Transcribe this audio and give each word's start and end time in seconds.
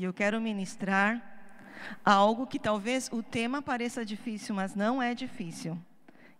Eu 0.00 0.12
quero 0.12 0.40
ministrar 0.40 1.20
algo 2.04 2.46
que 2.46 2.60
talvez 2.60 3.10
o 3.12 3.20
tema 3.20 3.60
pareça 3.60 4.04
difícil, 4.04 4.54
mas 4.54 4.76
não 4.76 5.02
é 5.02 5.12
difícil. 5.12 5.76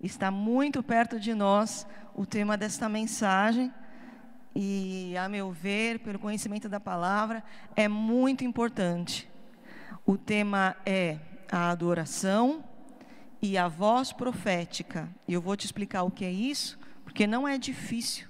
Está 0.01 0.31
muito 0.31 0.81
perto 0.81 1.19
de 1.19 1.35
nós 1.35 1.85
o 2.15 2.25
tema 2.25 2.57
desta 2.57 2.89
mensagem. 2.89 3.75
E, 4.55 5.17
a 5.17 5.29
meu 5.29 5.51
ver, 5.51 5.99
pelo 5.99 6.21
conhecimento 6.21 6.69
da 6.69 6.79
palavra, 6.79 7.43
é 7.75 7.89
muito 7.89 8.45
importante. 8.45 9.29
O 10.07 10.17
tema 10.17 10.77
é 10.87 11.19
a 11.51 11.69
adoração 11.71 12.63
e 13.43 13.59
a 13.59 13.67
voz 13.67 14.13
profética. 14.13 15.09
E 15.27 15.33
eu 15.33 15.43
vou 15.43 15.57
te 15.57 15.67
explicar 15.67 16.05
o 16.05 16.13
que 16.13 16.25
é 16.25 16.31
isso, 16.31 16.79
porque 17.03 17.27
não 17.27 17.49
é 17.49 17.59
difícil. 17.59 18.28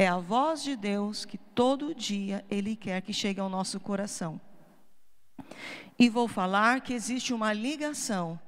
É 0.00 0.08
a 0.08 0.16
voz 0.16 0.62
de 0.62 0.76
Deus 0.76 1.26
que 1.26 1.36
todo 1.36 1.94
dia 1.94 2.42
Ele 2.50 2.74
quer 2.74 3.02
que 3.02 3.12
chegue 3.12 3.38
ao 3.38 3.50
nosso 3.50 3.78
coração. 3.78 4.40
E 5.98 6.08
vou 6.08 6.26
falar 6.26 6.80
que 6.80 6.94
existe 6.94 7.34
uma 7.34 7.52
ligação 7.52 8.40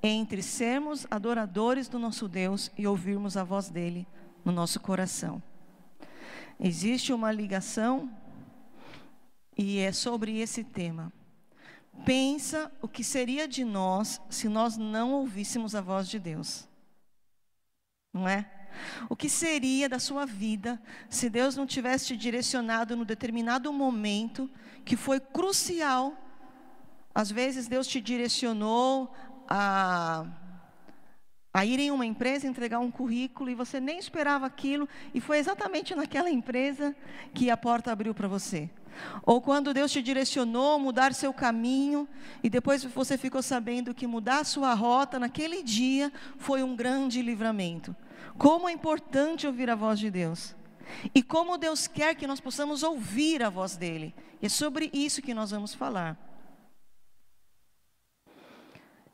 entre 0.00 0.40
sermos 0.40 1.08
adoradores 1.10 1.88
do 1.88 1.98
nosso 1.98 2.28
Deus 2.28 2.70
e 2.78 2.86
ouvirmos 2.86 3.36
a 3.36 3.42
voz 3.42 3.68
dele 3.68 4.06
no 4.44 4.52
nosso 4.52 4.78
coração. 4.78 5.42
Existe 6.60 7.12
uma 7.12 7.32
ligação 7.32 8.08
e 9.58 9.80
é 9.80 9.90
sobre 9.90 10.38
esse 10.38 10.62
tema. 10.62 11.12
Pensa 12.04 12.70
o 12.80 12.86
que 12.86 13.02
seria 13.02 13.48
de 13.48 13.64
nós 13.64 14.20
se 14.30 14.48
nós 14.48 14.76
não 14.76 15.14
ouvíssemos 15.14 15.74
a 15.74 15.80
voz 15.80 16.08
de 16.08 16.20
Deus. 16.20 16.68
Não 18.14 18.28
é? 18.28 18.59
O 19.08 19.16
que 19.16 19.28
seria 19.28 19.88
da 19.88 19.98
sua 19.98 20.26
vida 20.26 20.80
se 21.08 21.28
Deus 21.28 21.56
não 21.56 21.66
tivesse 21.66 22.08
te 22.08 22.16
direcionado 22.16 22.96
no 22.96 23.04
determinado 23.04 23.72
momento 23.72 24.50
que 24.84 24.96
foi 24.96 25.20
crucial? 25.20 26.16
Às 27.14 27.30
vezes 27.30 27.66
Deus 27.66 27.86
te 27.86 28.00
direcionou 28.00 29.12
a, 29.48 30.24
a 31.52 31.64
ir 31.66 31.80
em 31.80 31.90
uma 31.90 32.06
empresa 32.06 32.46
entregar 32.46 32.78
um 32.78 32.90
currículo 32.90 33.50
e 33.50 33.54
você 33.54 33.80
nem 33.80 33.98
esperava 33.98 34.46
aquilo 34.46 34.88
e 35.12 35.20
foi 35.20 35.38
exatamente 35.38 35.94
naquela 35.94 36.30
empresa 36.30 36.94
que 37.34 37.50
a 37.50 37.56
porta 37.56 37.90
abriu 37.90 38.14
para 38.14 38.28
você. 38.28 38.70
Ou 39.24 39.40
quando 39.40 39.74
Deus 39.74 39.90
te 39.90 40.02
direcionou 40.02 40.74
a 40.74 40.78
mudar 40.78 41.14
seu 41.14 41.32
caminho 41.32 42.08
e 42.42 42.50
depois 42.50 42.84
você 42.84 43.16
ficou 43.16 43.42
sabendo 43.42 43.94
que 43.94 44.06
mudar 44.06 44.44
sua 44.44 44.74
rota 44.74 45.18
naquele 45.18 45.62
dia 45.62 46.12
foi 46.38 46.62
um 46.62 46.76
grande 46.76 47.22
livramento. 47.22 47.94
Como 48.38 48.68
é 48.68 48.72
importante 48.72 49.46
ouvir 49.46 49.70
a 49.70 49.74
voz 49.74 49.98
de 49.98 50.10
Deus. 50.10 50.54
E 51.14 51.22
como 51.22 51.58
Deus 51.58 51.86
quer 51.86 52.14
que 52.14 52.26
nós 52.26 52.40
possamos 52.40 52.82
ouvir 52.82 53.42
a 53.42 53.50
voz 53.50 53.76
dele. 53.76 54.14
E 54.40 54.46
é 54.46 54.48
sobre 54.48 54.90
isso 54.92 55.22
que 55.22 55.34
nós 55.34 55.50
vamos 55.50 55.74
falar. 55.74 56.18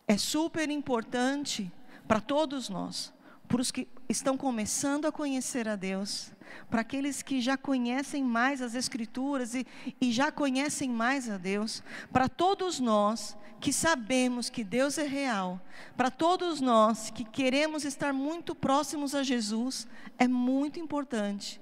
É 0.06 0.16
super 0.16 0.70
importante 0.70 1.70
para 2.06 2.20
todos 2.20 2.68
nós, 2.68 3.12
para 3.48 3.60
os 3.60 3.70
que 3.70 3.88
estão 4.08 4.36
começando 4.36 5.06
a 5.06 5.12
conhecer 5.12 5.68
a 5.68 5.76
Deus, 5.76 6.32
para 6.70 6.80
aqueles 6.80 7.22
que 7.22 7.40
já 7.40 7.56
conhecem 7.56 8.22
mais 8.22 8.62
as 8.62 8.74
Escrituras 8.74 9.54
e, 9.54 9.66
e 10.00 10.12
já 10.12 10.30
conhecem 10.30 10.88
mais 10.88 11.28
a 11.28 11.36
Deus, 11.36 11.82
para 12.12 12.28
todos 12.28 12.78
nós 12.80 13.36
que 13.60 13.72
sabemos 13.72 14.50
que 14.50 14.62
Deus 14.62 14.98
é 14.98 15.06
real, 15.06 15.60
para 15.96 16.10
todos 16.10 16.60
nós 16.60 17.10
que 17.10 17.24
queremos 17.24 17.84
estar 17.84 18.12
muito 18.12 18.54
próximos 18.54 19.14
a 19.14 19.22
Jesus, 19.22 19.88
é 20.18 20.28
muito 20.28 20.78
importante 20.78 21.60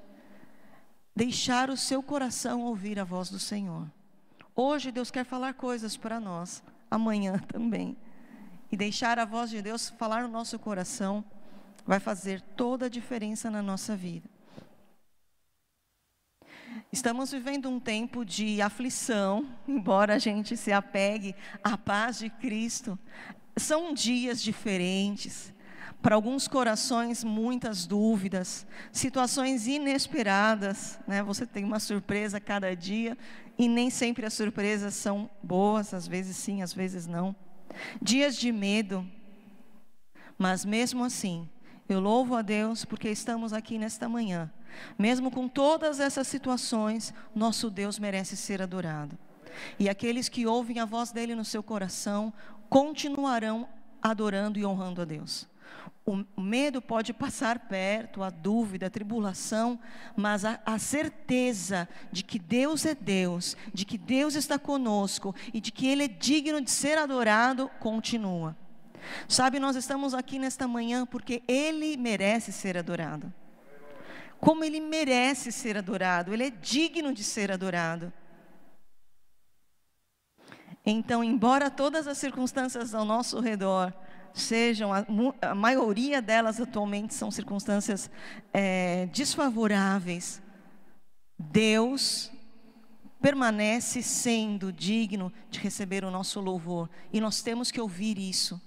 deixar 1.14 1.70
o 1.70 1.76
seu 1.76 2.02
coração 2.02 2.62
ouvir 2.62 2.98
a 2.98 3.04
voz 3.04 3.30
do 3.30 3.38
Senhor. 3.38 3.88
Hoje 4.54 4.90
Deus 4.90 5.10
quer 5.10 5.24
falar 5.24 5.54
coisas 5.54 5.96
para 5.96 6.18
nós, 6.18 6.62
amanhã 6.90 7.38
também. 7.48 7.96
E 8.70 8.76
deixar 8.76 9.18
a 9.18 9.24
voz 9.24 9.50
de 9.50 9.62
Deus 9.62 9.90
falar 9.90 10.22
no 10.22 10.28
nosso 10.28 10.58
coração 10.58 11.24
vai 11.86 12.00
fazer 12.00 12.40
toda 12.56 12.86
a 12.86 12.88
diferença 12.88 13.50
na 13.50 13.62
nossa 13.62 13.96
vida. 13.96 14.28
Estamos 16.90 17.32
vivendo 17.32 17.68
um 17.68 17.78
tempo 17.78 18.24
de 18.24 18.60
aflição, 18.62 19.48
embora 19.66 20.14
a 20.14 20.18
gente 20.18 20.56
se 20.56 20.72
apegue 20.72 21.34
à 21.62 21.76
paz 21.76 22.18
de 22.18 22.30
Cristo. 22.30 22.98
São 23.56 23.92
dias 23.92 24.42
diferentes. 24.42 25.52
Para 26.02 26.16
alguns 26.16 26.46
corações, 26.46 27.24
muitas 27.24 27.86
dúvidas, 27.86 28.66
situações 28.92 29.66
inesperadas. 29.66 30.98
Né? 31.06 31.22
Você 31.22 31.46
tem 31.46 31.64
uma 31.64 31.80
surpresa 31.80 32.38
cada 32.38 32.74
dia 32.76 33.16
e 33.56 33.68
nem 33.68 33.88
sempre 33.88 34.26
as 34.26 34.34
surpresas 34.34 34.94
são 34.94 35.30
boas, 35.42 35.94
às 35.94 36.06
vezes 36.06 36.36
sim, 36.36 36.62
às 36.62 36.74
vezes 36.74 37.06
não. 37.06 37.34
Dias 38.02 38.36
de 38.36 38.52
medo, 38.52 39.08
mas 40.36 40.64
mesmo 40.64 41.04
assim, 41.04 41.48
eu 41.88 42.00
louvo 42.00 42.34
a 42.34 42.42
Deus 42.42 42.84
porque 42.84 43.08
estamos 43.10 43.52
aqui 43.52 43.78
nesta 43.78 44.08
manhã. 44.08 44.50
Mesmo 44.98 45.30
com 45.30 45.48
todas 45.48 46.00
essas 46.00 46.26
situações, 46.26 47.12
nosso 47.34 47.70
Deus 47.70 47.98
merece 47.98 48.36
ser 48.36 48.62
adorado. 48.62 49.18
E 49.78 49.88
aqueles 49.88 50.28
que 50.28 50.46
ouvem 50.46 50.80
a 50.80 50.84
voz 50.84 51.12
dele 51.12 51.34
no 51.34 51.44
seu 51.44 51.62
coração 51.62 52.32
continuarão 52.68 53.68
adorando 54.02 54.58
e 54.58 54.66
honrando 54.66 55.02
a 55.02 55.04
Deus. 55.04 55.46
O 56.06 56.40
medo 56.40 56.82
pode 56.82 57.14
passar 57.14 57.60
perto, 57.60 58.22
a 58.22 58.28
dúvida, 58.28 58.86
a 58.86 58.90
tribulação, 58.90 59.78
mas 60.14 60.44
a, 60.44 60.60
a, 60.66 60.78
certeza 60.78 61.88
de 62.12 62.22
que 62.22 62.38
Deus 62.38 62.84
é 62.84 62.94
Deus, 62.94 63.56
de 63.72 63.86
que 63.86 63.96
Deus 63.96 64.34
está 64.34 64.58
conosco 64.58 65.34
e 65.52 65.60
de 65.60 65.72
que 65.72 65.86
Ele 65.86 66.04
é 66.04 66.08
digno 66.08 66.60
de 66.60 66.70
ser 66.70 66.98
adorado, 66.98 67.70
continua. 67.80 68.54
Sabe, 69.28 69.58
nós 69.58 69.76
estamos 69.76 70.14
aqui 70.14 70.38
nesta 70.38 70.66
manhã 70.68 71.06
porque 71.06 71.42
Ele 71.48 71.96
merece 71.96 72.52
ser 72.52 72.76
adorado. 72.76 73.32
Como 74.38 74.64
Ele 74.64 74.80
merece 74.80 75.50
ser 75.50 75.76
adorado, 75.76 76.32
Ele 76.32 76.44
é 76.44 76.50
digno 76.50 77.12
de 77.12 77.24
ser 77.24 77.50
adorado. 77.50 78.12
Então, 80.84 81.24
embora 81.24 81.70
todas 81.70 82.06
as 82.06 82.18
circunstâncias 82.18 82.94
ao 82.94 83.04
nosso 83.04 83.40
redor 83.40 83.92
sejam, 84.34 84.92
a, 84.92 85.06
a 85.40 85.54
maioria 85.54 86.20
delas 86.20 86.60
atualmente 86.60 87.14
são 87.14 87.30
circunstâncias 87.30 88.10
é, 88.52 89.06
desfavoráveis, 89.06 90.42
Deus 91.38 92.30
permanece 93.20 94.02
sendo 94.02 94.70
digno 94.70 95.32
de 95.48 95.58
receber 95.58 96.04
o 96.04 96.10
nosso 96.10 96.40
louvor, 96.40 96.90
e 97.10 97.20
nós 97.20 97.40
temos 97.40 97.70
que 97.70 97.80
ouvir 97.80 98.18
isso. 98.18 98.60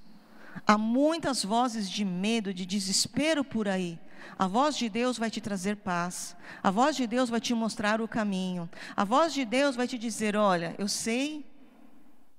Há 0.65 0.77
muitas 0.77 1.43
vozes 1.43 1.89
de 1.89 2.03
medo, 2.03 2.53
de 2.53 2.65
desespero 2.65 3.43
por 3.43 3.67
aí. 3.67 3.99
A 4.37 4.47
voz 4.47 4.75
de 4.77 4.89
Deus 4.89 5.17
vai 5.17 5.29
te 5.29 5.39
trazer 5.39 5.77
paz. 5.77 6.35
A 6.61 6.71
voz 6.71 6.95
de 6.95 7.07
Deus 7.07 7.29
vai 7.29 7.39
te 7.39 7.53
mostrar 7.53 8.01
o 8.01 8.07
caminho. 8.07 8.69
A 8.95 9.03
voz 9.03 9.33
de 9.33 9.45
Deus 9.45 9.75
vai 9.75 9.87
te 9.87 9.97
dizer: 9.97 10.35
olha, 10.35 10.75
eu 10.77 10.87
sei 10.87 11.45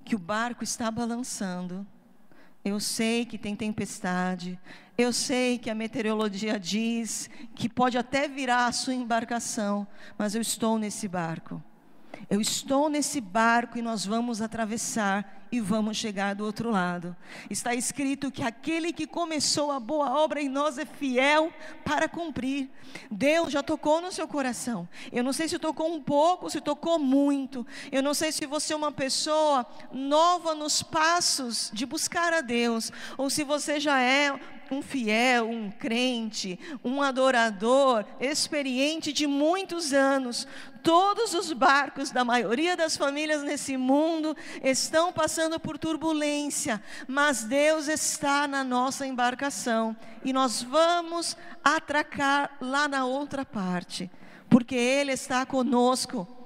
que 0.04 0.14
o 0.14 0.18
barco 0.18 0.64
está 0.64 0.90
balançando. 0.90 1.86
Eu 2.64 2.80
sei 2.80 3.24
que 3.24 3.38
tem 3.38 3.54
tempestade. 3.54 4.58
Eu 4.96 5.12
sei 5.12 5.58
que 5.58 5.70
a 5.70 5.74
meteorologia 5.74 6.58
diz 6.58 7.30
que 7.54 7.68
pode 7.68 7.96
até 7.96 8.26
virar 8.26 8.66
a 8.66 8.72
sua 8.72 8.94
embarcação, 8.94 9.86
mas 10.16 10.34
eu 10.34 10.42
estou 10.42 10.76
nesse 10.76 11.06
barco. 11.06 11.62
Eu 12.28 12.40
estou 12.40 12.88
nesse 12.88 13.20
barco 13.20 13.78
e 13.78 13.82
nós 13.82 14.04
vamos 14.04 14.42
atravessar 14.42 15.37
e 15.50 15.60
vamos 15.60 15.96
chegar 15.96 16.34
do 16.34 16.44
outro 16.44 16.70
lado. 16.70 17.16
Está 17.48 17.74
escrito 17.74 18.30
que 18.30 18.42
aquele 18.42 18.92
que 18.92 19.06
começou 19.06 19.70
a 19.70 19.80
boa 19.80 20.10
obra 20.18 20.40
em 20.40 20.48
nós 20.48 20.78
é 20.78 20.84
fiel 20.84 21.52
para 21.84 22.08
cumprir. 22.08 22.68
Deus 23.10 23.52
já 23.52 23.62
tocou 23.62 24.00
no 24.00 24.12
seu 24.12 24.28
coração. 24.28 24.88
Eu 25.12 25.24
não 25.24 25.32
sei 25.32 25.48
se 25.48 25.58
tocou 25.58 25.92
um 25.92 26.00
pouco, 26.00 26.50
se 26.50 26.60
tocou 26.60 26.98
muito. 26.98 27.66
Eu 27.90 28.02
não 28.02 28.14
sei 28.14 28.32
se 28.32 28.46
você 28.46 28.72
é 28.72 28.76
uma 28.76 28.92
pessoa 28.92 29.66
nova 29.92 30.54
nos 30.54 30.82
passos 30.82 31.70
de 31.72 31.86
buscar 31.86 32.32
a 32.32 32.40
Deus, 32.40 32.92
ou 33.16 33.30
se 33.30 33.44
você 33.44 33.80
já 33.80 34.00
é 34.00 34.38
um 34.70 34.82
fiel, 34.82 35.48
um 35.48 35.70
crente, 35.70 36.58
um 36.84 37.02
adorador, 37.02 38.04
experiente 38.20 39.12
de 39.12 39.26
muitos 39.26 39.92
anos. 39.92 40.46
Todos 40.82 41.34
os 41.34 41.52
barcos 41.52 42.10
da 42.10 42.24
maioria 42.24 42.76
das 42.76 42.96
famílias 42.96 43.42
nesse 43.42 43.76
mundo 43.76 44.36
estão 44.62 45.12
passando 45.12 45.58
por 45.58 45.76
turbulência, 45.76 46.82
mas 47.06 47.44
Deus 47.44 47.88
está 47.88 48.46
na 48.46 48.62
nossa 48.62 49.06
embarcação 49.06 49.96
e 50.24 50.32
nós 50.32 50.62
vamos 50.62 51.36
atracar 51.62 52.56
lá 52.60 52.86
na 52.88 53.04
outra 53.04 53.44
parte, 53.44 54.10
porque 54.48 54.74
Ele 54.74 55.12
está 55.12 55.44
conosco 55.44 56.37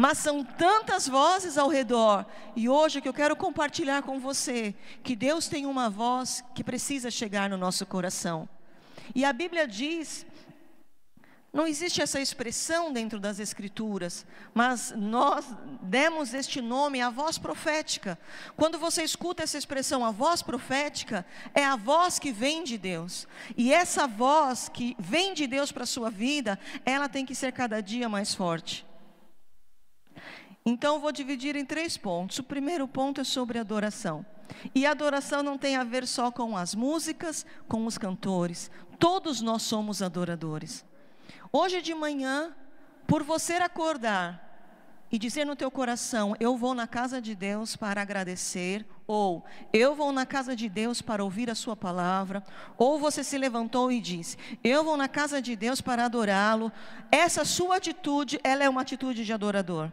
mas 0.00 0.16
são 0.16 0.42
tantas 0.42 1.06
vozes 1.06 1.58
ao 1.58 1.68
redor. 1.68 2.24
E 2.56 2.70
hoje 2.70 3.02
que 3.02 3.08
eu 3.08 3.12
quero 3.12 3.36
compartilhar 3.36 4.00
com 4.00 4.18
você 4.18 4.74
que 5.04 5.14
Deus 5.14 5.46
tem 5.46 5.66
uma 5.66 5.90
voz 5.90 6.42
que 6.54 6.64
precisa 6.64 7.10
chegar 7.10 7.50
no 7.50 7.58
nosso 7.58 7.84
coração. 7.84 8.48
E 9.14 9.26
a 9.26 9.32
Bíblia 9.34 9.68
diz 9.68 10.24
Não 11.52 11.66
existe 11.66 12.00
essa 12.00 12.18
expressão 12.18 12.94
dentro 12.94 13.20
das 13.20 13.38
Escrituras, 13.38 14.24
mas 14.54 14.90
nós 14.96 15.44
demos 15.82 16.32
este 16.32 16.62
nome 16.62 17.02
à 17.02 17.10
voz 17.10 17.36
profética. 17.36 18.18
Quando 18.56 18.78
você 18.78 19.02
escuta 19.02 19.42
essa 19.42 19.58
expressão, 19.58 20.02
a 20.02 20.10
voz 20.10 20.40
profética, 20.40 21.26
é 21.52 21.62
a 21.62 21.76
voz 21.76 22.18
que 22.18 22.32
vem 22.32 22.64
de 22.64 22.78
Deus. 22.78 23.28
E 23.54 23.70
essa 23.70 24.06
voz 24.06 24.66
que 24.66 24.96
vem 24.98 25.34
de 25.34 25.46
Deus 25.46 25.70
para 25.70 25.82
a 25.82 25.86
sua 25.86 26.08
vida, 26.08 26.58
ela 26.86 27.06
tem 27.06 27.26
que 27.26 27.34
ser 27.34 27.52
cada 27.52 27.82
dia 27.82 28.08
mais 28.08 28.34
forte. 28.34 28.88
Então, 30.70 31.00
vou 31.00 31.10
dividir 31.10 31.56
em 31.56 31.64
três 31.64 31.96
pontos. 31.96 32.38
O 32.38 32.44
primeiro 32.44 32.86
ponto 32.86 33.20
é 33.20 33.24
sobre 33.24 33.58
adoração. 33.58 34.24
E 34.72 34.86
adoração 34.86 35.42
não 35.42 35.58
tem 35.58 35.74
a 35.74 35.82
ver 35.82 36.06
só 36.06 36.30
com 36.30 36.56
as 36.56 36.76
músicas, 36.76 37.44
com 37.66 37.86
os 37.86 37.98
cantores. 37.98 38.70
Todos 38.96 39.40
nós 39.40 39.62
somos 39.62 40.00
adoradores. 40.00 40.84
Hoje 41.52 41.82
de 41.82 41.92
manhã, 41.92 42.54
por 43.04 43.24
você 43.24 43.54
acordar 43.54 44.48
e 45.10 45.18
dizer 45.18 45.44
no 45.44 45.56
teu 45.56 45.72
coração, 45.72 46.36
eu 46.38 46.56
vou 46.56 46.72
na 46.72 46.86
casa 46.86 47.20
de 47.20 47.34
Deus 47.34 47.74
para 47.74 48.00
agradecer, 48.00 48.86
ou 49.08 49.44
eu 49.72 49.92
vou 49.92 50.12
na 50.12 50.24
casa 50.24 50.54
de 50.54 50.68
Deus 50.68 51.02
para 51.02 51.24
ouvir 51.24 51.50
a 51.50 51.54
sua 51.56 51.74
palavra, 51.74 52.44
ou 52.78 52.96
você 52.96 53.24
se 53.24 53.36
levantou 53.36 53.90
e 53.90 54.00
disse, 54.00 54.38
eu 54.62 54.84
vou 54.84 54.96
na 54.96 55.08
casa 55.08 55.42
de 55.42 55.56
Deus 55.56 55.80
para 55.80 56.04
adorá-lo. 56.04 56.70
Essa 57.10 57.44
sua 57.44 57.78
atitude, 57.78 58.38
ela 58.44 58.62
é 58.62 58.68
uma 58.68 58.82
atitude 58.82 59.24
de 59.24 59.32
adorador. 59.32 59.90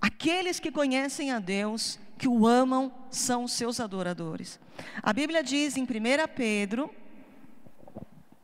Aqueles 0.00 0.58
que 0.58 0.70
conhecem 0.70 1.30
a 1.30 1.38
Deus, 1.38 1.98
que 2.18 2.28
o 2.28 2.46
amam, 2.46 2.92
são 3.10 3.46
seus 3.46 3.80
adoradores. 3.80 4.58
A 5.02 5.12
Bíblia 5.12 5.42
diz 5.42 5.76
em 5.76 5.82
1 5.82 5.86
Pedro 6.34 6.90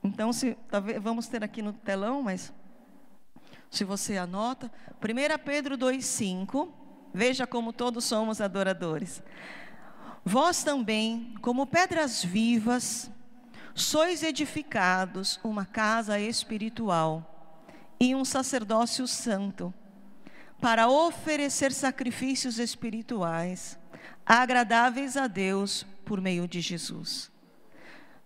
então, 0.03 0.33
se, 0.33 0.57
vamos 1.01 1.27
ter 1.27 1.43
aqui 1.43 1.61
no 1.61 1.73
telão, 1.73 2.23
mas 2.23 2.53
se 3.71 3.85
você 3.85 4.17
anota, 4.17 4.71
1 5.03 5.45
Pedro 5.45 5.77
2,5, 5.77 6.69
veja 7.13 7.47
como 7.47 7.73
todos 7.73 8.05
somos 8.05 8.41
adoradores. 8.41 9.23
Vós 10.25 10.63
também, 10.63 11.35
como 11.43 11.67
pedras 11.67 12.25
vivas, 12.25 13.11
sois 13.75 14.23
edificados 14.23 15.39
uma 15.43 15.65
casa 15.67 16.19
espiritual 16.19 17.61
e 18.01 18.15
um 18.15 18.25
sacerdócio 18.25 19.07
santo, 19.07 19.75
para 20.61 20.89
oferecer 20.89 21.73
sacrifícios 21.73 22.59
espirituais, 22.59 23.79
agradáveis 24.27 25.17
a 25.17 25.27
Deus 25.27 25.87
por 26.05 26.21
meio 26.21 26.49
de 26.49 26.61
Jesus. 26.61 27.31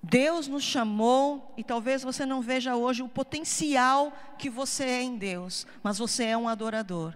Deus 0.02 0.48
nos 0.48 0.64
chamou, 0.64 1.54
e 1.56 1.62
talvez 1.62 2.02
você 2.02 2.26
não 2.26 2.40
veja 2.40 2.74
hoje 2.74 3.02
o 3.02 3.08
potencial 3.08 4.12
que 4.36 4.50
você 4.50 4.84
é 4.84 5.02
em 5.02 5.16
Deus, 5.16 5.66
mas 5.82 5.98
você 5.98 6.24
é 6.24 6.36
um 6.36 6.48
adorador. 6.48 7.14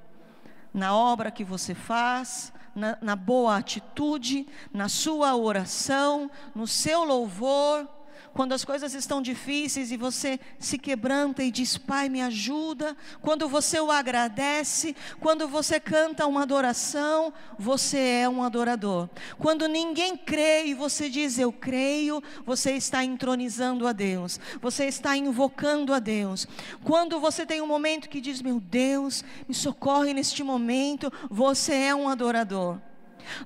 Na 0.72 0.94
obra 0.94 1.32
que 1.32 1.42
você 1.42 1.74
faz, 1.74 2.52
na, 2.74 2.96
na 3.00 3.16
boa 3.16 3.56
atitude, 3.56 4.46
na 4.72 4.88
sua 4.88 5.34
oração, 5.34 6.30
no 6.54 6.66
seu 6.66 7.02
louvor, 7.02 7.88
quando 8.36 8.52
as 8.52 8.66
coisas 8.66 8.92
estão 8.92 9.22
difíceis 9.22 9.90
e 9.90 9.96
você 9.96 10.38
se 10.58 10.76
quebranta 10.76 11.42
e 11.42 11.50
diz, 11.50 11.78
Pai, 11.78 12.10
me 12.10 12.20
ajuda. 12.20 12.94
Quando 13.22 13.48
você 13.48 13.80
o 13.80 13.90
agradece, 13.90 14.94
quando 15.18 15.48
você 15.48 15.80
canta 15.80 16.26
uma 16.26 16.42
adoração, 16.42 17.32
você 17.58 17.98
é 17.98 18.28
um 18.28 18.42
adorador. 18.42 19.08
Quando 19.38 19.66
ninguém 19.66 20.18
crê 20.18 20.66
e 20.66 20.74
você 20.74 21.08
diz, 21.08 21.38
Eu 21.38 21.50
creio, 21.50 22.22
você 22.44 22.72
está 22.72 23.02
entronizando 23.02 23.86
a 23.86 23.92
Deus, 23.92 24.38
você 24.60 24.84
está 24.84 25.16
invocando 25.16 25.94
a 25.94 25.98
Deus. 25.98 26.46
Quando 26.84 27.18
você 27.18 27.46
tem 27.46 27.62
um 27.62 27.66
momento 27.66 28.06
que 28.06 28.20
diz, 28.20 28.42
Meu 28.42 28.60
Deus, 28.60 29.24
me 29.48 29.54
socorre 29.54 30.12
neste 30.12 30.42
momento, 30.42 31.10
você 31.30 31.72
é 31.72 31.94
um 31.94 32.06
adorador. 32.06 32.78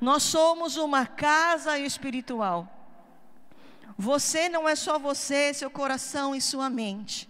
Nós 0.00 0.24
somos 0.24 0.76
uma 0.76 1.06
casa 1.06 1.78
espiritual. 1.78 2.79
Você 4.00 4.48
não 4.48 4.66
é 4.66 4.74
só 4.74 4.98
você, 4.98 5.52
seu 5.52 5.70
coração 5.70 6.34
e 6.34 6.40
sua 6.40 6.70
mente. 6.70 7.28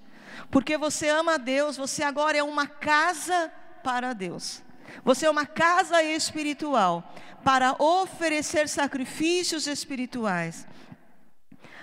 Porque 0.52 0.78
você 0.78 1.08
ama 1.08 1.34
a 1.34 1.36
Deus, 1.36 1.76
você 1.76 2.04
agora 2.04 2.38
é 2.38 2.44
uma 2.44 2.64
casa 2.64 3.52
para 3.82 4.12
Deus. 4.12 4.62
Você 5.04 5.26
é 5.26 5.30
uma 5.30 5.44
casa 5.44 6.00
espiritual 6.00 7.12
para 7.42 7.74
oferecer 7.82 8.68
sacrifícios 8.68 9.66
espirituais. 9.66 10.64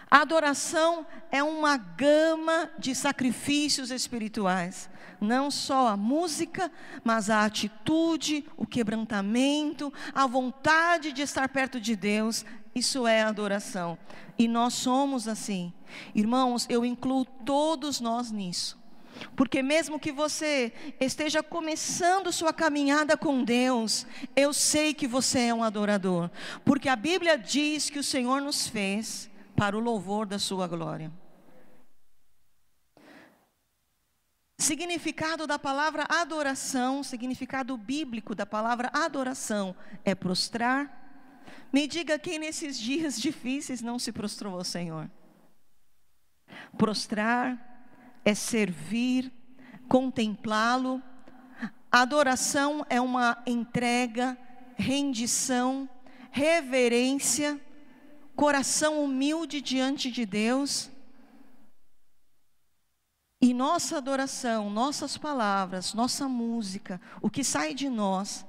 A 0.09 0.21
adoração 0.21 1.05
é 1.29 1.43
uma 1.43 1.75
gama 1.75 2.71
de 2.79 2.95
sacrifícios 2.95 3.91
espirituais. 3.91 4.89
Não 5.19 5.49
só 5.49 5.87
a 5.87 5.97
música, 5.97 6.71
mas 7.03 7.29
a 7.29 7.43
atitude, 7.45 8.45
o 8.55 8.65
quebrantamento, 8.65 9.91
a 10.13 10.27
vontade 10.27 11.11
de 11.11 11.21
estar 11.21 11.49
perto 11.49 11.79
de 11.79 11.95
Deus 11.95 12.45
isso 12.77 13.07
é 13.07 13.23
adoração. 13.23 13.97
E 14.37 14.47
nós 14.47 14.75
somos 14.75 15.27
assim. 15.27 15.73
Irmãos, 16.13 16.67
eu 16.69 16.85
incluo 16.85 17.25
todos 17.25 17.99
nós 17.99 18.31
nisso. 18.31 18.77
Porque 19.35 19.63
mesmo 19.63 19.99
que 19.99 20.11
você 20.11 20.71
esteja 20.99 21.41
começando 21.41 22.31
sua 22.31 22.53
caminhada 22.53 23.17
com 23.17 23.43
Deus, 23.43 24.05
eu 24.35 24.53
sei 24.53 24.93
que 24.93 25.07
você 25.07 25.39
é 25.39 25.53
um 25.55 25.63
adorador. 25.63 26.29
Porque 26.63 26.87
a 26.87 26.95
Bíblia 26.95 27.35
diz 27.35 27.89
que 27.89 27.97
o 27.97 28.03
Senhor 28.03 28.41
nos 28.41 28.67
fez 28.67 29.27
para 29.55 29.75
o 29.75 29.79
louvor 29.79 30.27
da 30.27 30.37
sua 30.37 30.67
glória. 30.67 31.11
Significado 34.59 35.45
da 35.45 35.59
palavra 35.59 36.05
adoração, 36.09 37.03
significado 37.03 37.77
bíblico 37.77 38.33
da 38.33 38.43
palavra 38.45 38.89
adoração 38.91 39.75
é 40.03 40.15
prostrar, 40.15 40.97
me 41.71 41.87
diga 41.87 42.17
quem 42.17 42.39
nesses 42.39 42.77
dias 42.79 43.19
difíceis 43.21 43.81
não 43.81 43.99
se 43.99 44.11
prostrou 44.11 44.55
ao 44.55 44.63
Senhor. 44.63 45.11
Prostrar 46.75 48.19
é 48.25 48.33
servir, 48.33 49.31
contemplá-lo. 49.87 51.03
Adoração 51.91 52.83
é 52.89 52.99
uma 52.99 53.41
entrega, 53.45 54.35
rendição, 54.75 55.87
reverência, 56.31 57.61
coração 58.35 59.03
humilde 59.03 59.61
diante 59.61 60.09
de 60.09 60.25
Deus. 60.25 60.89
E 63.39 63.53
nossa 63.53 63.97
adoração, 63.97 64.69
nossas 64.69 65.17
palavras, 65.17 65.93
nossa 65.93 66.27
música, 66.27 66.99
o 67.21 67.29
que 67.29 67.43
sai 67.43 67.73
de 67.73 67.87
nós, 67.87 68.45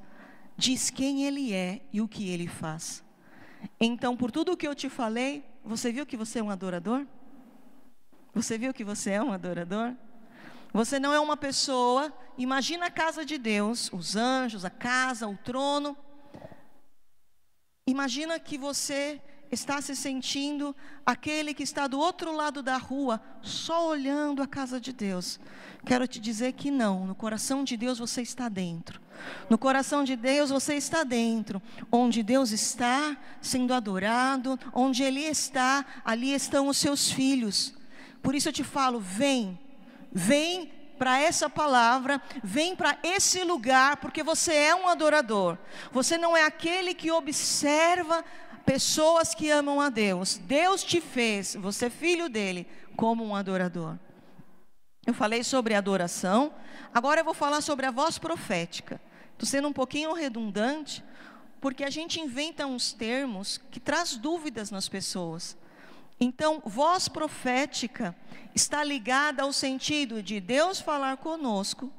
diz 0.57 0.89
quem 0.89 1.25
Ele 1.25 1.53
é 1.53 1.83
e 1.93 2.01
o 2.01 2.09
que 2.09 2.29
Ele 2.31 2.47
faz. 2.47 3.05
Então, 3.79 4.17
por 4.17 4.31
tudo 4.31 4.53
o 4.53 4.57
que 4.57 4.67
eu 4.67 4.75
te 4.75 4.89
falei, 4.89 5.45
você 5.63 5.93
viu 5.93 6.07
que 6.07 6.17
você 6.17 6.39
é 6.39 6.43
um 6.43 6.51
adorador? 6.51 7.07
Você 8.35 8.57
viu 8.57 8.73
que 8.73 8.85
você 8.85 9.11
é 9.11 9.23
um 9.23 9.33
adorador? 9.33 9.95
Você 10.73 10.99
não 10.99 11.13
é 11.13 11.21
uma 11.21 11.37
pessoa, 11.37 12.13
imagina 12.37 12.87
a 12.87 12.91
casa 12.91 13.25
de 13.25 13.37
Deus, 13.37 13.91
os 13.93 14.17
anjos, 14.17 14.65
a 14.65 14.71
casa, 14.71 15.27
o 15.27 15.37
trono. 15.37 15.97
Imagina 17.87 18.39
que 18.39 18.57
você 18.57 19.21
está 19.51 19.81
se 19.81 19.97
sentindo 19.97 20.75
aquele 21.05 21.55
que 21.55 21.63
está 21.63 21.87
do 21.87 21.99
outro 21.99 22.35
lado 22.35 22.63
da 22.63 22.77
rua, 22.77 23.21
só 23.43 23.89
olhando 23.89 24.43
a 24.43 24.47
casa 24.47 24.81
de 24.81 24.93
Deus. 24.93 25.41
Quero 25.87 26.07
te 26.07 26.21
dizer 26.21 26.53
que 26.53 26.71
não, 26.71 27.07
no 27.07 27.15
coração 27.15 27.65
de 27.65 27.77
Deus 27.77 27.99
você 27.99 28.23
está 28.23 28.49
dentro. 28.49 29.01
No 29.49 29.59
coração 29.59 30.05
de 30.05 30.17
Deus 30.17 30.51
você 30.51 30.75
está 30.75 31.03
dentro. 31.03 31.61
Onde 31.91 32.23
Deus 32.23 32.51
está 32.51 33.17
sendo 33.41 33.73
adorado, 33.73 34.59
onde 34.73 35.03
Ele 35.03 35.21
está, 35.21 35.85
ali 36.05 36.33
estão 36.33 36.69
os 36.69 36.77
seus 36.77 37.11
filhos. 37.11 37.75
Por 38.23 38.35
isso 38.35 38.49
eu 38.49 38.53
te 38.53 38.65
falo: 38.65 39.01
vem, 39.01 39.59
vem 40.13 40.71
para 40.99 41.19
essa 41.21 41.49
palavra, 41.49 42.21
vem 42.43 42.75
para 42.75 42.99
esse 43.03 43.45
lugar, 43.45 43.99
porque 43.99 44.23
você 44.23 44.53
é 44.53 44.75
um 44.75 44.89
adorador. 44.89 45.57
Você 45.93 46.19
não 46.19 46.37
é 46.37 46.45
aquele 46.45 46.93
que 46.93 47.11
observa 47.11 48.25
pessoas 48.69 49.35
que 49.35 49.51
amam 49.51 49.81
a 49.81 49.89
Deus. 49.89 50.37
Deus 50.37 50.85
te 50.85 51.01
fez, 51.01 51.57
você 51.57 51.87
é 51.87 51.91
filho 51.91 52.29
dele, 52.29 52.67
como 52.95 53.25
um 53.25 53.35
adorador. 53.35 53.97
Eu 55.07 55.15
falei 55.15 55.43
sobre 55.43 55.75
adoração, 55.75 56.53
agora 56.93 57.23
eu 57.23 57.25
vou 57.25 57.33
falar 57.33 57.63
sobre 57.63 57.87
a 57.87 57.91
voz 57.91 58.19
profética. 58.19 59.01
Estou 59.33 59.49
sendo 59.49 59.69
um 59.69 59.73
pouquinho 59.73 60.13
redundante, 60.13 61.03
porque 61.63 61.83
a 61.83 61.89
gente 61.89 62.21
inventa 62.21 62.67
uns 62.67 62.93
termos 62.93 63.59
que 63.71 63.81
traz 63.81 64.19
dúvidas 64.19 64.71
nas 64.71 64.87
pessoas. 64.87 65.57
Então, 66.21 66.61
voz 66.67 67.09
profética 67.09 68.15
está 68.55 68.85
ligada 68.85 69.45
ao 69.45 69.53
sentido 69.53 70.23
de 70.23 70.41
Deus 70.41 70.79
falar 70.79 71.17
conosco 71.17 71.91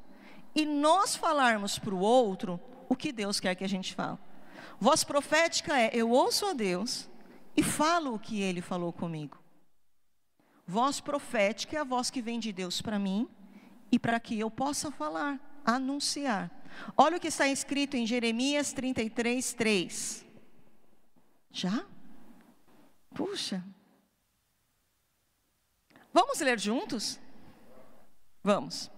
e 0.54 0.64
nós 0.64 1.16
falarmos 1.16 1.80
para 1.80 1.94
o 1.96 1.98
outro 1.98 2.60
o 2.88 2.94
que 2.94 3.10
Deus 3.10 3.40
quer 3.40 3.56
que 3.56 3.64
a 3.64 3.68
gente 3.68 3.92
fale. 3.92 4.18
Voz 4.80 5.04
profética 5.04 5.78
é 5.78 5.90
eu 5.92 6.10
ouço 6.10 6.46
a 6.46 6.54
Deus 6.54 7.06
e 7.54 7.62
falo 7.62 8.14
o 8.14 8.18
que 8.18 8.40
ele 8.40 8.62
falou 8.62 8.92
comigo. 8.92 9.38
Voz 10.66 11.00
profética 11.00 11.76
é 11.76 11.80
a 11.80 11.84
voz 11.84 12.08
que 12.08 12.22
vem 12.22 12.40
de 12.40 12.50
Deus 12.50 12.80
para 12.80 12.98
mim 12.98 13.28
e 13.92 13.98
para 13.98 14.18
que 14.18 14.38
eu 14.38 14.50
possa 14.50 14.90
falar, 14.90 15.38
anunciar. 15.66 16.50
Olha 16.96 17.18
o 17.18 17.20
que 17.20 17.28
está 17.28 17.46
escrito 17.46 17.94
em 17.96 18.06
Jeremias 18.06 18.72
33, 18.72 19.52
3. 19.52 20.26
Já? 21.50 21.84
Puxa. 23.14 23.62
Vamos 26.12 26.40
ler 26.40 26.58
juntos? 26.58 27.20
Vamos. 28.42 28.90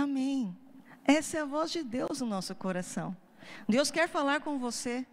Amém. 0.00 0.56
Essa 1.04 1.36
é 1.36 1.40
a 1.42 1.44
voz 1.44 1.70
de 1.70 1.82
Deus 1.82 2.22
no 2.22 2.26
nosso 2.26 2.54
coração. 2.54 3.14
Deus 3.68 3.90
quer 3.90 4.08
falar 4.08 4.40
com 4.40 4.58
você 4.58 5.06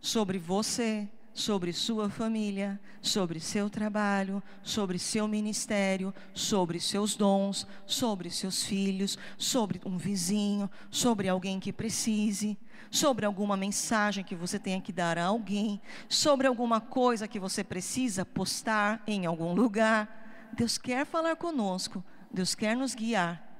sobre 0.00 0.36
você, 0.36 1.08
sobre 1.32 1.72
sua 1.72 2.10
família, 2.10 2.80
sobre 3.00 3.38
seu 3.38 3.70
trabalho, 3.70 4.42
sobre 4.60 4.98
seu 4.98 5.28
ministério, 5.28 6.12
sobre 6.34 6.80
seus 6.80 7.14
dons, 7.14 7.68
sobre 7.86 8.30
seus 8.30 8.64
filhos, 8.64 9.16
sobre 9.38 9.80
um 9.86 9.96
vizinho, 9.96 10.68
sobre 10.90 11.28
alguém 11.28 11.60
que 11.60 11.72
precise, 11.72 12.58
sobre 12.90 13.24
alguma 13.24 13.56
mensagem 13.56 14.24
que 14.24 14.34
você 14.34 14.58
tenha 14.58 14.80
que 14.80 14.92
dar 14.92 15.18
a 15.18 15.26
alguém, 15.26 15.80
sobre 16.08 16.48
alguma 16.48 16.80
coisa 16.80 17.28
que 17.28 17.38
você 17.38 17.62
precisa 17.62 18.26
postar 18.26 19.04
em 19.06 19.24
algum 19.24 19.54
lugar. 19.54 20.50
Deus 20.52 20.78
quer 20.78 21.06
falar 21.06 21.36
conosco, 21.36 22.02
Deus 22.28 22.56
quer 22.56 22.76
nos 22.76 22.92
guiar. 22.92 23.51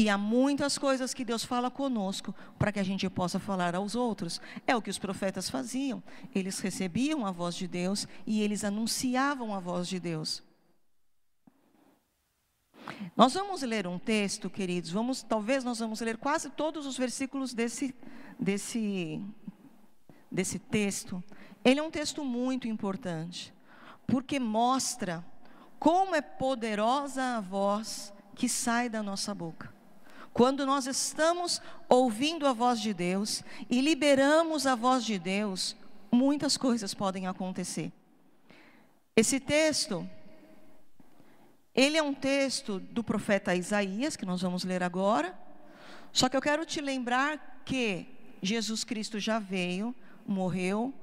E 0.00 0.08
há 0.08 0.16
muitas 0.16 0.78
coisas 0.78 1.12
que 1.12 1.26
Deus 1.26 1.44
fala 1.44 1.70
conosco 1.70 2.34
para 2.58 2.72
que 2.72 2.80
a 2.80 2.82
gente 2.82 3.06
possa 3.10 3.38
falar 3.38 3.74
aos 3.74 3.94
outros. 3.94 4.40
É 4.66 4.74
o 4.74 4.80
que 4.80 4.88
os 4.88 4.98
profetas 4.98 5.50
faziam. 5.50 6.02
Eles 6.34 6.58
recebiam 6.58 7.26
a 7.26 7.30
voz 7.30 7.54
de 7.54 7.68
Deus 7.68 8.08
e 8.26 8.40
eles 8.40 8.64
anunciavam 8.64 9.54
a 9.54 9.60
voz 9.60 9.86
de 9.86 10.00
Deus. 10.00 10.42
Nós 13.14 13.34
vamos 13.34 13.60
ler 13.60 13.86
um 13.86 13.98
texto, 13.98 14.48
queridos. 14.48 14.90
Vamos, 14.90 15.22
talvez 15.22 15.64
nós 15.64 15.80
vamos 15.80 16.00
ler 16.00 16.16
quase 16.16 16.48
todos 16.48 16.86
os 16.86 16.96
versículos 16.96 17.52
desse 17.52 17.94
desse 18.38 19.22
desse 20.32 20.58
texto. 20.58 21.22
Ele 21.62 21.78
é 21.78 21.82
um 21.82 21.90
texto 21.90 22.24
muito 22.24 22.66
importante, 22.66 23.52
porque 24.06 24.40
mostra 24.40 25.22
como 25.78 26.14
é 26.14 26.22
poderosa 26.22 27.36
a 27.36 27.40
voz 27.42 28.14
que 28.34 28.48
sai 28.48 28.88
da 28.88 29.02
nossa 29.02 29.34
boca. 29.34 29.78
Quando 30.32 30.64
nós 30.64 30.86
estamos 30.86 31.60
ouvindo 31.88 32.46
a 32.46 32.52
voz 32.52 32.80
de 32.80 32.94
Deus 32.94 33.42
e 33.68 33.80
liberamos 33.80 34.66
a 34.66 34.74
voz 34.74 35.04
de 35.04 35.18
Deus, 35.18 35.76
muitas 36.10 36.56
coisas 36.56 36.94
podem 36.94 37.26
acontecer. 37.26 37.92
Esse 39.16 39.40
texto, 39.40 40.08
ele 41.74 41.98
é 41.98 42.02
um 42.02 42.14
texto 42.14 42.78
do 42.78 43.02
profeta 43.02 43.54
Isaías, 43.54 44.16
que 44.16 44.24
nós 44.24 44.40
vamos 44.40 44.64
ler 44.64 44.82
agora. 44.82 45.36
Só 46.12 46.28
que 46.28 46.36
eu 46.36 46.40
quero 46.40 46.64
te 46.64 46.80
lembrar 46.80 47.62
que 47.64 48.06
Jesus 48.40 48.84
Cristo 48.84 49.18
já 49.18 49.38
veio, 49.38 49.94
morreu, 50.26 50.94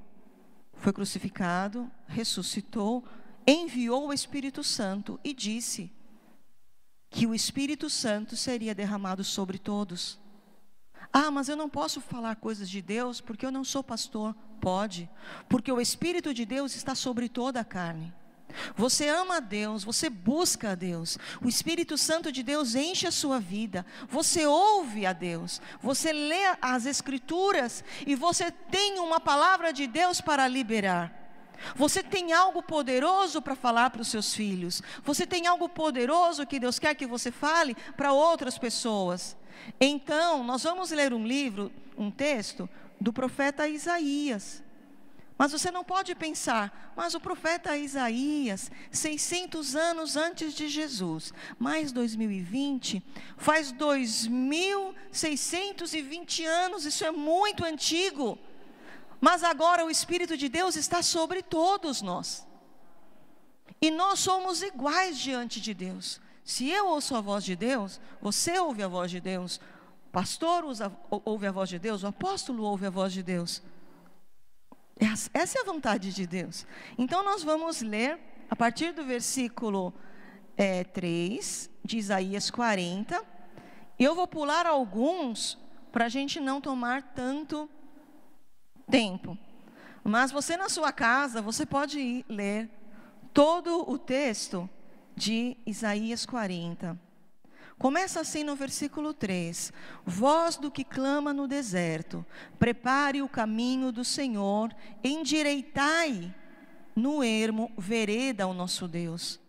foi 0.73 0.93
crucificado, 0.93 1.89
ressuscitou, 2.07 3.03
enviou 3.45 4.07
o 4.07 4.13
Espírito 4.13 4.63
Santo 4.63 5.19
e 5.23 5.33
disse 5.33 5.91
que 7.09 7.25
o 7.25 7.33
Espírito 7.33 7.89
Santo 7.89 8.35
seria 8.35 8.75
derramado 8.75 9.23
sobre 9.23 9.57
todos. 9.57 10.19
Ah, 11.11 11.31
mas 11.31 11.47
eu 11.49 11.55
não 11.55 11.69
posso 11.69 12.01
falar 12.01 12.35
coisas 12.35 12.69
de 12.69 12.81
Deus 12.81 13.21
porque 13.21 13.45
eu 13.45 13.51
não 13.51 13.63
sou 13.63 13.83
pastor. 13.83 14.35
Pode, 14.59 15.09
porque 15.47 15.71
o 15.71 15.79
Espírito 15.79 16.33
de 16.33 16.45
Deus 16.45 16.75
está 16.75 16.95
sobre 16.95 17.29
toda 17.29 17.59
a 17.59 17.65
carne. 17.65 18.13
Você 18.75 19.07
ama 19.07 19.37
a 19.37 19.39
Deus, 19.39 19.83
você 19.83 20.09
busca 20.09 20.71
a 20.71 20.75
Deus, 20.75 21.17
o 21.43 21.47
Espírito 21.47 21.97
Santo 21.97 22.31
de 22.31 22.41
Deus 22.41 22.75
enche 22.75 23.05
a 23.05 23.11
sua 23.11 23.39
vida, 23.39 23.85
você 24.07 24.45
ouve 24.45 25.05
a 25.05 25.13
Deus, 25.13 25.61
você 25.81 26.13
lê 26.13 26.55
as 26.61 26.85
Escrituras 26.85 27.83
e 28.05 28.15
você 28.15 28.49
tem 28.49 28.99
uma 28.99 29.19
palavra 29.19 29.73
de 29.73 29.85
Deus 29.85 30.21
para 30.21 30.47
liberar. 30.47 31.26
Você 31.75 32.03
tem 32.03 32.33
algo 32.33 32.61
poderoso 32.61 33.41
para 33.41 33.55
falar 33.55 33.89
para 33.89 34.01
os 34.01 34.07
seus 34.07 34.33
filhos. 34.33 34.81
Você 35.03 35.25
tem 35.25 35.47
algo 35.47 35.67
poderoso 35.67 36.45
que 36.45 36.59
Deus 36.59 36.79
quer 36.79 36.95
que 36.95 37.07
você 37.07 37.31
fale 37.31 37.75
para 37.95 38.11
outras 38.11 38.57
pessoas. 38.57 39.35
Então, 39.79 40.43
nós 40.43 40.63
vamos 40.63 40.91
ler 40.91 41.13
um 41.13 41.25
livro, 41.25 41.71
um 41.97 42.11
texto 42.11 42.69
do 42.99 43.13
profeta 43.13 43.67
Isaías. 43.67 44.63
Mas 45.37 45.51
você 45.51 45.69
não 45.69 45.83
pode 45.83 46.15
pensar, 46.15 46.93
mas 46.95 47.13
o 47.13 47.19
profeta 47.19 47.77
Isaías, 47.77 48.71
600 48.91 49.75
anos 49.75 50.17
antes 50.17 50.55
de 50.55 50.67
Jesus, 50.67 51.31
mais 51.59 51.91
2020, 51.91 53.03
faz 53.37 53.71
2620 53.71 56.43
anos, 56.43 56.85
isso 56.85 57.05
é 57.05 57.11
muito 57.11 57.63
antigo. 57.63 58.39
Mas 59.19 59.43
agora 59.43 59.85
o 59.85 59.89
Espírito 59.89 60.37
de 60.37 60.47
Deus 60.47 60.75
está 60.75 61.01
sobre 61.01 61.41
todos 61.41 62.01
nós. 62.01 62.47
E 63.81 63.91
nós 63.91 64.19
somos 64.19 64.61
iguais 64.61 65.17
diante 65.17 65.59
de 65.59 65.73
Deus. 65.73 66.19
Se 66.43 66.69
eu 66.69 66.87
ouço 66.87 67.15
a 67.15 67.21
voz 67.21 67.43
de 67.43 67.55
Deus, 67.55 67.99
você 68.21 68.57
ouve 68.57 68.81
a 68.81 68.87
voz 68.87 69.11
de 69.11 69.19
Deus, 69.19 69.57
o 70.07 70.09
pastor 70.11 70.63
usa, 70.63 70.91
ouve 71.09 71.45
a 71.45 71.51
voz 71.51 71.69
de 71.69 71.77
Deus, 71.77 72.03
o 72.03 72.07
apóstolo 72.07 72.63
ouve 72.63 72.85
a 72.85 72.89
voz 72.89 73.11
de 73.11 73.21
Deus. 73.21 73.61
Essa 75.33 75.59
é 75.59 75.61
a 75.61 75.65
vontade 75.65 76.13
de 76.13 76.25
Deus. 76.25 76.65
Então 76.97 77.23
nós 77.23 77.43
vamos 77.43 77.81
ler 77.81 78.19
a 78.49 78.55
partir 78.55 78.93
do 78.93 79.03
versículo 79.03 79.93
é, 80.55 80.83
3 80.83 81.69
de 81.83 81.97
Isaías 81.97 82.49
40. 82.49 83.23
Eu 83.99 84.15
vou 84.15 84.27
pular 84.27 84.65
alguns 84.65 85.57
para 85.91 86.05
a 86.05 86.09
gente 86.09 86.39
não 86.39 86.61
tomar 86.61 87.03
tanto 87.13 87.69
tempo. 88.89 89.37
Mas 90.03 90.31
você 90.31 90.55
na 90.55 90.69
sua 90.69 90.91
casa, 90.91 91.41
você 91.41 91.65
pode 91.65 91.99
ir 91.99 92.25
ler 92.29 92.69
todo 93.33 93.89
o 93.89 93.97
texto 93.97 94.69
de 95.15 95.57
Isaías 95.65 96.25
40. 96.25 96.97
Começa 97.77 98.21
assim 98.21 98.43
no 98.43 98.55
versículo 98.55 99.13
3: 99.13 99.71
Voz 100.05 100.57
do 100.57 100.71
que 100.71 100.83
clama 100.83 101.33
no 101.33 101.47
deserto, 101.47 102.25
prepare 102.57 103.21
o 103.21 103.29
caminho 103.29 103.91
do 103.91 104.03
Senhor, 104.03 104.73
endireitai 105.03 106.33
no 106.95 107.23
ermo 107.23 107.71
vereda 107.77 108.45
ao 108.45 108.53
nosso 108.53 108.87
Deus. 108.87 109.39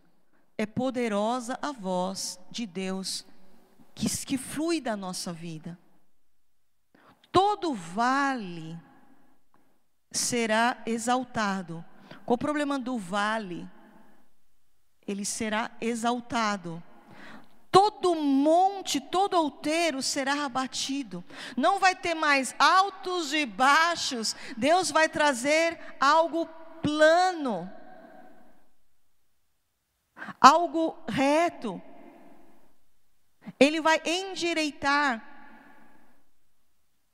É 0.59 0.67
poderosa 0.67 1.59
a 1.63 1.73
voz 1.73 2.39
de 2.51 2.67
Deus 2.67 3.25
que, 3.95 4.09
que 4.27 4.37
flui 4.37 4.81
da 4.81 4.97
nossa 4.97 5.33
vida. 5.33 5.79
Todo 7.31 7.73
vale 7.73 8.79
será 10.11 10.79
exaltado. 10.87 11.85
Qual 12.25 12.35
o 12.35 12.39
problema 12.39 12.79
do 12.79 12.99
vale? 12.99 13.69
Ele 15.07 15.25
será 15.25 15.71
exaltado. 15.81 16.83
Todo 17.71 18.15
monte, 18.15 19.01
todo 19.01 19.35
outeiro 19.35 20.03
será 20.03 20.45
abatido. 20.45 21.25
Não 21.57 21.79
vai 21.79 21.95
ter 21.95 22.15
mais 22.15 22.55
altos 22.59 23.33
e 23.33 23.45
baixos. 23.45 24.35
Deus 24.57 24.91
vai 24.91 25.09
trazer 25.09 25.79
algo 26.01 26.47
plano. 26.83 27.71
Algo 30.41 30.99
reto. 31.09 31.81
Ele 33.61 33.81
vai 33.81 34.01
endireitar. 34.05 35.25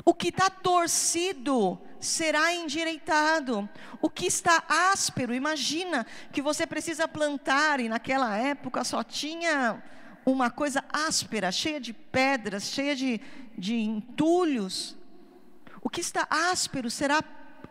O 0.04 0.12
que 0.12 0.28
está 0.28 0.50
torcido 0.50 1.80
será 2.04 2.54
endireitado. 2.54 3.68
O 4.00 4.08
que 4.08 4.26
está 4.26 4.62
áspero, 4.68 5.34
imagina 5.34 6.06
que 6.32 6.42
você 6.42 6.66
precisa 6.66 7.08
plantar, 7.08 7.80
e 7.80 7.88
naquela 7.88 8.36
época 8.36 8.84
só 8.84 9.02
tinha 9.02 9.82
uma 10.24 10.50
coisa 10.50 10.84
áspera, 10.92 11.50
cheia 11.50 11.80
de 11.80 11.92
pedras, 11.92 12.64
cheia 12.64 12.94
de, 12.94 13.20
de 13.56 13.74
entulhos. 13.74 14.96
O 15.80 15.90
que 15.90 16.00
está 16.00 16.26
áspero 16.30 16.90
será 16.90 17.22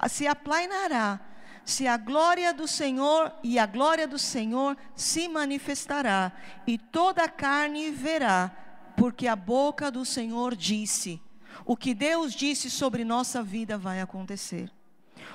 se 0.08 0.28
aplainará, 0.28 1.20
se 1.64 1.88
a 1.88 1.96
glória 1.96 2.54
do 2.54 2.68
Senhor 2.68 3.32
e 3.42 3.58
a 3.58 3.66
glória 3.66 4.08
do 4.08 4.20
Senhor 4.20 4.76
se 4.96 5.30
manifestará, 5.30 6.32
e 6.68 6.78
toda 6.78 7.24
a 7.24 7.30
carne 7.30 7.90
verá, 7.90 8.52
porque 8.98 9.28
a 9.28 9.36
boca 9.36 9.90
do 9.90 10.04
Senhor 10.04 10.56
disse: 10.56 11.22
o 11.66 11.76
que 11.76 11.94
Deus 11.94 12.34
disse 12.34 12.70
sobre 12.70 13.04
nossa 13.04 13.42
vida 13.42 13.78
vai 13.78 14.02
acontecer. 14.02 14.72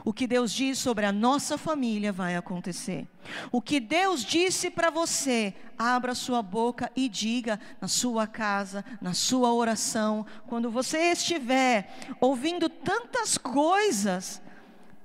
O 0.04 0.12
que 0.12 0.26
Deus 0.26 0.52
diz 0.52 0.78
sobre 0.78 1.06
a 1.06 1.12
nossa 1.12 1.58
família 1.58 2.12
vai 2.12 2.36
acontecer. 2.36 3.06
O 3.50 3.60
que 3.60 3.80
Deus 3.80 4.24
disse 4.24 4.70
para 4.70 4.90
você, 4.90 5.54
abra 5.78 6.14
sua 6.14 6.42
boca 6.42 6.90
e 6.94 7.08
diga 7.08 7.58
na 7.80 7.88
sua 7.88 8.26
casa, 8.26 8.84
na 9.00 9.14
sua 9.14 9.52
oração, 9.52 10.24
quando 10.46 10.70
você 10.70 11.12
estiver 11.12 11.92
ouvindo 12.20 12.68
tantas 12.68 13.36
coisas 13.36 14.40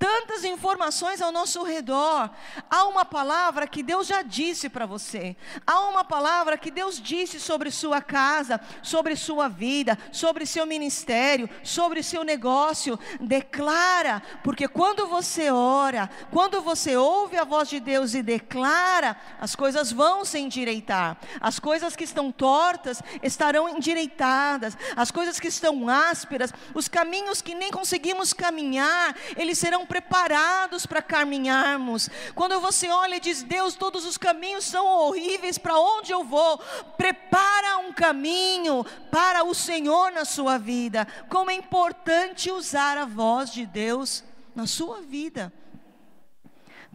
tantas 0.04 0.44
informações 0.44 1.22
ao 1.22 1.32
nosso 1.32 1.64
redor. 1.64 2.30
Há 2.70 2.84
uma 2.88 3.06
palavra 3.06 3.66
que 3.66 3.82
Deus 3.82 4.06
já 4.06 4.22
disse 4.22 4.68
para 4.68 4.86
você. 4.86 5.34
Há 5.66 5.80
uma 5.88 6.04
palavra 6.04 6.58
que 6.58 6.70
Deus 6.70 7.00
disse 7.02 7.40
sobre 7.40 7.72
sua 7.72 8.02
casa, 8.02 8.60
sobre 8.82 9.16
sua 9.16 9.48
vida, 9.48 9.98
sobre 10.12 10.46
seu 10.46 10.66
ministério, 10.66 11.50
sobre 11.64 12.04
seu 12.04 12.26
negócio. 12.26 13.00
Declara, 13.22 14.22
porque 14.44 14.68
quando 14.68 15.08
você 15.08 15.50
ora, 15.50 16.10
quando 16.30 16.62
você 16.62 16.98
ouve 16.98 17.38
a 17.38 17.46
voz 17.46 17.70
de 17.70 17.80
Deus 17.80 18.14
e 18.14 18.22
declara, 18.22 19.16
as 19.40 19.56
coisas 19.56 19.90
vão 19.90 20.26
se 20.26 20.38
endireitar. 20.38 21.18
As 21.40 21.60
coisas 21.60 21.96
que 21.96 22.04
estão 22.04 22.30
tortas 22.30 23.02
estarão 23.22 23.70
endireitadas. 23.70 24.78
As 24.98 25.12
coisas 25.12 25.40
que 25.40 25.48
estão 25.48 25.88
ásperas, 25.88 26.52
os 26.74 26.90
caminhos 26.90 27.42
que 27.42 27.56
nem 27.56 27.72
conseguimos 27.72 28.34
caminhar, 28.34 29.16
eles 29.38 29.58
serão 29.58 29.93
preparados 29.94 30.88
para 30.88 31.04
caminharmos. 31.04 32.10
Quando 32.34 32.60
você 32.60 32.90
olha 32.90 33.18
e 33.18 33.20
diz: 33.20 33.44
Deus, 33.44 33.76
todos 33.76 34.06
os 34.06 34.18
caminhos 34.18 34.66
são 34.66 34.84
horríveis, 34.88 35.60
para 35.60 35.78
onde 35.78 36.12
eu 36.12 36.24
vou? 36.24 36.58
Prepara 36.98 37.78
um 37.78 37.94
caminho 37.94 38.84
para 39.12 39.44
o 39.44 39.54
Senhor 39.54 40.12
na 40.12 40.26
sua 40.26 40.58
vida. 40.58 41.08
Como 41.30 41.52
é 41.52 41.54
importante 41.54 42.50
usar 42.50 42.98
a 42.98 43.06
voz 43.06 43.52
de 43.52 43.68
Deus 43.68 44.24
na 44.56 44.66
sua 44.66 45.00
vida. 45.00 45.54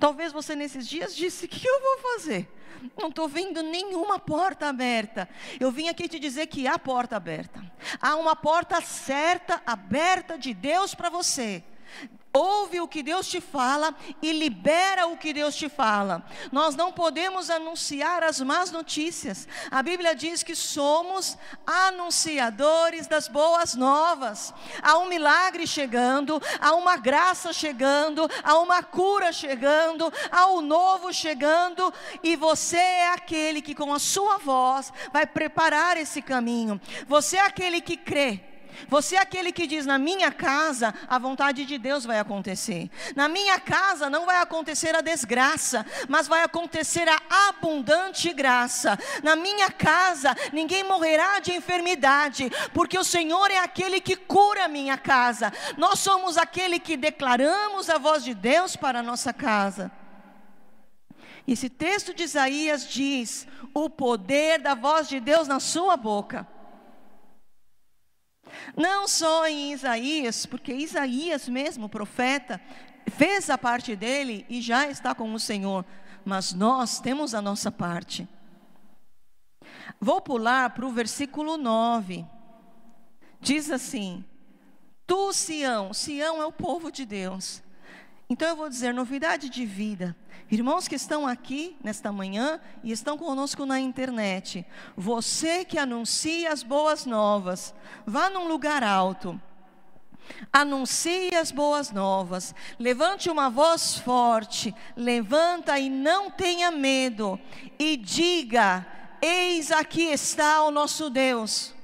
Talvez 0.00 0.32
você 0.32 0.56
nesses 0.56 0.88
dias 0.88 1.14
disse: 1.14 1.44
O 1.44 1.48
que 1.48 1.68
eu 1.68 1.80
vou 1.80 2.12
fazer? 2.14 2.52
Não 3.00 3.10
estou 3.10 3.28
vendo 3.28 3.62
nenhuma 3.62 4.18
porta 4.18 4.66
aberta. 4.66 5.28
Eu 5.60 5.70
vim 5.70 5.88
aqui 5.88 6.08
te 6.08 6.18
dizer 6.18 6.48
que 6.48 6.66
há 6.66 6.76
porta 6.76 7.14
aberta. 7.14 7.62
Há 8.00 8.16
uma 8.16 8.34
porta 8.34 8.80
certa, 8.80 9.62
aberta 9.64 10.36
de 10.36 10.52
Deus 10.52 10.96
para 10.96 11.08
você 11.08 11.62
ouve 12.32 12.80
o 12.80 12.88
que 12.88 13.02
Deus 13.02 13.26
te 13.26 13.40
fala 13.40 13.94
e 14.22 14.32
libera 14.32 15.06
o 15.06 15.16
que 15.16 15.32
Deus 15.32 15.56
te 15.56 15.68
fala. 15.68 16.24
Nós 16.52 16.74
não 16.76 16.92
podemos 16.92 17.50
anunciar 17.50 18.22
as 18.22 18.40
más 18.40 18.70
notícias. 18.70 19.48
A 19.70 19.82
Bíblia 19.82 20.14
diz 20.14 20.42
que 20.42 20.54
somos 20.54 21.36
anunciadores 21.66 23.06
das 23.06 23.28
boas 23.28 23.74
novas. 23.74 24.52
Há 24.82 24.98
um 24.98 25.08
milagre 25.08 25.66
chegando, 25.66 26.40
há 26.60 26.74
uma 26.74 26.96
graça 26.96 27.52
chegando, 27.52 28.28
há 28.42 28.58
uma 28.58 28.82
cura 28.82 29.32
chegando, 29.32 30.12
há 30.30 30.46
o 30.46 30.58
um 30.58 30.62
novo 30.62 31.12
chegando, 31.12 31.92
e 32.22 32.36
você 32.36 32.76
é 32.76 33.12
aquele 33.12 33.62
que 33.62 33.74
com 33.74 33.92
a 33.92 33.98
sua 33.98 34.38
voz 34.38 34.92
vai 35.12 35.26
preparar 35.26 35.96
esse 35.96 36.22
caminho. 36.22 36.80
Você 37.06 37.36
é 37.36 37.40
aquele 37.40 37.80
que 37.80 37.96
crê 37.96 38.57
você 38.86 39.16
é 39.16 39.20
aquele 39.20 39.50
que 39.52 39.66
diz: 39.66 39.86
na 39.86 39.98
minha 39.98 40.30
casa 40.30 40.94
a 41.08 41.18
vontade 41.18 41.64
de 41.64 41.78
Deus 41.78 42.04
vai 42.04 42.18
acontecer. 42.18 42.90
Na 43.16 43.28
minha 43.28 43.58
casa 43.58 44.08
não 44.08 44.26
vai 44.26 44.40
acontecer 44.40 44.94
a 44.94 45.00
desgraça, 45.00 45.84
mas 46.08 46.28
vai 46.28 46.42
acontecer 46.42 47.08
a 47.08 47.48
abundante 47.48 48.32
graça. 48.32 48.98
Na 49.22 49.34
minha 49.34 49.70
casa 49.70 50.36
ninguém 50.52 50.84
morrerá 50.84 51.40
de 51.40 51.52
enfermidade, 51.52 52.50
porque 52.72 52.98
o 52.98 53.04
Senhor 53.04 53.50
é 53.50 53.58
aquele 53.58 54.00
que 54.00 54.16
cura 54.16 54.66
a 54.66 54.68
minha 54.68 54.96
casa. 54.96 55.52
Nós 55.76 55.98
somos 55.98 56.36
aquele 56.36 56.78
que 56.78 56.96
declaramos 56.96 57.88
a 57.88 57.98
voz 57.98 58.22
de 58.22 58.34
Deus 58.34 58.76
para 58.76 59.00
a 59.00 59.02
nossa 59.02 59.32
casa. 59.32 59.90
Esse 61.46 61.70
texto 61.70 62.12
de 62.12 62.24
Isaías 62.24 62.86
diz: 62.86 63.46
o 63.72 63.88
poder 63.88 64.60
da 64.60 64.74
voz 64.74 65.08
de 65.08 65.18
Deus 65.18 65.48
na 65.48 65.60
sua 65.60 65.96
boca. 65.96 66.46
Não 68.76 69.08
só 69.08 69.46
em 69.46 69.72
Isaías, 69.72 70.46
porque 70.46 70.72
Isaías 70.72 71.48
mesmo, 71.48 71.88
profeta, 71.88 72.60
fez 73.10 73.48
a 73.50 73.58
parte 73.58 73.96
dele 73.96 74.44
e 74.48 74.60
já 74.60 74.88
está 74.88 75.14
com 75.14 75.32
o 75.32 75.40
Senhor, 75.40 75.84
mas 76.24 76.52
nós 76.52 77.00
temos 77.00 77.34
a 77.34 77.42
nossa 77.42 77.70
parte. 77.70 78.28
Vou 80.00 80.20
pular 80.20 80.70
para 80.70 80.86
o 80.86 80.92
versículo 80.92 81.56
9. 81.56 82.24
Diz 83.40 83.70
assim: 83.70 84.24
Tu, 85.06 85.32
Sião, 85.32 85.92
Sião 85.92 86.40
é 86.42 86.46
o 86.46 86.52
povo 86.52 86.90
de 86.90 87.04
Deus. 87.04 87.62
Então 88.30 88.48
eu 88.48 88.56
vou 88.56 88.68
dizer 88.68 88.92
novidade 88.92 89.48
de 89.48 89.64
vida. 89.64 90.14
Irmãos 90.50 90.86
que 90.86 90.94
estão 90.94 91.26
aqui 91.26 91.76
nesta 91.82 92.12
manhã 92.12 92.60
e 92.84 92.92
estão 92.92 93.16
conosco 93.16 93.64
na 93.64 93.80
internet, 93.80 94.66
você 94.94 95.64
que 95.64 95.78
anuncia 95.78 96.52
as 96.52 96.62
boas 96.62 97.06
novas, 97.06 97.74
vá 98.06 98.28
num 98.28 98.46
lugar 98.46 98.82
alto. 98.82 99.40
Anuncie 100.52 101.34
as 101.34 101.50
boas 101.50 101.90
novas, 101.90 102.54
levante 102.78 103.30
uma 103.30 103.48
voz 103.48 103.96
forte, 103.96 104.74
levanta 104.94 105.78
e 105.78 105.88
não 105.88 106.30
tenha 106.30 106.70
medo, 106.70 107.40
e 107.78 107.96
diga: 107.96 108.86
Eis 109.22 109.72
aqui 109.72 110.02
está 110.02 110.62
o 110.64 110.70
nosso 110.70 111.08
Deus. 111.08 111.77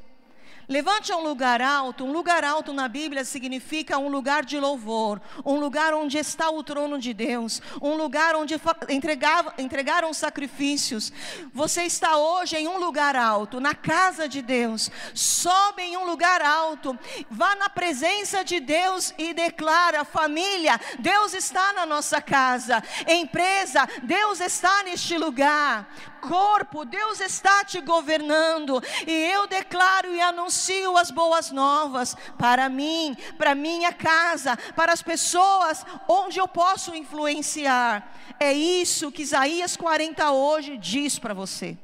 Levante 0.68 1.12
a 1.12 1.16
um 1.16 1.22
lugar 1.22 1.60
alto. 1.60 2.04
Um 2.04 2.12
lugar 2.12 2.44
alto 2.44 2.72
na 2.72 2.88
Bíblia 2.88 3.24
significa 3.24 3.98
um 3.98 4.08
lugar 4.08 4.44
de 4.44 4.58
louvor, 4.58 5.20
um 5.44 5.56
lugar 5.56 5.94
onde 5.94 6.18
está 6.18 6.50
o 6.50 6.62
trono 6.62 6.98
de 6.98 7.12
Deus, 7.12 7.60
um 7.80 7.94
lugar 7.94 8.34
onde 8.34 8.54
entregava, 8.88 9.54
entregaram 9.58 10.12
sacrifícios. 10.14 11.12
Você 11.52 11.82
está 11.82 12.16
hoje 12.16 12.56
em 12.56 12.68
um 12.68 12.78
lugar 12.78 13.16
alto, 13.16 13.60
na 13.60 13.74
casa 13.74 14.28
de 14.28 14.40
Deus. 14.40 14.90
Sobe 15.14 15.82
em 15.82 15.96
um 15.96 16.04
lugar 16.04 16.40
alto, 16.42 16.98
vá 17.30 17.54
na 17.56 17.68
presença 17.68 18.42
de 18.42 18.60
Deus 18.60 19.12
e 19.18 19.34
declara: 19.34 20.04
família, 20.04 20.80
Deus 20.98 21.34
está 21.34 21.72
na 21.72 21.84
nossa 21.84 22.20
casa. 22.20 22.82
Empresa, 23.06 23.88
Deus 24.02 24.40
está 24.40 24.82
neste 24.82 25.18
lugar 25.18 25.86
corpo, 26.28 26.84
Deus 26.84 27.20
está 27.20 27.64
te 27.64 27.80
governando, 27.80 28.82
e 29.06 29.12
eu 29.12 29.46
declaro 29.46 30.14
e 30.14 30.20
anuncio 30.20 30.96
as 30.96 31.10
boas 31.10 31.50
novas 31.50 32.16
para 32.38 32.68
mim, 32.68 33.16
para 33.38 33.54
minha 33.54 33.92
casa, 33.92 34.56
para 34.74 34.92
as 34.92 35.02
pessoas 35.02 35.84
onde 36.08 36.38
eu 36.38 36.48
posso 36.48 36.94
influenciar. 36.94 38.12
É 38.38 38.52
isso 38.52 39.12
que 39.12 39.22
Isaías 39.22 39.76
40 39.76 40.30
hoje 40.32 40.76
diz 40.76 41.18
para 41.18 41.34
você. 41.34 41.78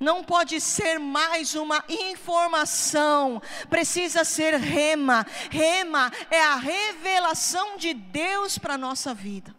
Não 0.00 0.24
pode 0.24 0.60
ser 0.60 0.98
mais 0.98 1.54
uma 1.54 1.84
informação, 1.88 3.40
precisa 3.68 4.24
ser 4.24 4.54
rema. 4.54 5.26
Rema 5.50 6.10
é 6.30 6.42
a 6.42 6.56
revelação 6.56 7.76
de 7.76 7.94
Deus 7.94 8.58
para 8.58 8.74
a 8.74 8.78
nossa 8.78 9.14
vida. 9.14 9.54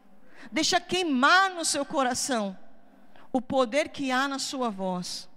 Deixa 0.52 0.80
queimar 0.80 1.52
no 1.52 1.64
seu 1.64 1.86
coração 1.86 2.58
o 3.36 3.42
poder 3.42 3.90
que 3.90 4.12
há 4.12 4.30
na 4.30 4.40
sua 4.40 4.70
voz. 4.70 5.30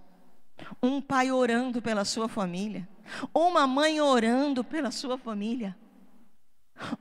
Um 0.81 1.01
pai 1.01 1.33
orando 1.33 1.81
pela 1.81 2.05
sua 2.05 2.29
família, 2.29 2.87
uma 3.33 3.67
mãe 3.67 3.99
orando 3.99 4.63
pela 4.63 4.89
sua 4.89 5.17
família, 5.17 5.77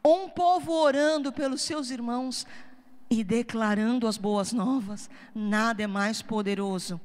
um 0.05 0.29
povo 0.29 0.73
orando 0.73 1.33
pelos 1.33 1.63
seus 1.63 1.91
irmãos 1.91 2.45
e 3.09 3.23
declarando 3.23 4.09
as 4.09 4.19
boas 4.19 4.53
novas, 4.53 5.09
nada 5.33 5.85
é 5.85 5.87
mais 5.87 6.21
poderoso. 6.21 7.01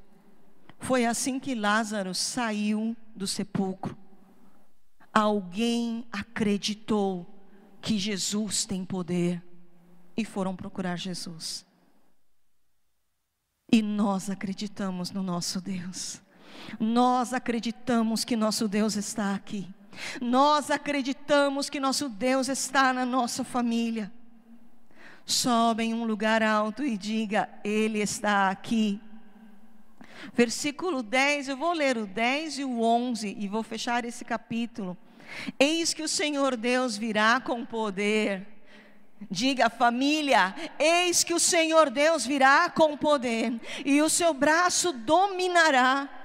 Foi 0.79 1.05
assim 1.05 1.39
que 1.39 1.53
Lázaro 1.53 2.15
saiu 2.15 2.97
do 3.15 3.27
sepulcro. 3.27 3.95
Alguém 5.13 6.07
acreditou 6.11 7.27
que 7.79 7.99
Jesus 7.99 8.65
tem 8.65 8.83
poder 8.83 9.39
e 10.17 10.25
foram 10.25 10.55
procurar 10.55 10.95
Jesus. 10.95 11.63
E 13.73 13.81
nós 13.81 14.29
acreditamos 14.29 15.09
no 15.09 15.23
nosso 15.23 15.59
Deus. 15.59 16.21
Nós 16.79 17.33
acreditamos 17.33 18.23
que 18.23 18.35
nosso 18.35 18.67
Deus 18.67 18.95
está 18.95 19.33
aqui. 19.33 19.67
Nós 20.21 20.69
acreditamos 20.69 21.71
que 21.71 21.79
nosso 21.79 22.07
Deus 22.07 22.49
está 22.49 22.93
na 22.93 23.03
nossa 23.03 23.43
família. 23.43 24.11
Sobe 25.25 25.85
em 25.85 25.93
um 25.95 26.05
lugar 26.05 26.43
alto 26.43 26.83
e 26.83 26.95
diga: 26.95 27.49
Ele 27.63 27.97
está 27.97 28.51
aqui. 28.51 29.01
Versículo 30.35 31.01
10, 31.01 31.49
eu 31.49 31.57
vou 31.57 31.73
ler 31.73 31.97
o 31.97 32.05
10 32.05 32.59
e 32.59 32.63
o 32.63 32.79
11 32.79 33.35
e 33.39 33.47
vou 33.47 33.63
fechar 33.63 34.05
esse 34.05 34.23
capítulo. 34.23 34.95
Eis 35.59 35.95
que 35.95 36.03
o 36.03 36.07
Senhor 36.07 36.55
Deus 36.55 36.95
virá 36.95 37.39
com 37.39 37.65
poder 37.65 38.52
Diga, 39.29 39.69
família, 39.69 40.55
eis 40.79 41.23
que 41.23 41.33
o 41.33 41.39
Senhor 41.39 41.89
Deus 41.89 42.25
virá 42.25 42.69
com 42.69 42.97
poder, 42.97 43.59
e 43.83 44.01
o 44.01 44.09
seu 44.09 44.33
braço 44.33 44.91
dominará. 44.91 46.22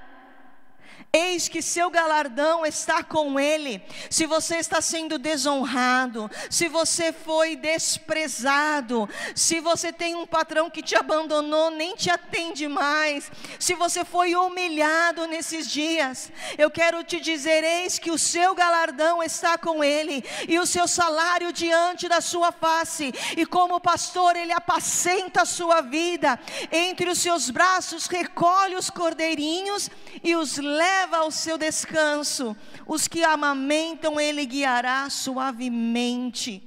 Eis 1.11 1.47
que 1.47 1.59
seu 1.59 1.89
galardão 1.89 2.63
está 2.63 3.03
com 3.03 3.39
ele. 3.39 3.81
Se 4.11 4.27
você 4.27 4.57
está 4.57 4.79
sendo 4.79 5.17
desonrado, 5.17 6.29
se 6.51 6.67
você 6.67 7.11
foi 7.11 7.55
desprezado, 7.55 9.09
se 9.33 9.59
você 9.59 9.91
tem 9.91 10.13
um 10.13 10.27
patrão 10.27 10.69
que 10.69 10.83
te 10.83 10.95
abandonou, 10.95 11.71
nem 11.71 11.95
te 11.95 12.11
atende 12.11 12.67
mais, 12.67 13.31
se 13.57 13.73
você 13.73 14.05
foi 14.05 14.35
humilhado 14.35 15.25
nesses 15.25 15.67
dias, 15.67 16.31
eu 16.59 16.69
quero 16.69 17.03
te 17.03 17.19
dizer: 17.19 17.63
eis 17.63 17.97
que 17.97 18.11
o 18.11 18.17
seu 18.17 18.53
galardão 18.53 19.23
está 19.23 19.57
com 19.57 19.83
ele 19.83 20.23
e 20.47 20.59
o 20.59 20.65
seu 20.65 20.87
salário 20.87 21.51
diante 21.51 22.07
da 22.07 22.21
sua 22.21 22.51
face. 22.51 23.11
E 23.35 23.47
como 23.47 23.81
pastor, 23.81 24.35
ele 24.35 24.53
apacenta 24.53 25.41
a 25.41 25.45
sua 25.45 25.81
vida, 25.81 26.39
entre 26.71 27.09
os 27.09 27.17
seus 27.17 27.49
braços 27.49 28.05
recolhe 28.05 28.75
os 28.75 28.91
cordeirinhos 28.91 29.89
e 30.23 30.35
os 30.35 30.57
leva 30.57 30.98
leva 30.99 31.17
ao 31.17 31.31
seu 31.31 31.57
descanso. 31.57 32.55
Os 32.85 33.07
que 33.07 33.23
amamentam, 33.23 34.19
ele 34.19 34.45
guiará 34.45 35.09
suavemente. 35.09 36.63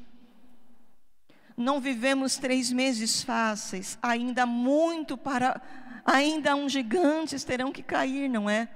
Não 1.56 1.80
vivemos 1.80 2.36
três 2.36 2.72
meses 2.72 3.22
fáceis, 3.22 3.98
ainda 4.02 4.46
muito 4.46 5.16
para. 5.16 5.60
Ainda 6.04 6.56
uns 6.56 6.72
gigantes 6.72 7.44
terão 7.44 7.70
que 7.70 7.82
cair, 7.82 8.28
não 8.28 8.48
é? 8.48 8.68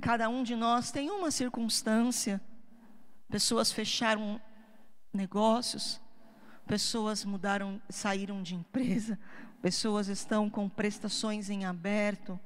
Cada 0.00 0.28
um 0.28 0.42
de 0.42 0.56
nós 0.56 0.90
tem 0.90 1.10
uma 1.10 1.30
circunstância. 1.30 2.40
Pessoas 3.28 3.70
fecharam 3.70 4.40
negócios, 5.12 6.00
pessoas 6.66 7.24
mudaram, 7.24 7.80
saíram 7.88 8.42
de 8.42 8.54
empresa, 8.54 9.18
pessoas 9.60 10.08
estão 10.08 10.48
com 10.48 10.68
prestações 10.68 11.50
em 11.50 11.64
aberto, 11.64 12.38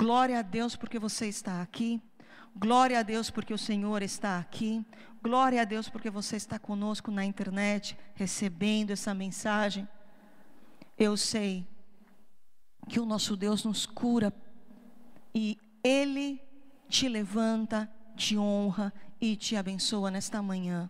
Glória 0.00 0.38
a 0.38 0.42
Deus 0.42 0.76
porque 0.76 0.98
você 0.98 1.26
está 1.26 1.60
aqui. 1.60 2.00
Glória 2.56 3.00
a 3.00 3.02
Deus 3.02 3.28
porque 3.28 3.52
o 3.52 3.58
Senhor 3.58 4.00
está 4.00 4.38
aqui. 4.38 4.82
Glória 5.22 5.60
a 5.60 5.64
Deus 5.66 5.90
porque 5.90 6.08
você 6.08 6.36
está 6.36 6.58
conosco 6.58 7.10
na 7.10 7.22
internet, 7.22 7.98
recebendo 8.14 8.92
essa 8.92 9.12
mensagem. 9.12 9.86
Eu 10.96 11.18
sei 11.18 11.68
que 12.88 12.98
o 12.98 13.04
nosso 13.04 13.36
Deus 13.36 13.62
nos 13.62 13.84
cura 13.84 14.32
e 15.34 15.58
Ele 15.84 16.40
te 16.88 17.06
levanta, 17.06 17.86
te 18.16 18.38
honra 18.38 18.94
e 19.20 19.36
te 19.36 19.54
abençoa 19.54 20.10
nesta 20.10 20.40
manhã. 20.40 20.88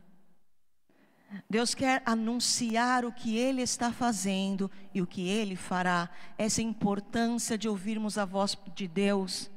Deus 1.49 1.75
quer 1.75 2.03
anunciar 2.05 3.05
o 3.05 3.13
que 3.13 3.37
Ele 3.37 3.63
está 3.63 3.93
fazendo 3.93 4.71
e 4.95 5.01
o 5.01 5.07
que 5.07 5.29
Ele 5.29 5.55
fará. 5.55 6.09
Essa 6.37 6.61
importância 6.61 7.57
de 7.57 7.69
ouvirmos 7.69 8.19
a 8.19 8.25
voz 8.25 8.57
de 8.75 8.89
Deus. 8.89 9.51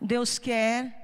Deus 0.00 0.38
quer 0.38 1.02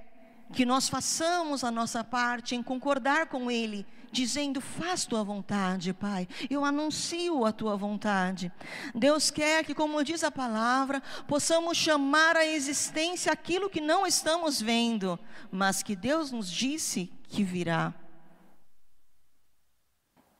que 0.52 0.64
nós 0.64 0.88
façamos 0.88 1.64
a 1.64 1.70
nossa 1.70 2.02
parte 2.04 2.54
em 2.54 2.62
concordar 2.62 3.26
com 3.26 3.50
Ele 3.50 3.86
dizendo: 4.10 4.60
Faz 4.60 5.04
tua 5.04 5.22
vontade, 5.22 5.92
Pai. 5.92 6.28
Eu 6.48 6.64
anuncio 6.64 7.44
a 7.44 7.52
tua 7.52 7.76
vontade. 7.76 8.52
Deus 8.94 9.30
quer 9.30 9.64
que, 9.64 9.74
como 9.74 10.02
diz 10.02 10.24
a 10.24 10.30
palavra, 10.30 11.02
possamos 11.26 11.76
chamar 11.76 12.36
à 12.36 12.44
existência 12.44 13.32
aquilo 13.32 13.70
que 13.70 13.80
não 13.80 14.06
estamos 14.06 14.60
vendo, 14.60 15.18
mas 15.50 15.82
que 15.82 15.94
Deus 15.94 16.30
nos 16.30 16.50
disse 16.50 17.12
que 17.28 17.42
virá. 17.44 17.94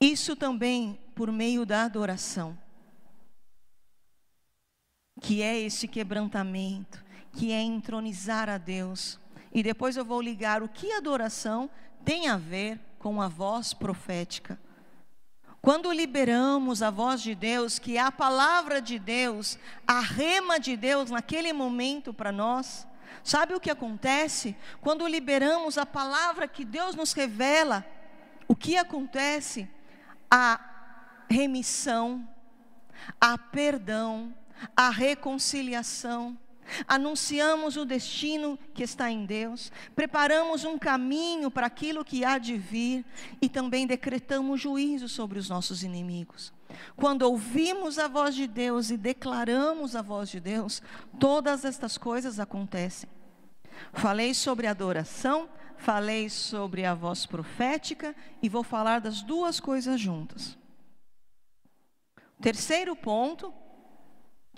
Isso 0.01 0.37
também 0.37 0.99
por 1.15 1.33
meio 1.33 1.67
da 1.67 1.83
adoração, 1.83 2.57
que 5.21 5.43
é 5.43 5.59
esse 5.59 5.89
quebrantamento, 5.89 7.05
que 7.33 7.51
é 7.51 7.61
entronizar 7.61 8.49
a 8.49 8.59
Deus. 8.59 9.19
E 9.53 9.63
depois 9.63 9.97
eu 9.97 10.05
vou 10.05 10.21
ligar 10.21 10.63
o 10.63 10.69
que 10.69 10.93
adoração 10.93 11.69
tem 12.05 12.29
a 12.29 12.37
ver 12.37 12.81
com 12.99 13.21
a 13.23 13.29
voz 13.29 13.73
profética. 13.73 14.59
Quando 15.61 15.93
liberamos 15.93 16.83
a 16.83 16.91
voz 16.91 17.21
de 17.21 17.35
Deus, 17.35 17.79
que 17.79 17.97
é 17.97 18.01
a 18.01 18.13
palavra 18.13 18.81
de 18.81 18.99
Deus, 18.99 19.59
a 19.87 20.01
rema 20.01 20.59
de 20.59 20.77
Deus 20.77 21.11
naquele 21.11 21.53
momento 21.53 22.15
para 22.15 22.31
nós, 22.31 22.87
sabe 23.25 23.55
o 23.55 23.61
que 23.61 23.71
acontece? 23.71 24.57
Quando 24.81 25.07
liberamos 25.07 25.77
a 25.77 25.85
palavra 25.85 26.49
que 26.49 26.65
Deus 26.65 26.95
nos 26.95 27.13
revela, 27.13 27.85
o 28.47 28.55
que 28.55 28.77
acontece? 28.77 29.69
A 30.31 30.61
remissão, 31.29 32.27
a 33.21 33.37
perdão, 33.37 34.35
a 34.77 34.91
reconciliação 34.91 36.39
anunciamos 36.87 37.77
o 37.77 37.85
destino 37.85 38.59
que 38.75 38.83
está 38.83 39.11
em 39.11 39.25
Deus, 39.25 39.73
preparamos 39.95 40.65
um 40.65 40.79
caminho 40.79 41.51
para 41.51 41.67
aquilo 41.67 42.05
que 42.05 42.25
há 42.25 42.39
de 42.39 42.57
vir 42.57 43.05
e 43.41 43.49
também 43.49 43.87
decretamos 43.87 44.61
juízo 44.61 45.09
sobre 45.09 45.39
os 45.39 45.49
nossos 45.49 45.83
inimigos. 45.83 46.53
Quando 46.97 47.23
ouvimos 47.23 47.99
a 47.99 48.09
voz 48.09 48.35
de 48.35 48.47
Deus 48.47 48.91
e 48.91 48.97
declaramos 48.97 49.97
a 49.97 50.03
voz 50.03 50.29
de 50.29 50.41
Deus, 50.41 50.83
todas 51.19 51.65
estas 51.65 51.97
coisas 51.97 52.39
acontecem. 52.39 53.09
Falei 53.93 54.35
sobre 54.35 54.67
adoração, 54.67 55.49
falei 55.77 56.29
sobre 56.29 56.85
a 56.85 56.95
voz 56.95 57.25
profética 57.27 58.15
e 58.43 58.49
vou 58.49 58.63
falar 58.63 59.01
das 59.01 59.23
duas 59.23 59.61
coisas 59.61 60.01
juntas. 60.01 60.59
Terceiro 62.41 62.95
ponto 62.95 63.53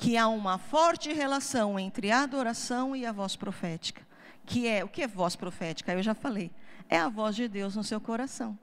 que 0.00 0.16
há 0.16 0.26
uma 0.28 0.56
forte 0.56 1.12
relação 1.12 1.78
entre 1.78 2.10
a 2.10 2.22
adoração 2.22 2.96
e 2.96 3.04
a 3.04 3.12
voz 3.12 3.36
profética. 3.36 4.02
Que 4.46 4.66
é, 4.66 4.82
o 4.82 4.88
que 4.88 5.02
é 5.02 5.06
voz 5.06 5.36
profética? 5.36 5.92
Eu 5.92 6.02
já 6.02 6.14
falei. 6.14 6.50
É 6.88 6.98
a 6.98 7.08
voz 7.08 7.36
de 7.36 7.46
Deus 7.46 7.76
no 7.76 7.84
seu 7.84 8.00
coração. 8.00 8.58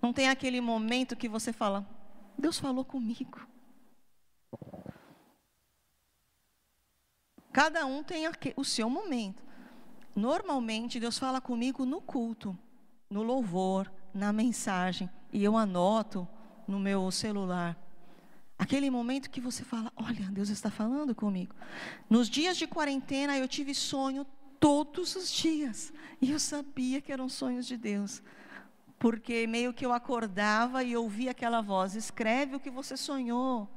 Não 0.00 0.14
tem 0.14 0.30
aquele 0.30 0.60
momento 0.60 1.14
que 1.14 1.28
você 1.28 1.52
fala, 1.52 1.86
Deus 2.38 2.58
falou 2.58 2.84
comigo. 2.86 3.46
Cada 7.52 7.84
um 7.84 8.02
tem 8.02 8.24
o 8.56 8.64
seu 8.64 8.88
momento. 8.88 9.44
Normalmente 10.14 10.98
Deus 10.98 11.18
fala 11.18 11.38
comigo 11.38 11.84
no 11.84 12.00
culto, 12.00 12.58
no 13.10 13.22
louvor, 13.22 13.92
na 14.12 14.32
mensagem, 14.32 15.10
e 15.30 15.44
eu 15.44 15.54
anoto 15.54 16.26
no 16.66 16.78
meu 16.80 17.10
celular. 17.10 17.76
Aquele 18.58 18.90
momento 18.90 19.30
que 19.30 19.40
você 19.40 19.62
fala: 19.62 19.92
Olha, 19.96 20.30
Deus 20.30 20.48
está 20.48 20.70
falando 20.70 21.14
comigo. 21.14 21.54
Nos 22.08 22.28
dias 22.28 22.56
de 22.56 22.66
quarentena, 22.66 23.36
eu 23.36 23.46
tive 23.46 23.74
sonho 23.74 24.26
todos 24.58 25.14
os 25.14 25.32
dias. 25.32 25.92
E 26.20 26.30
eu 26.30 26.38
sabia 26.38 27.00
que 27.00 27.12
eram 27.12 27.28
sonhos 27.28 27.66
de 27.66 27.76
Deus. 27.76 28.22
Porque 28.98 29.46
meio 29.46 29.74
que 29.74 29.84
eu 29.84 29.92
acordava 29.92 30.82
e 30.82 30.96
ouvia 30.96 31.32
aquela 31.32 31.60
voz: 31.60 31.94
Escreve 31.94 32.56
o 32.56 32.60
que 32.60 32.70
você 32.70 32.96
sonhou. 32.96 33.68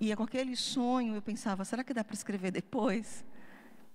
E 0.00 0.14
com 0.14 0.22
aquele 0.22 0.54
sonho 0.56 1.14
eu 1.14 1.22
pensava: 1.22 1.64
será 1.64 1.82
que 1.82 1.94
dá 1.94 2.04
para 2.04 2.14
escrever 2.14 2.50
depois? 2.50 3.24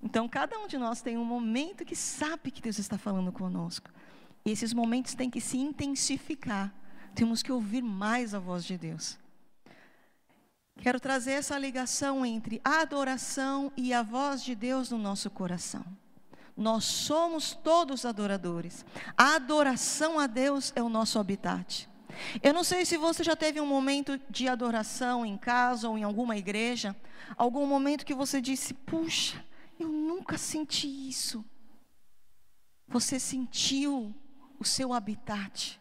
Então, 0.01 0.27
cada 0.27 0.59
um 0.59 0.67
de 0.67 0.77
nós 0.77 1.01
tem 1.01 1.17
um 1.17 1.23
momento 1.23 1.85
que 1.85 1.95
sabe 1.95 2.51
que 2.51 2.61
Deus 2.61 2.77
está 2.77 2.97
falando 2.97 3.31
conosco. 3.31 3.89
E 4.45 4.51
esses 4.51 4.73
momentos 4.73 5.13
têm 5.13 5.29
que 5.29 5.39
se 5.39 5.57
intensificar. 5.57 6.73
Temos 7.15 7.41
que 7.41 7.51
ouvir 7.51 7.81
mais 7.81 8.33
a 8.33 8.39
voz 8.39 8.65
de 8.65 8.77
Deus. 8.77 9.17
Quero 10.81 10.99
trazer 10.99 11.31
essa 11.31 11.57
ligação 11.57 12.25
entre 12.25 12.59
a 12.63 12.81
adoração 12.81 13.71
e 13.77 13.93
a 13.93 14.01
voz 14.01 14.43
de 14.43 14.53
Deus 14.55 14.89
no 14.89 14.97
nosso 14.97 15.29
coração. 15.29 15.85
Nós 16.55 16.83
somos 16.83 17.53
todos 17.53 18.05
adoradores. 18.05 18.85
A 19.17 19.35
adoração 19.35 20.19
a 20.19 20.27
Deus 20.27 20.71
é 20.75 20.83
o 20.83 20.89
nosso 20.89 21.19
habitat. 21.19 21.89
Eu 22.41 22.53
não 22.53 22.63
sei 22.63 22.85
se 22.85 22.97
você 22.97 23.23
já 23.23 23.35
teve 23.35 23.59
um 23.59 23.65
momento 23.65 24.19
de 24.29 24.47
adoração 24.47 25.25
em 25.25 25.37
casa 25.37 25.89
ou 25.89 25.97
em 25.97 26.03
alguma 26.03 26.37
igreja, 26.37 26.95
algum 27.35 27.65
momento 27.65 28.05
que 28.05 28.13
você 28.13 28.39
disse: 28.39 28.73
"Puxa, 28.73 29.43
eu 29.79 29.87
nunca 29.87 30.37
senti 30.37 30.87
isso". 31.09 31.43
Você 32.87 33.19
sentiu 33.19 34.13
o 34.59 34.65
seu 34.65 34.93
habitat. 34.93 35.79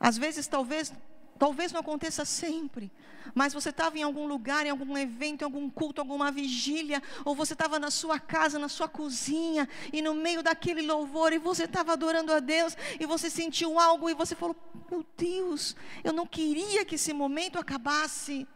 Às 0.00 0.16
vezes, 0.16 0.46
talvez 0.46 0.92
Talvez 1.38 1.70
não 1.70 1.80
aconteça 1.80 2.24
sempre, 2.24 2.90
mas 3.34 3.52
você 3.52 3.68
estava 3.68 3.98
em 3.98 4.02
algum 4.02 4.26
lugar, 4.26 4.64
em 4.64 4.70
algum 4.70 4.96
evento, 4.96 5.42
em 5.42 5.44
algum 5.44 5.68
culto, 5.68 6.00
alguma 6.00 6.30
vigília, 6.30 7.02
ou 7.24 7.34
você 7.34 7.52
estava 7.52 7.78
na 7.78 7.90
sua 7.90 8.18
casa, 8.18 8.58
na 8.58 8.68
sua 8.68 8.88
cozinha, 8.88 9.68
e 9.92 10.00
no 10.00 10.14
meio 10.14 10.42
daquele 10.42 10.82
louvor, 10.82 11.32
e 11.32 11.38
você 11.38 11.64
estava 11.64 11.92
adorando 11.92 12.32
a 12.32 12.40
Deus, 12.40 12.76
e 12.98 13.04
você 13.04 13.28
sentiu 13.28 13.78
algo, 13.78 14.08
e 14.08 14.14
você 14.14 14.34
falou: 14.34 14.56
Meu 14.90 15.04
Deus, 15.16 15.76
eu 16.02 16.12
não 16.12 16.26
queria 16.26 16.84
que 16.84 16.94
esse 16.94 17.12
momento 17.12 17.58
acabasse. 17.58 18.46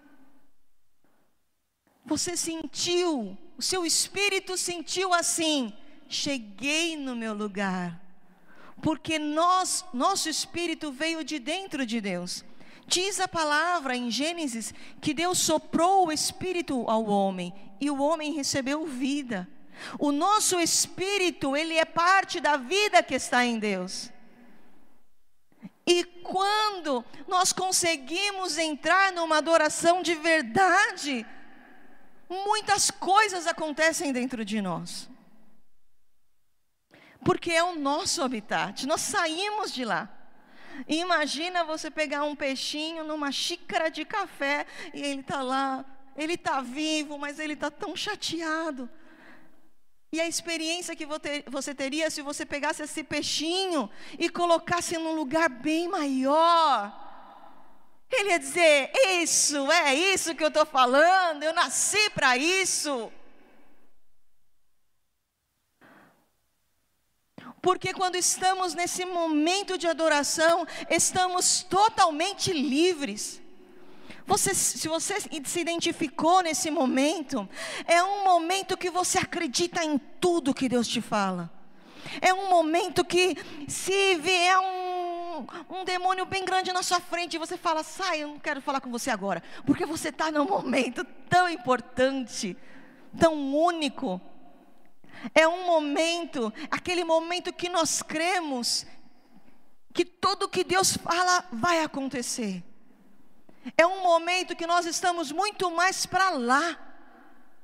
Você 2.06 2.36
sentiu, 2.36 3.36
o 3.58 3.62
seu 3.62 3.84
espírito 3.84 4.56
sentiu 4.56 5.12
assim: 5.12 5.72
cheguei 6.08 6.96
no 6.96 7.14
meu 7.14 7.34
lugar, 7.34 8.00
porque 8.82 9.18
nós, 9.18 9.84
nosso 9.92 10.30
espírito 10.30 10.90
veio 10.90 11.22
de 11.22 11.38
dentro 11.38 11.84
de 11.84 12.00
Deus. 12.00 12.44
Diz 12.90 13.20
a 13.20 13.28
palavra 13.28 13.96
em 13.96 14.10
Gênesis 14.10 14.74
que 15.00 15.14
Deus 15.14 15.38
soprou 15.38 16.08
o 16.08 16.12
espírito 16.12 16.90
ao 16.90 17.04
homem 17.04 17.54
e 17.80 17.88
o 17.88 18.02
homem 18.02 18.32
recebeu 18.32 18.84
vida. 18.84 19.48
O 19.96 20.10
nosso 20.10 20.58
espírito, 20.58 21.56
ele 21.56 21.74
é 21.74 21.84
parte 21.84 22.40
da 22.40 22.56
vida 22.56 23.00
que 23.00 23.14
está 23.14 23.46
em 23.46 23.60
Deus. 23.60 24.10
E 25.86 26.02
quando 26.02 27.04
nós 27.28 27.52
conseguimos 27.52 28.58
entrar 28.58 29.12
numa 29.12 29.38
adoração 29.38 30.02
de 30.02 30.16
verdade, 30.16 31.24
muitas 32.28 32.90
coisas 32.90 33.46
acontecem 33.46 34.12
dentro 34.12 34.44
de 34.44 34.60
nós. 34.60 35.08
Porque 37.24 37.52
é 37.52 37.62
o 37.62 37.78
nosso 37.78 38.20
habitat, 38.24 38.84
nós 38.84 39.02
saímos 39.02 39.72
de 39.72 39.84
lá. 39.84 40.19
Imagina 40.88 41.64
você 41.64 41.90
pegar 41.90 42.24
um 42.24 42.34
peixinho 42.34 43.04
numa 43.04 43.30
xícara 43.30 43.90
de 43.90 44.04
café 44.04 44.66
e 44.92 45.00
ele 45.02 45.20
está 45.20 45.42
lá, 45.42 45.84
ele 46.16 46.34
está 46.34 46.60
vivo, 46.60 47.18
mas 47.18 47.38
ele 47.38 47.54
está 47.54 47.70
tão 47.70 47.96
chateado. 47.96 48.88
E 50.12 50.20
a 50.20 50.26
experiência 50.26 50.96
que 50.96 51.06
você 51.46 51.72
teria 51.72 52.10
se 52.10 52.20
você 52.20 52.44
pegasse 52.44 52.82
esse 52.82 53.04
peixinho 53.04 53.88
e 54.18 54.28
colocasse 54.28 54.98
num 54.98 55.14
lugar 55.14 55.48
bem 55.48 55.88
maior. 55.88 57.08
Ele 58.10 58.30
ia 58.30 58.38
dizer: 58.40 58.90
Isso, 59.22 59.70
é 59.70 59.94
isso 59.94 60.34
que 60.34 60.42
eu 60.42 60.48
estou 60.48 60.66
falando, 60.66 61.44
eu 61.44 61.52
nasci 61.52 62.10
para 62.10 62.36
isso. 62.36 63.12
Porque 67.62 67.92
quando 67.92 68.16
estamos 68.16 68.74
nesse 68.74 69.04
momento 69.04 69.76
de 69.76 69.86
adoração, 69.86 70.66
estamos 70.88 71.62
totalmente 71.62 72.52
livres. 72.52 73.40
Você, 74.26 74.54
se 74.54 74.88
você 74.88 75.20
se 75.20 75.60
identificou 75.60 76.40
nesse 76.40 76.70
momento, 76.70 77.48
é 77.84 78.02
um 78.02 78.24
momento 78.24 78.76
que 78.76 78.90
você 78.90 79.18
acredita 79.18 79.84
em 79.84 79.98
tudo 80.20 80.54
que 80.54 80.68
Deus 80.68 80.86
te 80.86 81.00
fala. 81.00 81.50
É 82.20 82.32
um 82.32 82.48
momento 82.48 83.04
que, 83.04 83.36
se 83.68 84.14
vier 84.16 84.58
um, 84.58 85.46
um 85.68 85.84
demônio 85.84 86.24
bem 86.24 86.44
grande 86.44 86.72
na 86.72 86.82
sua 86.82 87.00
frente, 87.00 87.38
você 87.38 87.56
fala: 87.56 87.82
sai, 87.82 88.22
eu 88.22 88.28
não 88.28 88.38
quero 88.38 88.62
falar 88.62 88.80
com 88.80 88.90
você 88.90 89.10
agora, 89.10 89.42
porque 89.66 89.84
você 89.84 90.08
está 90.08 90.30
num 90.30 90.46
momento 90.46 91.04
tão 91.28 91.48
importante, 91.48 92.56
tão 93.18 93.54
único. 93.54 94.20
É 95.34 95.46
um 95.46 95.66
momento, 95.66 96.52
aquele 96.70 97.04
momento 97.04 97.52
que 97.52 97.68
nós 97.68 98.02
cremos 98.02 98.86
que 99.92 100.04
tudo 100.04 100.48
que 100.48 100.64
Deus 100.64 100.96
fala 100.96 101.44
vai 101.52 101.82
acontecer. 101.82 102.62
É 103.76 103.86
um 103.86 104.02
momento 104.02 104.56
que 104.56 104.66
nós 104.66 104.86
estamos 104.86 105.30
muito 105.32 105.70
mais 105.70 106.06
para 106.06 106.30
lá 106.30 106.78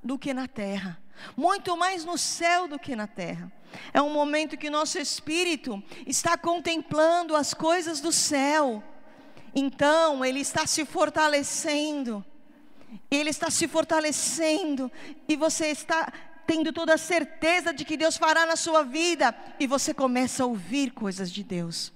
do 0.03 0.19
que 0.19 0.35
na 0.35 0.47
terra, 0.47 1.01
muito 1.37 1.77
mais 1.77 2.05
no 2.05 2.19
céu 2.19 2.69
do 2.69 2.79
que 2.79 2.95
na 2.95 3.07
terra. 3.07 3.51
É 3.93 4.01
um 4.01 4.11
momento 4.11 4.57
que 4.57 4.71
nosso 4.71 4.99
espírito 4.99 5.83
está 6.07 6.37
contemplando 6.37 7.35
as 7.35 7.55
coisas 7.55 8.01
do 8.01 8.13
céu. 8.13 8.83
Então, 9.55 10.25
ele 10.25 10.41
está 10.41 10.67
se 10.67 10.85
fortalecendo. 10.85 12.25
Ele 13.11 13.31
está 13.31 13.51
se 13.51 13.67
fortalecendo 13.67 14.91
e 15.29 15.37
você 15.37 15.67
está 15.67 16.13
tendo 16.47 16.73
toda 16.73 16.95
a 16.95 16.99
certeza 16.99 17.73
de 17.73 17.85
que 17.85 17.97
Deus 17.97 18.17
fará 18.17 18.47
na 18.47 18.57
sua 18.57 18.83
vida 18.83 19.35
e 19.59 19.67
você 19.67 19.93
começa 19.93 20.43
a 20.43 20.47
ouvir 20.47 20.91
coisas 20.91 21.31
de 21.31 21.43
Deus. 21.43 21.96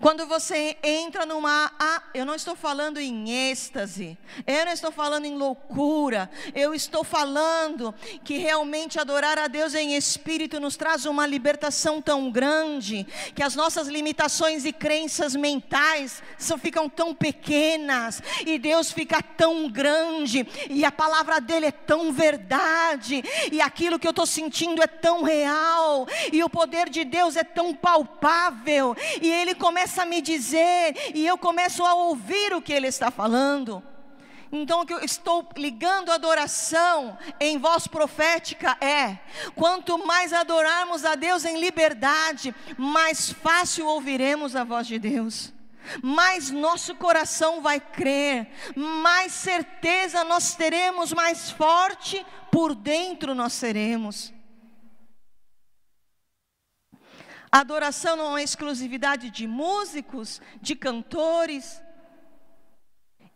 Quando 0.00 0.26
você 0.26 0.76
entra 0.80 1.26
numa. 1.26 1.72
Ah, 1.76 2.02
eu 2.14 2.24
não 2.24 2.36
estou 2.36 2.54
falando 2.54 2.98
em 2.98 3.50
êxtase, 3.50 4.16
eu 4.46 4.64
não 4.64 4.72
estou 4.72 4.92
falando 4.92 5.24
em 5.24 5.34
loucura, 5.34 6.30
eu 6.54 6.72
estou 6.72 7.02
falando 7.02 7.92
que 8.22 8.38
realmente 8.38 9.00
adorar 9.00 9.38
a 9.38 9.48
Deus 9.48 9.74
em 9.74 9.96
espírito 9.96 10.60
nos 10.60 10.76
traz 10.76 11.04
uma 11.04 11.26
libertação 11.26 12.00
tão 12.00 12.30
grande, 12.30 13.04
que 13.34 13.42
as 13.42 13.56
nossas 13.56 13.88
limitações 13.88 14.64
e 14.64 14.72
crenças 14.72 15.34
mentais 15.34 16.22
são, 16.38 16.56
ficam 16.56 16.88
tão 16.88 17.12
pequenas, 17.12 18.22
e 18.46 18.56
Deus 18.56 18.92
fica 18.92 19.20
tão 19.20 19.68
grande, 19.68 20.46
e 20.70 20.84
a 20.84 20.92
palavra 20.92 21.40
dele 21.40 21.66
é 21.66 21.72
tão 21.72 22.12
verdade, 22.12 23.24
e 23.50 23.60
aquilo 23.60 23.98
que 23.98 24.06
eu 24.06 24.10
estou 24.10 24.26
sentindo 24.26 24.80
é 24.80 24.86
tão 24.86 25.24
real, 25.24 26.06
e 26.32 26.44
o 26.44 26.48
poder 26.48 26.88
de 26.88 27.04
Deus 27.04 27.34
é 27.34 27.42
tão 27.42 27.74
palpável, 27.74 28.96
e 29.20 29.28
ele 29.28 29.56
começa 29.56 29.87
começa 29.88 30.02
a 30.02 30.06
me 30.06 30.20
dizer 30.20 30.94
e 31.14 31.26
eu 31.26 31.38
começo 31.38 31.82
a 31.82 31.94
ouvir 31.94 32.52
o 32.52 32.60
que 32.60 32.74
ele 32.74 32.88
está 32.88 33.10
falando. 33.10 33.82
Então, 34.52 34.80
o 34.82 34.86
que 34.86 34.92
eu 34.92 35.00
estou 35.00 35.48
ligando 35.56 36.10
a 36.10 36.14
adoração 36.14 37.16
em 37.40 37.56
voz 37.56 37.86
profética 37.86 38.76
é: 38.82 39.18
quanto 39.54 39.96
mais 40.06 40.34
adorarmos 40.34 41.06
a 41.06 41.14
Deus 41.14 41.46
em 41.46 41.58
liberdade, 41.58 42.54
mais 42.76 43.30
fácil 43.30 43.86
ouviremos 43.86 44.54
a 44.54 44.62
voz 44.62 44.86
de 44.86 44.98
Deus, 44.98 45.54
mais 46.02 46.50
nosso 46.50 46.94
coração 46.94 47.62
vai 47.62 47.80
crer, 47.80 48.46
mais 48.76 49.32
certeza 49.32 50.22
nós 50.22 50.54
teremos, 50.54 51.14
mais 51.14 51.50
forte 51.50 52.24
por 52.50 52.74
dentro 52.74 53.34
nós 53.34 53.54
seremos. 53.54 54.34
A 57.50 57.60
adoração 57.60 58.16
não 58.16 58.36
é 58.36 58.42
exclusividade 58.42 59.30
de 59.30 59.46
músicos, 59.46 60.40
de 60.60 60.74
cantores. 60.74 61.82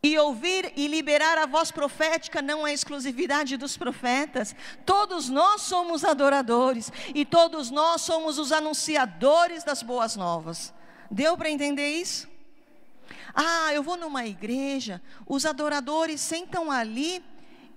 E 0.05 0.19
ouvir 0.19 0.73
e 0.77 0.89
liberar 0.89 1.39
a 1.39 1.47
voz 1.47 1.71
profética 1.71 2.43
não 2.43 2.67
é 2.67 2.73
exclusividade 2.73 3.57
dos 3.57 3.77
profetas. 3.77 4.55
Todos 4.85 5.29
nós 5.29 5.63
somos 5.63 6.05
adoradores 6.05 6.91
e 7.15 7.25
todos 7.25 7.71
nós 7.71 8.03
somos 8.03 8.37
os 8.37 8.51
anunciadores 8.51 9.63
das 9.63 9.83
boas 9.83 10.17
novas. 10.17 10.75
Deu 11.09 11.37
para 11.37 11.51
entender 11.51 11.89
isso? 11.89 12.29
Ah, 13.35 13.73
eu 13.73 13.83
vou 13.83 13.97
numa 13.97 14.27
igreja, 14.27 15.01
os 15.27 15.47
adoradores 15.47 16.21
sentam 16.21 16.71
ali 16.71 17.25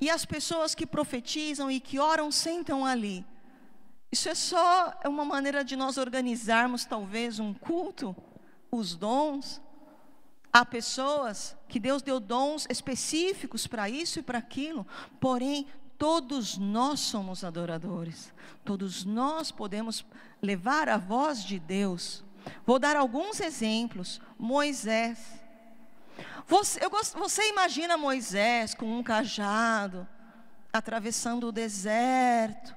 e 0.01 0.09
as 0.09 0.25
pessoas 0.25 0.73
que 0.73 0.85
profetizam 0.85 1.69
e 1.69 1.79
que 1.79 1.99
oram 1.99 2.31
sentam 2.31 2.85
ali. 2.85 3.25
Isso 4.11 4.29
é 4.29 4.35
só 4.35 4.93
uma 5.05 5.25
maneira 5.25 5.63
de 5.63 5.75
nós 5.75 5.97
organizarmos 5.97 6.85
talvez 6.85 7.39
um 7.39 7.53
culto, 7.53 8.15
os 8.71 8.95
dons. 8.95 9.61
Há 10.53 10.63
pessoas 10.63 11.55
que 11.67 11.79
Deus 11.79 12.01
deu 12.01 12.19
dons 12.19 12.65
específicos 12.69 13.67
para 13.67 13.89
isso 13.89 14.19
e 14.19 14.23
para 14.23 14.37
aquilo, 14.37 14.87
porém 15.19 15.67
todos 15.97 16.57
nós 16.57 17.01
somos 17.01 17.43
adoradores. 17.43 18.33
Todos 18.63 19.03
nós 19.03 19.51
podemos 19.51 20.05
levar 20.41 20.87
a 20.87 20.97
voz 20.97 21.43
de 21.43 21.59
Deus. 21.59 22.23
Vou 22.65 22.79
dar 22.79 22.95
alguns 22.95 23.39
exemplos. 23.39 24.21
Moisés. 24.37 25.19
Você, 26.47 26.79
você 27.17 27.49
imagina 27.49 27.97
Moisés 27.97 28.73
com 28.73 28.85
um 28.85 29.03
cajado, 29.03 30.07
atravessando 30.71 31.47
o 31.47 31.51
deserto, 31.51 32.75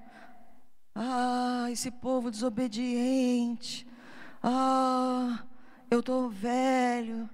ah, 1.01 1.69
esse 1.71 1.93
povo 1.93 2.29
desobediente. 2.29 3.87
Ah, 4.43 5.45
eu 5.89 6.01
estou 6.01 6.29
velho. 6.29 7.31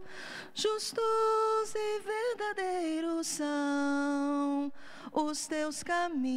Justos 0.54 1.74
e 1.74 2.00
verdadeiros 2.00 3.26
são 3.26 4.72
os 5.12 5.46
teus 5.46 5.82
caminhos. 5.82 6.32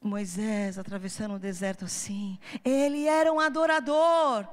Moisés 0.00 0.78
atravessando 0.78 1.34
o 1.34 1.38
deserto 1.38 1.84
assim, 1.84 2.38
ele 2.64 3.06
era 3.06 3.32
um 3.32 3.38
adorador. 3.38 4.46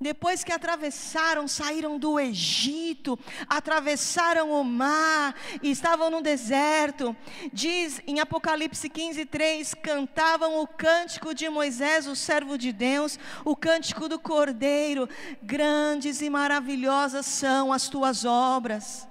Depois 0.00 0.44
que 0.44 0.52
atravessaram, 0.52 1.48
saíram 1.48 1.98
do 1.98 2.20
Egito, 2.20 3.18
atravessaram 3.48 4.52
o 4.52 4.62
mar 4.62 5.34
e 5.60 5.72
estavam 5.72 6.08
no 6.08 6.22
deserto. 6.22 7.16
Diz 7.52 8.00
em 8.06 8.20
Apocalipse 8.20 8.88
15, 8.88 9.26
3: 9.26 9.74
cantavam 9.74 10.60
o 10.60 10.68
cântico 10.68 11.34
de 11.34 11.48
Moisés, 11.48 12.06
o 12.06 12.14
servo 12.14 12.56
de 12.56 12.72
Deus, 12.72 13.18
o 13.44 13.56
cântico 13.56 14.08
do 14.08 14.20
Cordeiro. 14.20 15.08
Grandes 15.42 16.20
e 16.20 16.30
maravilhosas 16.30 17.26
são 17.26 17.72
as 17.72 17.88
tuas 17.88 18.24
obras. 18.24 19.07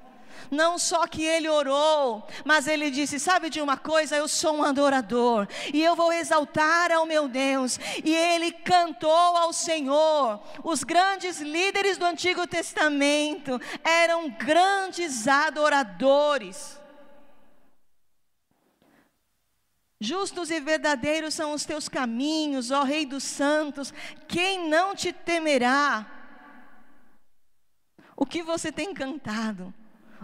Não 0.49 0.77
só 0.77 1.07
que 1.07 1.23
ele 1.23 1.49
orou, 1.49 2.27
mas 2.45 2.67
ele 2.67 2.89
disse: 2.89 3.19
Sabe 3.19 3.49
de 3.49 3.61
uma 3.61 3.77
coisa? 3.77 4.15
Eu 4.15 4.27
sou 4.27 4.57
um 4.57 4.63
adorador 4.63 5.47
e 5.73 5.83
eu 5.83 5.95
vou 5.95 6.11
exaltar 6.11 6.91
ao 6.91 7.05
meu 7.05 7.27
Deus. 7.27 7.79
E 8.03 8.13
ele 8.13 8.51
cantou 8.51 9.09
ao 9.09 9.51
Senhor. 9.53 10.39
Os 10.63 10.83
grandes 10.83 11.39
líderes 11.39 11.97
do 11.97 12.05
Antigo 12.05 12.45
Testamento 12.47 13.59
eram 13.83 14.29
grandes 14.29 15.27
adoradores. 15.27 16.77
Justos 19.99 20.51
e 20.51 20.59
verdadeiros 20.59 21.33
são 21.33 21.53
os 21.53 21.65
teus 21.65 21.89
caminhos, 21.89 22.69
ó 22.69 22.83
Rei 22.83 23.05
dos 23.05 23.23
santos, 23.23 23.91
quem 24.27 24.69
não 24.69 24.95
te 24.95 25.11
temerá? 25.11 26.05
O 28.15 28.25
que 28.25 28.43
você 28.43 28.71
tem 28.71 28.93
cantado? 28.93 29.73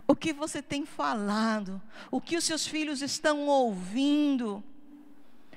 O 0.07 0.15
que 0.15 0.33
você 0.33 0.61
tem 0.61 0.85
falado? 0.85 1.81
O 2.11 2.19
que 2.19 2.35
os 2.35 2.43
seus 2.43 2.67
filhos 2.67 3.01
estão 3.01 3.47
ouvindo? 3.47 4.63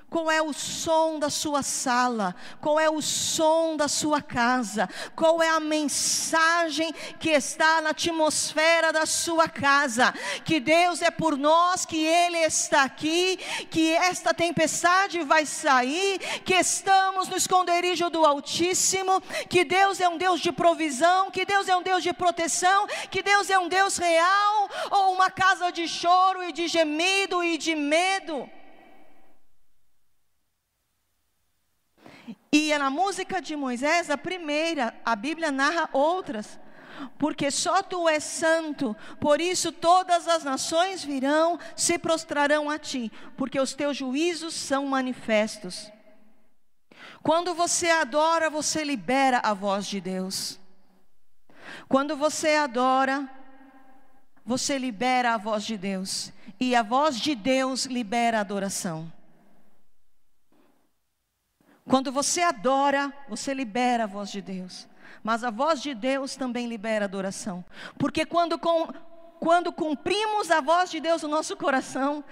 Qual 0.09 0.31
é 0.31 0.40
o 0.40 0.53
som 0.53 1.19
da 1.19 1.29
sua 1.29 1.64
sala? 1.64 2.35
Qual 2.61 2.79
é 2.79 2.88
o 2.88 3.03
som 3.03 3.77
da 3.77 3.88
sua 3.88 4.23
casa? 4.23 4.88
Qual 5.16 5.42
é 5.42 5.49
a 5.49 5.59
mensagem 5.59 6.92
que 7.19 7.31
está 7.31 7.81
na 7.81 7.90
atmosfera 7.90 8.92
da 8.92 9.05
sua 9.05 9.49
casa? 9.49 10.14
Que 10.45 10.61
Deus 10.61 11.03
é 11.03 11.11
por 11.11 11.37
nós, 11.37 11.85
que 11.85 12.05
Ele 12.05 12.38
está 12.38 12.85
aqui, 12.85 13.37
que 13.69 13.95
esta 13.95 14.33
tempestade 14.33 15.23
vai 15.23 15.45
sair, 15.45 16.21
que 16.45 16.55
estamos 16.55 17.27
no 17.27 17.37
esconderijo 17.37 18.09
do 18.09 18.25
Altíssimo, 18.25 19.21
que 19.51 19.64
Deus 19.64 20.01
é 20.01 20.09
um 20.09 20.16
Deus 20.16 20.40
de 20.40 20.53
provisão, 20.53 21.33
que 21.33 21.45
Deus 21.45 21.69
é 21.69 21.77
um 21.77 21.83
Deus 21.83 22.05
de 22.05 22.12
proteção, 22.12 22.87
que 23.11 23.25
Deus 23.25 23.51
é 23.51 23.59
um 23.59 23.69
Deus 23.69 23.97
real, 23.97 24.71
ou 24.88 25.12
uma 25.12 25.33
casa 25.33 25.73
de 25.73 25.88
choro 25.88 26.45
e 26.45 26.53
de 26.53 26.69
gemido 26.69 27.42
e 27.42 27.59
de 27.59 27.75
medo. 27.75 28.49
E 32.57 32.73
é 32.73 32.79
na 32.79 32.88
música 32.88 33.38
de 33.38 33.55
Moisés, 33.55 34.09
a 34.09 34.16
primeira, 34.16 34.95
a 35.05 35.14
Bíblia 35.14 35.53
narra 35.53 35.90
outras. 35.92 36.59
Porque 37.19 37.51
só 37.51 37.83
tu 37.83 38.09
és 38.09 38.25
santo, 38.25 38.97
por 39.21 39.42
isso 39.42 39.71
todas 39.71 40.27
as 40.27 40.42
nações 40.42 41.05
virão, 41.05 41.61
se 41.77 41.99
prostrarão 41.99 42.71
a 42.71 42.79
ti, 42.79 43.12
porque 43.37 43.61
os 43.61 43.75
teus 43.75 43.99
juízos 43.99 44.55
são 44.55 44.87
manifestos. 44.87 45.92
Quando 47.23 47.55
você 47.55 47.90
adora, 47.90 48.49
você 48.49 48.83
libera 48.83 49.38
a 49.45 49.53
voz 49.53 49.87
de 49.87 50.01
Deus. 50.01 50.59
Quando 51.87 52.16
você 52.16 52.55
adora, 52.55 53.29
você 54.47 54.79
libera 54.79 55.35
a 55.35 55.37
voz 55.37 55.62
de 55.62 55.77
Deus. 55.77 56.33
E 56.59 56.75
a 56.75 56.83
voz 56.83 57.21
de 57.21 57.35
Deus 57.35 57.85
libera 57.85 58.38
a 58.38 58.40
adoração. 58.40 59.12
Quando 61.88 62.11
você 62.11 62.42
adora, 62.42 63.12
você 63.29 63.55
libera 63.55 64.05
a 64.05 64.07
voz 64.07 64.31
de 64.31 64.40
Deus. 64.40 64.88
Mas 65.22 65.44
a 65.44 65.51
voz 65.51 65.81
de 65.81 65.94
Deus 65.94 66.37
também 66.37 66.66
libera 66.66 67.05
adoração. 67.05 67.64
Porque 67.99 68.27
quando, 68.27 68.59
com, 68.59 68.88
quando 69.38 69.72
cumprimos 69.72 70.51
a 70.51 70.61
voz 70.61 70.90
de 70.90 71.01
Deus 71.01 71.22
no 71.22 71.29
nosso 71.29 71.57
coração, 71.57 72.25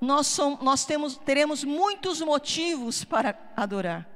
nós, 0.00 0.26
somos, 0.26 0.60
nós 0.62 0.84
temos, 0.84 1.16
teremos 1.18 1.62
muitos 1.62 2.20
motivos 2.20 3.04
para 3.04 3.38
adorar 3.56 4.11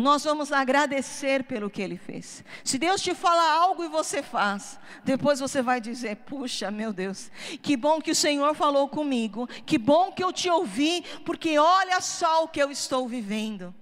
nós 0.00 0.24
vamos 0.24 0.52
agradecer 0.52 1.44
pelo 1.44 1.70
que 1.70 1.82
ele 1.82 1.96
fez. 1.96 2.44
Se 2.64 2.78
Deus 2.78 3.00
te 3.02 3.14
fala 3.14 3.62
algo 3.62 3.84
e 3.84 3.88
você 3.88 4.22
faz, 4.22 4.78
depois 5.04 5.40
você 5.40 5.62
vai 5.62 5.80
dizer: 5.80 6.16
Puxa, 6.16 6.70
meu 6.70 6.92
Deus, 6.92 7.30
que 7.62 7.76
bom 7.76 8.00
que 8.00 8.10
o 8.10 8.14
Senhor 8.14 8.54
falou 8.54 8.88
comigo, 8.88 9.46
que 9.66 9.78
bom 9.78 10.12
que 10.12 10.22
eu 10.22 10.32
te 10.32 10.48
ouvi, 10.48 11.04
porque 11.24 11.58
olha 11.58 12.00
só 12.00 12.44
o 12.44 12.48
que 12.48 12.62
eu 12.62 12.70
estou 12.70 13.08
vivendo. 13.08 13.74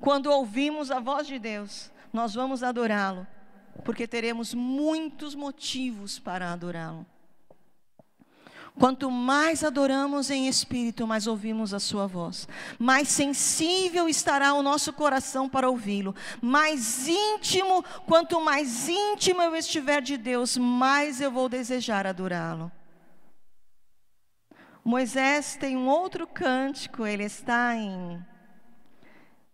Quando 0.00 0.30
ouvimos 0.30 0.90
a 0.90 1.00
voz 1.00 1.26
de 1.26 1.38
Deus, 1.38 1.90
nós 2.12 2.34
vamos 2.34 2.62
adorá-lo, 2.62 3.26
porque 3.84 4.06
teremos 4.06 4.52
muitos 4.52 5.34
motivos 5.34 6.18
para 6.18 6.52
adorá-lo. 6.52 7.06
Quanto 8.76 9.08
mais 9.08 9.62
adoramos 9.62 10.30
em 10.30 10.48
espírito, 10.48 11.06
mais 11.06 11.28
ouvimos 11.28 11.72
a 11.72 11.78
sua 11.78 12.08
voz. 12.08 12.48
Mais 12.76 13.08
sensível 13.08 14.08
estará 14.08 14.52
o 14.52 14.62
nosso 14.62 14.92
coração 14.92 15.48
para 15.48 15.70
ouvi-lo. 15.70 16.14
Mais 16.42 17.06
íntimo, 17.06 17.84
quanto 18.04 18.40
mais 18.40 18.88
íntimo 18.88 19.40
eu 19.42 19.54
estiver 19.54 20.02
de 20.02 20.16
Deus, 20.16 20.56
mais 20.56 21.20
eu 21.20 21.30
vou 21.30 21.48
desejar 21.48 22.04
adorá-lo. 22.04 22.70
Moisés 24.84 25.56
tem 25.56 25.76
um 25.76 25.88
outro 25.88 26.26
cântico, 26.26 27.06
ele 27.06 27.24
está 27.24 27.74
em 27.76 28.22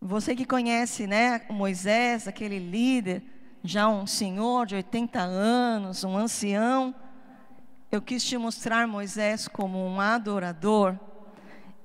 você 0.00 0.34
que 0.34 0.46
conhece, 0.46 1.06
né, 1.06 1.42
Moisés, 1.50 2.26
aquele 2.26 2.58
líder, 2.58 3.22
já 3.62 3.86
um 3.86 4.06
senhor 4.06 4.64
de 4.64 4.74
80 4.74 5.20
anos, 5.20 6.04
um 6.04 6.16
ancião, 6.16 6.94
eu 7.90 8.00
quis 8.00 8.24
te 8.24 8.36
mostrar 8.38 8.86
Moisés 8.86 9.48
como 9.48 9.84
um 9.84 10.00
adorador. 10.00 10.96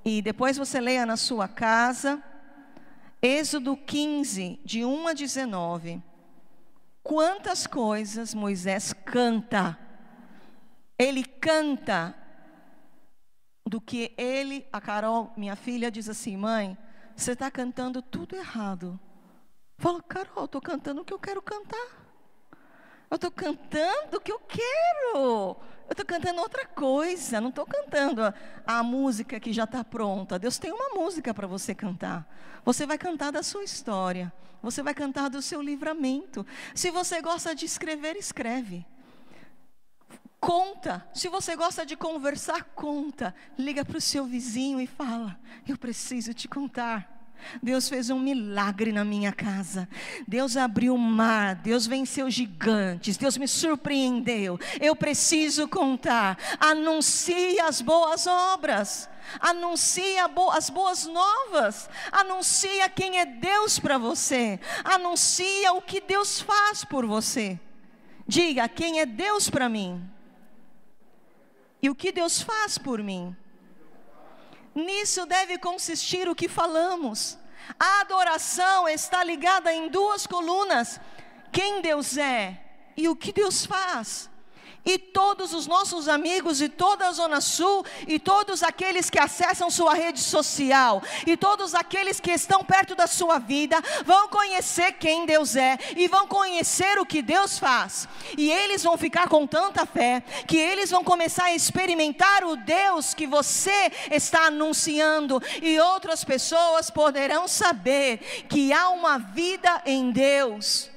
E 0.03 0.21
depois 0.21 0.55
você 0.55 0.79
leia 0.79 1.05
na 1.05 1.17
sua 1.17 1.47
casa, 1.47 2.21
Êxodo 3.21 3.75
15, 3.75 4.59
de 4.63 4.85
1 4.85 5.07
a 5.07 5.13
19. 5.13 6.03
Quantas 7.01 7.65
coisas 7.65 8.35
Moisés 8.35 8.93
canta. 8.93 9.79
Ele 10.97 11.23
canta 11.23 12.15
do 13.65 13.81
que 13.81 14.13
ele, 14.15 14.65
a 14.71 14.79
Carol, 14.79 15.33
minha 15.35 15.55
filha, 15.55 15.89
diz 15.89 16.07
assim: 16.07 16.37
mãe, 16.37 16.77
você 17.15 17.31
está 17.31 17.49
cantando 17.49 17.99
tudo 18.01 18.35
errado. 18.35 18.99
Fala, 19.77 20.01
Carol, 20.03 20.45
estou 20.45 20.61
cantando 20.61 21.01
o 21.01 21.05
que 21.05 21.13
eu 21.13 21.19
quero 21.19 21.41
cantar. 21.41 22.05
Eu 23.09 23.15
estou 23.15 23.31
cantando 23.31 24.17
o 24.17 24.21
que 24.21 24.31
eu 24.31 24.39
quero. 24.39 25.57
Eu 25.87 25.91
estou 25.91 26.05
cantando 26.05 26.41
outra 26.41 26.65
coisa, 26.65 27.39
não 27.39 27.49
estou 27.49 27.65
cantando 27.65 28.23
a, 28.23 28.33
a, 28.65 28.81
música 28.81 29.39
que 29.39 29.53
já 29.53 29.65
está 29.65 29.83
pronta. 29.83 30.39
Deus 30.39 30.57
tem 30.57 30.71
uma 30.71 30.95
música 30.95 31.33
para 31.33 31.45
você 31.45 31.75
cantar. 31.75 32.27
Você 32.63 32.85
vai 32.85 32.97
cantar 32.97 33.31
da 33.31 33.43
sua 33.43 33.63
história. 33.63 34.33
Você 34.63 34.81
vai 34.81 34.95
cantar 34.95 35.29
do 35.29 35.41
seu 35.41 35.61
livramento. 35.61 36.45
Se 36.73 36.89
você 36.89 37.21
gosta 37.21 37.53
de 37.53 37.65
escrever, 37.65 38.15
escreve. 38.15 38.85
Conta. 40.39 41.07
Se 41.13 41.27
você 41.29 41.55
gosta 41.55 41.85
de 41.85 41.95
conversar, 41.95 42.63
conta. 42.75 43.33
Liga 43.57 43.85
para 43.85 43.97
o 43.97 44.01
seu 44.01 44.25
vizinho 44.25 44.81
e 44.81 44.87
fala: 44.87 45.39
Eu 45.67 45.77
preciso 45.77 46.33
te 46.33 46.47
contar. 46.47 47.14
Deus 47.61 47.87
fez 47.87 48.09
um 48.09 48.19
milagre 48.19 48.91
na 48.91 49.03
minha 49.03 49.31
casa. 49.31 49.87
Deus 50.27 50.57
abriu 50.57 50.95
o 50.95 50.97
mar, 50.97 51.55
Deus 51.55 51.85
venceu 51.85 52.29
gigantes, 52.29 53.17
Deus 53.17 53.37
me 53.37 53.47
surpreendeu. 53.47 54.59
Eu 54.79 54.95
preciso 54.95 55.67
contar. 55.67 56.37
Anuncie 56.59 57.59
as 57.59 57.81
boas 57.81 58.27
obras. 58.27 59.09
Anuncia 59.39 60.29
as 60.53 60.69
boas 60.69 61.05
novas. 61.05 61.89
Anuncia 62.11 62.89
quem 62.89 63.19
é 63.19 63.25
Deus 63.25 63.79
para 63.79 63.97
você. 63.97 64.59
Anuncia 64.83 65.73
o 65.73 65.81
que 65.81 66.01
Deus 66.01 66.41
faz 66.41 66.83
por 66.83 67.05
você. 67.05 67.59
Diga 68.27 68.67
quem 68.67 68.99
é 68.99 69.05
Deus 69.05 69.49
para 69.49 69.69
mim. 69.69 70.03
E 71.81 71.89
o 71.89 71.95
que 71.95 72.11
Deus 72.11 72.41
faz 72.41 72.77
por 72.77 73.01
mim. 73.03 73.35
Nisso 74.75 75.25
deve 75.25 75.57
consistir 75.57 76.27
o 76.27 76.35
que 76.35 76.49
falamos. 76.49 77.37
A 77.79 78.01
adoração 78.01 78.87
está 78.87 79.23
ligada 79.23 79.73
em 79.73 79.87
duas 79.87 80.27
colunas: 80.27 80.99
quem 81.51 81.81
Deus 81.81 82.17
é 82.17 82.61
e 82.97 83.07
o 83.07 83.15
que 83.15 83.31
Deus 83.31 83.65
faz 83.65 84.29
e 84.85 84.97
todos 84.97 85.53
os 85.53 85.65
nossos 85.65 86.07
amigos 86.07 86.61
e 86.61 86.69
toda 86.69 87.07
a 87.07 87.11
Zona 87.11 87.41
Sul 87.41 87.83
e 88.07 88.19
todos 88.19 88.61
aqueles 88.61 89.09
que 89.09 89.19
acessam 89.19 89.69
sua 89.71 89.93
rede 89.93 90.19
social 90.19 91.01
e 91.25 91.35
todos 91.35 91.73
aqueles 91.73 92.19
que 92.19 92.31
estão 92.31 92.63
perto 92.63 92.95
da 92.95 93.07
sua 93.07 93.39
vida 93.39 93.81
vão 94.05 94.27
conhecer 94.29 94.93
quem 94.93 95.25
Deus 95.25 95.55
é 95.55 95.77
e 95.95 96.07
vão 96.07 96.27
conhecer 96.27 96.99
o 96.99 97.05
que 97.05 97.21
Deus 97.21 97.57
faz. 97.57 98.07
E 98.37 98.51
eles 98.51 98.83
vão 98.83 98.97
ficar 98.97 99.27
com 99.27 99.47
tanta 99.47 99.85
fé 99.85 100.21
que 100.47 100.57
eles 100.57 100.91
vão 100.91 101.03
começar 101.03 101.45
a 101.45 101.55
experimentar 101.55 102.43
o 102.43 102.55
Deus 102.55 103.13
que 103.13 103.25
você 103.25 103.91
está 104.11 104.47
anunciando 104.47 105.41
e 105.61 105.79
outras 105.79 106.23
pessoas 106.23 106.89
poderão 106.89 107.47
saber 107.47 108.19
que 108.47 108.71
há 108.71 108.89
uma 108.89 109.17
vida 109.17 109.81
em 109.85 110.11
Deus. 110.11 110.94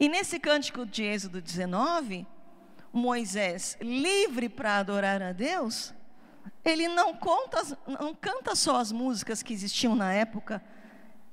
E 0.00 0.08
nesse 0.08 0.40
cântico 0.40 0.86
de 0.86 1.02
Êxodo 1.02 1.42
19, 1.42 2.26
Moisés, 2.90 3.76
livre 3.82 4.48
para 4.48 4.78
adorar 4.78 5.20
a 5.20 5.30
Deus, 5.30 5.92
ele 6.64 6.88
não, 6.88 7.14
conta, 7.14 7.78
não 7.86 8.14
canta 8.14 8.56
só 8.56 8.76
as 8.76 8.90
músicas 8.90 9.42
que 9.42 9.52
existiam 9.52 9.94
na 9.94 10.10
época, 10.10 10.62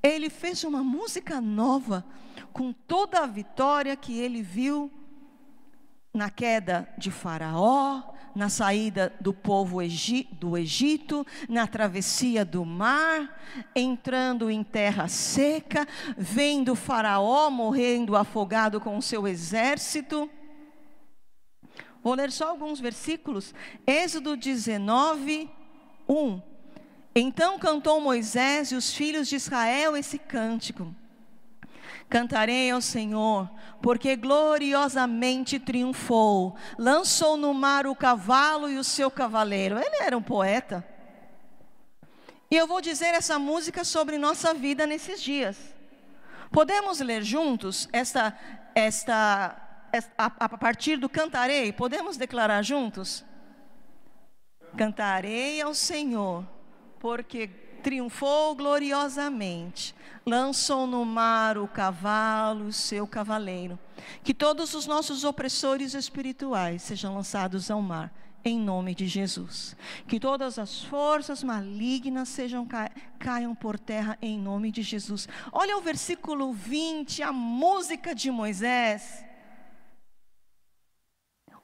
Ele 0.03 0.29
fez 0.29 0.65
uma 0.65 0.83
música 0.83 1.39
nova 1.39 2.05
com 2.51 2.73
toda 2.73 3.19
a 3.19 3.25
vitória 3.25 3.95
que 3.95 4.19
ele 4.19 4.41
viu 4.41 4.91
na 6.13 6.29
queda 6.29 6.87
de 6.97 7.09
Faraó, 7.09 8.13
na 8.37 8.49
saída 8.49 9.11
do 9.19 9.33
povo 9.33 9.79
do 10.39 10.57
Egito, 10.57 11.25
na 11.49 11.65
travessia 11.65 12.45
do 12.45 12.63
mar, 12.63 13.41
entrando 13.75 14.49
em 14.51 14.63
terra 14.63 15.07
seca, 15.07 15.87
vendo 16.15 16.75
Faraó 16.75 17.49
morrendo 17.49 18.15
afogado 18.15 18.79
com 18.79 18.95
o 18.95 19.01
seu 19.01 19.27
exército. 19.27 20.29
Vou 22.03 22.13
ler 22.13 22.31
só 22.31 22.49
alguns 22.49 22.79
versículos. 22.79 23.53
Êxodo 23.85 24.37
19, 24.37 25.49
1. 26.07 26.41
Então 27.15 27.57
cantou 27.57 27.99
Moisés 27.99 28.71
e 28.71 28.75
os 28.75 28.93
filhos 28.93 29.27
de 29.27 29.35
Israel 29.35 29.97
esse 29.97 30.19
cântico. 30.19 30.95
Cantarei 32.09 32.71
ao 32.71 32.79
Senhor, 32.79 33.49
porque 33.81 34.15
gloriosamente 34.15 35.59
triunfou. 35.59 36.55
Lançou 36.77 37.35
no 37.35 37.53
mar 37.53 37.85
o 37.85 37.95
cavalo 37.95 38.69
e 38.69 38.77
o 38.77 38.83
seu 38.83 39.11
cavaleiro. 39.11 39.77
Ele 39.77 40.03
era 40.03 40.17
um 40.17 40.21
poeta. 40.21 40.87
E 42.49 42.55
eu 42.55 42.65
vou 42.65 42.79
dizer 42.79 43.13
essa 43.13 43.37
música 43.37 43.83
sobre 43.83 44.17
nossa 44.17 44.53
vida 44.53 44.87
nesses 44.87 45.21
dias. 45.21 45.57
Podemos 46.49 47.01
ler 47.01 47.21
juntos 47.23 47.89
esta, 47.91 48.37
esta, 48.73 49.87
esta 49.91 50.13
a, 50.17 50.25
a 50.25 50.57
partir 50.57 50.95
do 50.95 51.09
cantarei? 51.09 51.73
Podemos 51.73 52.15
declarar 52.15 52.63
juntos? 52.63 53.25
Cantarei 54.77 55.61
ao 55.61 55.73
Senhor, 55.73 56.47
porque 56.99 57.49
triunfou 57.77 58.55
gloriosamente, 58.55 59.95
lançou 60.25 60.85
no 60.85 61.05
mar 61.05 61.57
o 61.57 61.67
cavalo, 61.67 62.73
seu 62.73 63.07
cavaleiro. 63.07 63.79
Que 64.23 64.33
todos 64.33 64.73
os 64.73 64.85
nossos 64.85 65.23
opressores 65.23 65.93
espirituais 65.93 66.81
sejam 66.81 67.15
lançados 67.15 67.71
ao 67.71 67.81
mar, 67.81 68.13
em 68.43 68.59
nome 68.59 68.93
de 68.93 69.07
Jesus. 69.07 69.75
Que 70.07 70.19
todas 70.19 70.59
as 70.59 70.83
forças 70.83 71.43
malignas 71.43 72.29
sejam 72.29 72.65
ca 72.65 72.91
caiam 73.19 73.55
por 73.55 73.79
terra, 73.79 74.17
em 74.21 74.37
nome 74.37 74.71
de 74.71 74.81
Jesus. 74.81 75.27
Olha 75.51 75.77
o 75.77 75.81
versículo 75.81 76.51
20, 76.53 77.23
a 77.23 77.31
música 77.31 78.13
de 78.13 78.29
Moisés. 78.29 79.23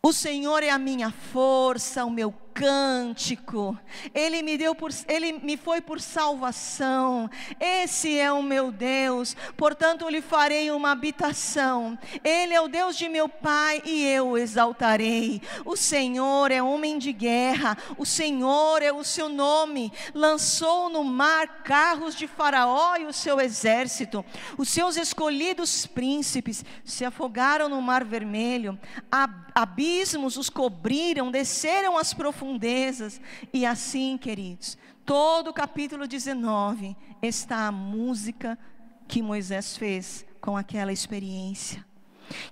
O 0.06 0.12
Senhor 0.12 0.62
é 0.64 0.70
a 0.70 0.78
minha 0.78 1.12
força, 1.12 2.04
o 2.04 2.10
meu 2.10 2.34
cântico. 2.54 3.78
Ele 4.14 4.42
me 4.42 4.58
deu 4.58 4.76
por 4.76 4.92
ele 5.08 5.34
me 5.34 5.58
foi 5.58 5.82
por 5.82 6.00
salvação. 6.00 7.30
Esse 7.60 8.18
é 8.18 8.32
o 8.32 8.44
meu 8.44 8.72
Deus. 8.72 9.36
Portanto, 9.58 10.08
lhe 10.08 10.22
farei 10.22 10.72
uma 10.72 10.92
habitação. 10.92 11.98
Ele 12.24 12.54
é 12.54 12.62
o 12.62 12.68
Deus 12.68 12.96
de 12.96 13.10
meu 13.10 13.28
pai 13.28 13.82
e 13.84 14.06
eu 14.06 14.30
o 14.30 14.38
exaltarei. 14.38 15.42
O 15.66 15.76
Senhor 15.76 16.52
é 16.52 16.62
homem 16.62 16.98
de 16.98 17.12
guerra. 17.12 17.78
O 17.98 18.06
Senhor 18.06 18.82
é 18.82 18.92
o 18.92 19.04
seu 19.04 19.28
nome. 19.28 19.92
Lançou 20.14 20.90
no 20.90 21.04
mar 21.04 21.64
carros 21.64 22.16
de 22.16 22.28
Faraó 22.28 22.96
e 22.98 23.06
o 23.06 23.14
seu 23.14 23.42
exército. 23.42 24.24
Os 24.58 24.70
seus 24.70 24.96
escolhidos 24.96 25.86
príncipes 25.86 26.64
se 26.86 27.04
afogaram 27.04 27.68
no 27.68 27.82
mar 27.82 28.04
vermelho. 28.04 28.80
Abismos 29.56 30.38
os 30.38 30.50
cobriram, 30.50 31.32
desceram 31.32 31.98
as 31.98 32.14
profundidades 32.14 32.43
profundezas. 32.44 33.22
E 33.54 33.66
assim, 33.66 34.18
queridos, 34.18 34.78
todo 35.06 35.50
o 35.50 35.54
capítulo 35.54 36.06
19 36.06 36.96
está 37.22 37.68
a 37.68 37.72
música 37.72 38.60
que 39.08 39.22
Moisés 39.22 39.78
fez 39.78 40.26
com 40.42 40.58
aquela 40.58 40.92
experiência. 40.92 41.86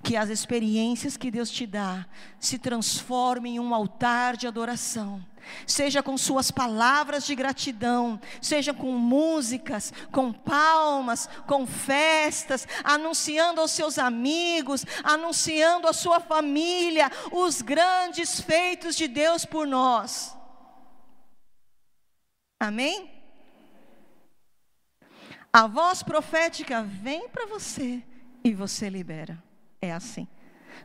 Que 0.01 0.15
as 0.15 0.29
experiências 0.29 1.17
que 1.17 1.29
Deus 1.29 1.49
te 1.49 1.65
dá 1.67 2.05
se 2.39 2.57
transformem 2.57 3.55
em 3.55 3.59
um 3.59 3.75
altar 3.75 4.37
de 4.37 4.47
adoração 4.47 5.25
seja 5.65 6.03
com 6.03 6.17
suas 6.17 6.51
palavras 6.51 7.25
de 7.25 7.35
gratidão, 7.35 8.19
seja 8.41 8.73
com 8.73 8.91
músicas, 8.91 9.93
com 10.11 10.31
palmas, 10.31 11.27
com 11.47 11.65
festas, 11.65 12.67
anunciando 12.83 13.61
aos 13.61 13.71
seus 13.71 13.97
amigos, 13.97 14.85
anunciando 15.03 15.87
à 15.87 15.93
sua 15.93 16.19
família 16.19 17.11
os 17.31 17.61
grandes 17.61 18.39
feitos 18.39 18.95
de 18.95 19.07
Deus 19.07 19.45
por 19.45 19.67
nós. 19.67 20.35
Amém? 22.59 23.09
A 25.51 25.67
voz 25.67 26.01
profética 26.01 26.83
vem 26.83 27.27
para 27.27 27.45
você 27.45 28.03
e 28.43 28.53
você 28.53 28.89
libera. 28.89 29.41
É 29.81 29.91
assim. 29.91 30.27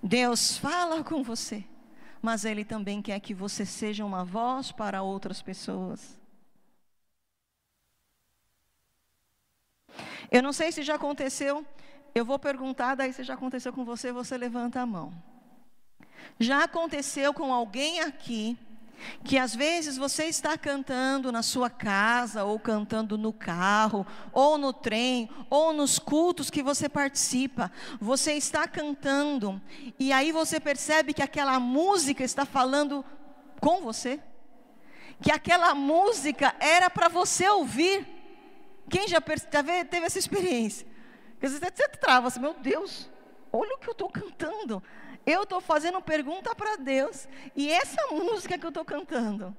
Deus 0.02 0.57
fala 0.59 1.04
com 1.04 1.22
você 1.22 1.64
mas 2.26 2.44
Ele 2.44 2.64
também 2.64 3.00
quer 3.00 3.20
que 3.20 3.32
você 3.32 3.64
seja 3.64 4.04
uma 4.04 4.24
voz 4.24 4.72
para 4.72 5.00
outras 5.00 5.40
pessoas. 5.40 6.18
Eu 10.28 10.42
não 10.42 10.52
sei 10.52 10.72
se 10.72 10.82
já 10.82 10.96
aconteceu, 10.96 11.64
eu 12.12 12.24
vou 12.24 12.36
perguntar, 12.36 12.96
daí 12.96 13.12
se 13.12 13.22
já 13.22 13.34
aconteceu 13.34 13.72
com 13.72 13.84
você, 13.84 14.10
você 14.10 14.36
levanta 14.36 14.80
a 14.80 14.86
mão. 14.86 15.14
Já 16.40 16.64
aconteceu 16.64 17.32
com 17.32 17.54
alguém 17.54 18.00
aqui 18.00 18.58
que 19.24 19.38
às 19.38 19.54
vezes 19.54 19.96
você 19.96 20.24
está 20.24 20.56
cantando 20.56 21.32
na 21.32 21.42
sua 21.42 21.68
casa, 21.68 22.44
ou 22.44 22.58
cantando 22.58 23.18
no 23.18 23.32
carro, 23.32 24.06
ou 24.32 24.56
no 24.56 24.72
trem, 24.72 25.28
ou 25.50 25.72
nos 25.72 25.98
cultos 25.98 26.50
que 26.50 26.62
você 26.62 26.88
participa, 26.88 27.70
você 28.00 28.34
está 28.34 28.66
cantando, 28.68 29.60
e 29.98 30.12
aí 30.12 30.32
você 30.32 30.60
percebe 30.60 31.12
que 31.12 31.22
aquela 31.22 31.58
música 31.58 32.22
está 32.22 32.44
falando 32.44 33.04
com 33.60 33.80
você, 33.82 34.20
que 35.20 35.32
aquela 35.32 35.74
música 35.74 36.54
era 36.60 36.90
para 36.90 37.08
você 37.08 37.48
ouvir. 37.48 38.06
Quem 38.88 39.08
já, 39.08 39.20
teve 39.20 40.06
essa 40.06 40.18
experiência? 40.18 40.86
Porque 41.32 41.48
você, 41.48 41.58
você 41.58 41.88
trava 41.88 42.28
assim, 42.28 42.40
meu 42.40 42.54
Deus, 42.54 43.10
olha 43.52 43.74
o 43.74 43.78
que 43.78 43.88
eu 43.88 43.92
estou 43.92 44.08
cantando. 44.08 44.82
Eu 45.26 45.42
estou 45.42 45.60
fazendo 45.60 46.00
pergunta 46.00 46.54
para 46.54 46.76
Deus 46.76 47.28
e 47.56 47.68
essa 47.68 48.00
música 48.12 48.56
que 48.56 48.64
eu 48.64 48.68
estou 48.68 48.84
cantando, 48.84 49.54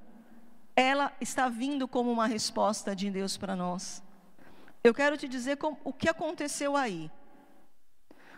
ela 0.73 1.11
está 1.19 1.49
vindo 1.49 1.87
como 1.89 2.09
uma 2.09 2.25
resposta 2.25 2.95
de 2.95 3.11
Deus 3.11 3.35
para 3.35 3.53
nós. 3.53 4.01
Eu 4.81 4.93
quero 4.93 5.17
te 5.17 5.27
dizer 5.27 5.57
como, 5.57 5.77
o 5.83 5.91
que 5.91 6.07
aconteceu 6.07 6.77
aí. 6.77 7.11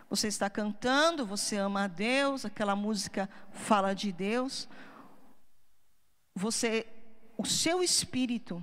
Você 0.08 0.26
está 0.26 0.50
cantando, 0.50 1.24
você 1.24 1.56
ama 1.56 1.84
a 1.84 1.86
Deus, 1.86 2.44
aquela 2.44 2.74
música 2.74 3.30
fala 3.52 3.94
de 3.94 4.10
Deus. 4.10 4.68
Você, 6.34 6.84
o 7.38 7.46
seu 7.46 7.80
espírito 7.80 8.60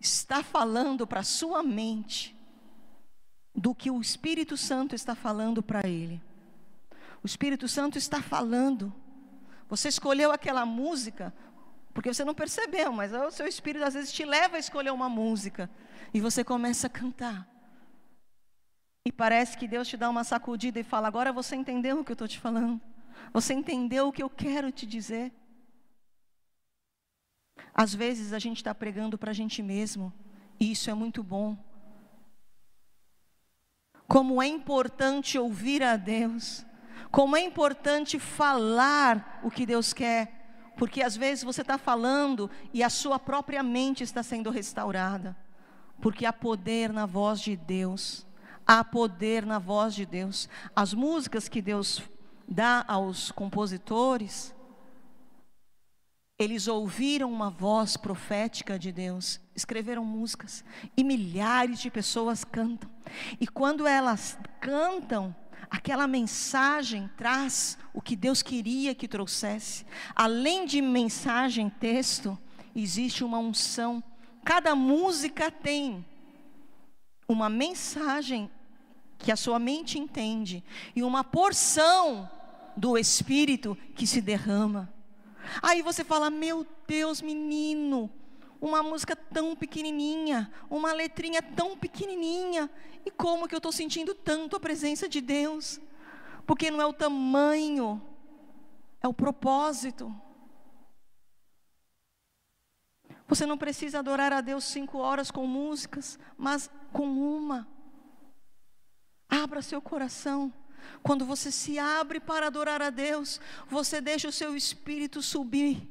está 0.00 0.42
falando 0.42 1.06
para 1.06 1.20
a 1.20 1.24
sua 1.24 1.62
mente 1.62 2.34
do 3.54 3.74
que 3.74 3.90
o 3.90 4.00
Espírito 4.00 4.56
Santo 4.56 4.94
está 4.94 5.14
falando 5.14 5.62
para 5.62 5.86
ele. 5.86 6.22
O 7.22 7.26
Espírito 7.26 7.68
Santo 7.68 7.98
está 7.98 8.22
falando. 8.22 8.92
Você 9.68 9.88
escolheu 9.88 10.30
aquela 10.32 10.64
música 10.64 11.34
porque 11.98 12.14
você 12.14 12.24
não 12.24 12.32
percebeu, 12.32 12.92
mas 12.92 13.12
o 13.12 13.30
seu 13.32 13.44
espírito 13.44 13.84
às 13.84 13.94
vezes 13.94 14.12
te 14.12 14.24
leva 14.24 14.54
a 14.54 14.60
escolher 14.60 14.92
uma 14.92 15.08
música 15.08 15.68
e 16.14 16.20
você 16.20 16.44
começa 16.44 16.86
a 16.86 16.90
cantar. 16.90 17.44
E 19.04 19.10
parece 19.10 19.58
que 19.58 19.66
Deus 19.66 19.88
te 19.88 19.96
dá 19.96 20.08
uma 20.08 20.22
sacudida 20.22 20.78
e 20.78 20.84
fala: 20.84 21.08
Agora 21.08 21.32
você 21.32 21.56
entendeu 21.56 21.98
o 21.98 22.04
que 22.04 22.12
eu 22.12 22.14
estou 22.14 22.28
te 22.28 22.38
falando? 22.38 22.80
Você 23.32 23.52
entendeu 23.52 24.06
o 24.06 24.12
que 24.12 24.22
eu 24.22 24.30
quero 24.30 24.70
te 24.70 24.86
dizer? 24.86 25.32
Às 27.74 27.92
vezes 27.92 28.32
a 28.32 28.38
gente 28.38 28.58
está 28.58 28.72
pregando 28.72 29.18
para 29.18 29.32
a 29.32 29.34
gente 29.34 29.60
mesmo, 29.60 30.12
e 30.60 30.70
isso 30.70 30.90
é 30.90 30.94
muito 30.94 31.22
bom. 31.22 31.56
Como 34.06 34.40
é 34.40 34.46
importante 34.46 35.36
ouvir 35.36 35.82
a 35.82 35.96
Deus. 35.96 36.64
Como 37.10 37.36
é 37.36 37.40
importante 37.40 38.18
falar 38.18 39.40
o 39.42 39.50
que 39.50 39.64
Deus 39.64 39.92
quer, 39.92 40.72
porque 40.76 41.02
às 41.02 41.16
vezes 41.16 41.42
você 41.44 41.62
está 41.62 41.76
falando 41.76 42.50
e 42.72 42.82
a 42.82 42.90
sua 42.90 43.18
própria 43.18 43.62
mente 43.62 44.04
está 44.04 44.22
sendo 44.22 44.50
restaurada, 44.50 45.36
porque 46.00 46.24
há 46.24 46.32
poder 46.32 46.92
na 46.92 47.06
voz 47.06 47.40
de 47.40 47.56
Deus, 47.56 48.26
há 48.66 48.84
poder 48.84 49.44
na 49.44 49.58
voz 49.58 49.94
de 49.94 50.06
Deus. 50.06 50.48
As 50.76 50.94
músicas 50.94 51.48
que 51.48 51.60
Deus 51.60 52.02
dá 52.46 52.84
aos 52.86 53.32
compositores, 53.32 54.54
eles 56.38 56.68
ouviram 56.68 57.32
uma 57.32 57.50
voz 57.50 57.96
profética 57.96 58.78
de 58.78 58.92
Deus, 58.92 59.40
escreveram 59.56 60.04
músicas, 60.04 60.64
e 60.96 61.02
milhares 61.02 61.80
de 61.80 61.90
pessoas 61.90 62.44
cantam. 62.44 62.88
E 63.40 63.46
quando 63.48 63.86
elas 63.88 64.38
cantam, 64.60 65.34
aquela 65.70 66.06
mensagem 66.06 67.10
traz 67.16 67.78
o 67.92 68.00
que 68.00 68.16
Deus 68.16 68.42
queria 68.42 68.94
que 68.94 69.08
trouxesse. 69.08 69.84
Além 70.14 70.66
de 70.66 70.80
mensagem, 70.80 71.68
texto, 71.68 72.38
existe 72.74 73.24
uma 73.24 73.38
unção. 73.38 74.02
Cada 74.44 74.74
música 74.74 75.50
tem 75.50 76.04
uma 77.28 77.48
mensagem 77.48 78.50
que 79.18 79.32
a 79.32 79.36
sua 79.36 79.58
mente 79.58 79.98
entende 79.98 80.62
e 80.94 81.02
uma 81.02 81.24
porção 81.24 82.30
do 82.76 82.96
Espírito 82.96 83.76
que 83.94 84.06
se 84.06 84.20
derrama. 84.20 84.92
Aí 85.62 85.82
você 85.82 86.04
fala: 86.04 86.30
Meu 86.30 86.66
Deus, 86.86 87.20
menino, 87.20 88.10
uma 88.60 88.82
música 88.82 89.14
tão 89.14 89.54
pequenininha, 89.54 90.52
uma 90.68 90.92
letrinha 90.92 91.40
tão 91.40 91.76
pequenininha, 91.76 92.70
e 93.04 93.10
como 93.10 93.46
que 93.46 93.54
eu 93.54 93.58
estou 93.58 93.72
sentindo 93.72 94.14
tanto 94.14 94.56
a 94.56 94.60
presença 94.60 95.08
de 95.08 95.20
Deus? 95.20 95.80
Porque 96.46 96.70
não 96.70 96.80
é 96.80 96.86
o 96.86 96.92
tamanho, 96.92 98.02
é 99.00 99.08
o 99.08 99.14
propósito. 99.14 100.14
Você 103.28 103.44
não 103.44 103.58
precisa 103.58 103.98
adorar 103.98 104.32
a 104.32 104.40
Deus 104.40 104.64
cinco 104.64 104.98
horas 104.98 105.30
com 105.30 105.46
músicas, 105.46 106.18
mas 106.36 106.70
com 106.92 107.06
uma. 107.06 107.68
Abra 109.28 109.60
seu 109.60 109.82
coração. 109.82 110.52
Quando 111.02 111.24
você 111.26 111.52
se 111.52 111.78
abre 111.78 112.18
para 112.18 112.46
adorar 112.46 112.80
a 112.80 112.88
Deus, 112.88 113.40
você 113.68 114.00
deixa 114.00 114.28
o 114.28 114.32
seu 114.32 114.56
espírito 114.56 115.20
subir. 115.20 115.86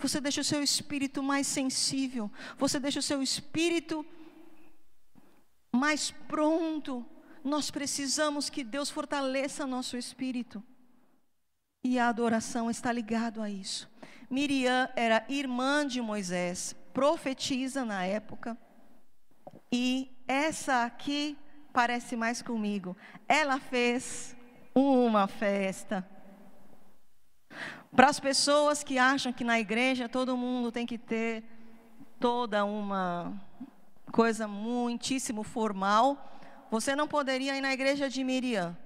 Você 0.00 0.20
deixa 0.20 0.40
o 0.40 0.44
seu 0.44 0.62
espírito 0.62 1.22
mais 1.22 1.46
sensível. 1.46 2.30
Você 2.58 2.80
deixa 2.80 2.98
o 2.98 3.02
seu 3.02 3.22
espírito 3.22 4.04
mais 5.72 6.10
pronto. 6.26 7.04
Nós 7.44 7.70
precisamos 7.70 8.50
que 8.50 8.64
Deus 8.64 8.90
fortaleça 8.90 9.66
nosso 9.66 9.96
espírito. 9.96 10.62
E 11.82 11.98
a 11.98 12.08
adoração 12.08 12.70
está 12.70 12.92
ligado 12.92 13.40
a 13.40 13.48
isso. 13.48 13.88
Miriam 14.28 14.88
era 14.94 15.24
irmã 15.28 15.86
de 15.86 16.00
Moisés, 16.00 16.76
profetiza 16.92 17.84
na 17.84 18.04
época. 18.04 18.56
E 19.72 20.10
essa 20.26 20.84
aqui 20.84 21.36
parece 21.72 22.16
mais 22.16 22.42
comigo. 22.42 22.96
Ela 23.26 23.58
fez 23.58 24.36
uma 24.74 25.26
festa. 25.26 26.06
Para 27.94 28.08
as 28.08 28.20
pessoas 28.20 28.84
que 28.84 28.98
acham 28.98 29.32
que 29.32 29.42
na 29.42 29.58
igreja 29.58 30.08
todo 30.08 30.36
mundo 30.36 30.70
tem 30.70 30.86
que 30.86 30.96
ter 30.96 31.42
toda 32.20 32.64
uma 32.64 33.32
coisa 34.12 34.46
muitíssimo 34.46 35.42
formal, 35.42 36.38
você 36.70 36.94
não 36.94 37.08
poderia 37.08 37.56
ir 37.56 37.60
na 37.60 37.72
igreja 37.72 38.08
de 38.08 38.22
Miriam, 38.22 38.76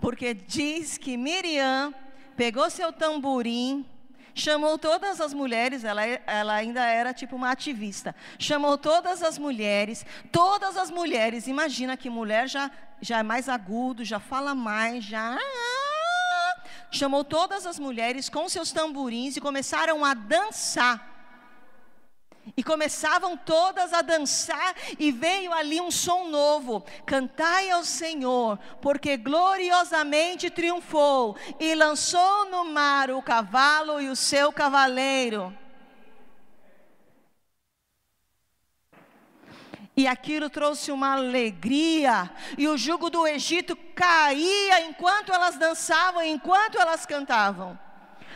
porque 0.00 0.34
diz 0.34 0.98
que 0.98 1.16
Miriam 1.16 1.94
pegou 2.36 2.68
seu 2.68 2.92
tamborim, 2.92 3.86
chamou 4.34 4.78
todas 4.78 5.18
as 5.20 5.32
mulheres, 5.32 5.82
ela, 5.82 6.04
ela 6.04 6.54
ainda 6.54 6.84
era 6.84 7.14
tipo 7.14 7.36
uma 7.36 7.50
ativista, 7.50 8.14
chamou 8.38 8.76
todas 8.76 9.22
as 9.22 9.38
mulheres, 9.38 10.04
todas 10.30 10.76
as 10.76 10.90
mulheres, 10.90 11.46
imagina 11.46 11.96
que 11.96 12.10
mulher 12.10 12.48
já, 12.48 12.70
já 13.00 13.18
é 13.18 13.22
mais 13.22 13.48
agudo, 13.48 14.04
já 14.04 14.20
fala 14.20 14.54
mais, 14.54 15.04
já. 15.04 15.38
Chamou 16.90 17.22
todas 17.24 17.66
as 17.66 17.78
mulheres 17.78 18.28
com 18.28 18.48
seus 18.48 18.72
tamborins 18.72 19.36
e 19.36 19.40
começaram 19.40 20.04
a 20.04 20.12
dançar. 20.14 21.08
E 22.56 22.64
começavam 22.64 23.36
todas 23.36 23.92
a 23.92 24.02
dançar, 24.02 24.74
e 24.98 25.12
veio 25.12 25.52
ali 25.52 25.80
um 25.80 25.90
som 25.90 26.28
novo: 26.28 26.84
Cantai 27.06 27.70
ao 27.70 27.84
Senhor, 27.84 28.58
porque 28.80 29.16
gloriosamente 29.16 30.50
triunfou, 30.50 31.36
e 31.60 31.74
lançou 31.74 32.50
no 32.50 32.64
mar 32.64 33.10
o 33.10 33.22
cavalo 33.22 34.00
e 34.00 34.08
o 34.08 34.16
seu 34.16 34.52
cavaleiro. 34.52 35.56
E 40.00 40.06
aquilo 40.06 40.48
trouxe 40.48 40.90
uma 40.90 41.12
alegria, 41.12 42.30
e 42.56 42.66
o 42.66 42.78
jugo 42.78 43.10
do 43.10 43.26
Egito 43.26 43.76
caía 43.94 44.80
enquanto 44.86 45.30
elas 45.30 45.58
dançavam, 45.58 46.22
enquanto 46.22 46.80
elas 46.80 47.04
cantavam. 47.04 47.78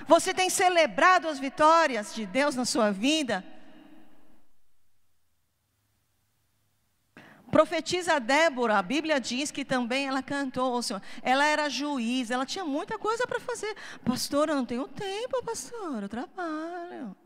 Você 0.07 0.35
tem 0.35 0.51
celebrado 0.51 1.27
as 1.27 1.39
vitórias 1.39 2.15
de 2.15 2.27
Deus 2.27 2.55
na 2.55 2.67
sua 2.67 2.91
vida? 2.91 3.43
Profetiza 7.51 8.21
Débora, 8.21 8.77
a 8.77 8.83
Bíblia 8.83 9.19
diz 9.19 9.51
que 9.51 9.65
também 9.65 10.07
ela 10.07 10.23
cantou, 10.23 10.83
Senhor. 10.83 11.01
Ela 11.23 11.47
era 11.47 11.71
juiz, 11.71 12.31
ela 12.31 12.45
tinha 12.45 12.67
muita 12.67 12.99
coisa 12.99 13.27
para 13.27 13.41
fazer. 13.41 13.75
Pastor, 14.05 14.51
eu 14.51 14.57
não 14.57 14.67
tenho 14.67 14.87
tempo, 14.87 15.43
pastor, 15.43 16.03
eu 16.03 16.09
trabalho. 16.11 17.17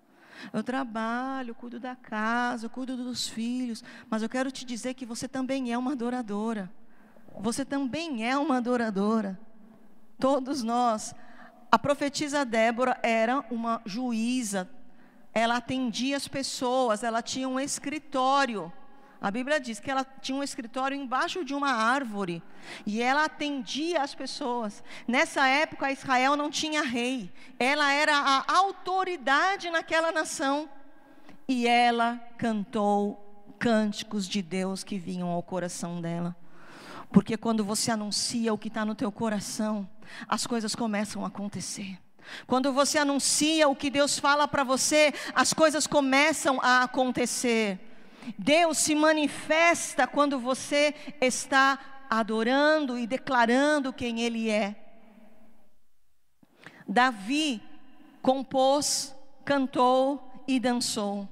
Eu 0.52 0.62
trabalho, 0.62 1.54
cuido 1.54 1.80
da 1.80 1.96
casa, 1.96 2.68
cuido 2.68 2.96
dos 2.96 3.28
filhos, 3.28 3.82
mas 4.08 4.22
eu 4.22 4.28
quero 4.28 4.50
te 4.50 4.64
dizer 4.64 4.94
que 4.94 5.06
você 5.06 5.26
também 5.28 5.72
é 5.72 5.78
uma 5.78 5.92
adoradora. 5.92 6.70
Você 7.40 7.64
também 7.64 8.28
é 8.28 8.36
uma 8.36 8.56
adoradora. 8.56 9.38
Todos 10.18 10.62
nós. 10.62 11.14
A 11.70 11.78
profetisa 11.78 12.44
Débora 12.44 12.98
era 13.02 13.44
uma 13.50 13.80
juíza. 13.84 14.68
Ela 15.34 15.56
atendia 15.56 16.16
as 16.16 16.26
pessoas, 16.26 17.02
ela 17.02 17.22
tinha 17.22 17.48
um 17.48 17.60
escritório. 17.60 18.72
A 19.20 19.30
Bíblia 19.30 19.58
diz 19.58 19.80
que 19.80 19.90
ela 19.90 20.04
tinha 20.04 20.38
um 20.38 20.42
escritório 20.42 20.96
embaixo 20.96 21.44
de 21.44 21.52
uma 21.52 21.72
árvore 21.72 22.42
e 22.86 23.02
ela 23.02 23.24
atendia 23.24 24.02
as 24.02 24.14
pessoas. 24.14 24.82
Nessa 25.08 25.46
época, 25.48 25.90
Israel 25.90 26.36
não 26.36 26.50
tinha 26.50 26.82
rei, 26.82 27.32
ela 27.58 27.92
era 27.92 28.16
a 28.16 28.44
autoridade 28.56 29.70
naquela 29.70 30.12
nação 30.12 30.68
e 31.48 31.66
ela 31.66 32.20
cantou 32.36 33.24
cânticos 33.58 34.28
de 34.28 34.40
Deus 34.40 34.84
que 34.84 34.98
vinham 34.98 35.28
ao 35.28 35.42
coração 35.42 36.00
dela. 36.00 36.36
Porque 37.10 37.36
quando 37.36 37.64
você 37.64 37.90
anuncia 37.90 38.52
o 38.52 38.58
que 38.58 38.68
está 38.68 38.84
no 38.84 38.94
teu 38.94 39.10
coração, 39.10 39.88
as 40.28 40.46
coisas 40.46 40.74
começam 40.74 41.24
a 41.24 41.28
acontecer. 41.28 41.98
Quando 42.46 42.72
você 42.72 42.98
anuncia 42.98 43.68
o 43.68 43.74
que 43.74 43.90
Deus 43.90 44.18
fala 44.18 44.46
para 44.46 44.62
você, 44.62 45.12
as 45.34 45.52
coisas 45.52 45.86
começam 45.86 46.60
a 46.62 46.82
acontecer. 46.82 47.80
Deus 48.38 48.78
se 48.78 48.94
manifesta 48.94 50.06
quando 50.06 50.38
você 50.38 50.94
está 51.20 51.78
adorando 52.10 52.98
e 52.98 53.06
declarando 53.06 53.92
quem 53.92 54.20
Ele 54.20 54.50
é. 54.50 54.76
Davi 56.86 57.62
compôs, 58.22 59.14
cantou 59.44 60.42
e 60.46 60.58
dançou. 60.58 61.28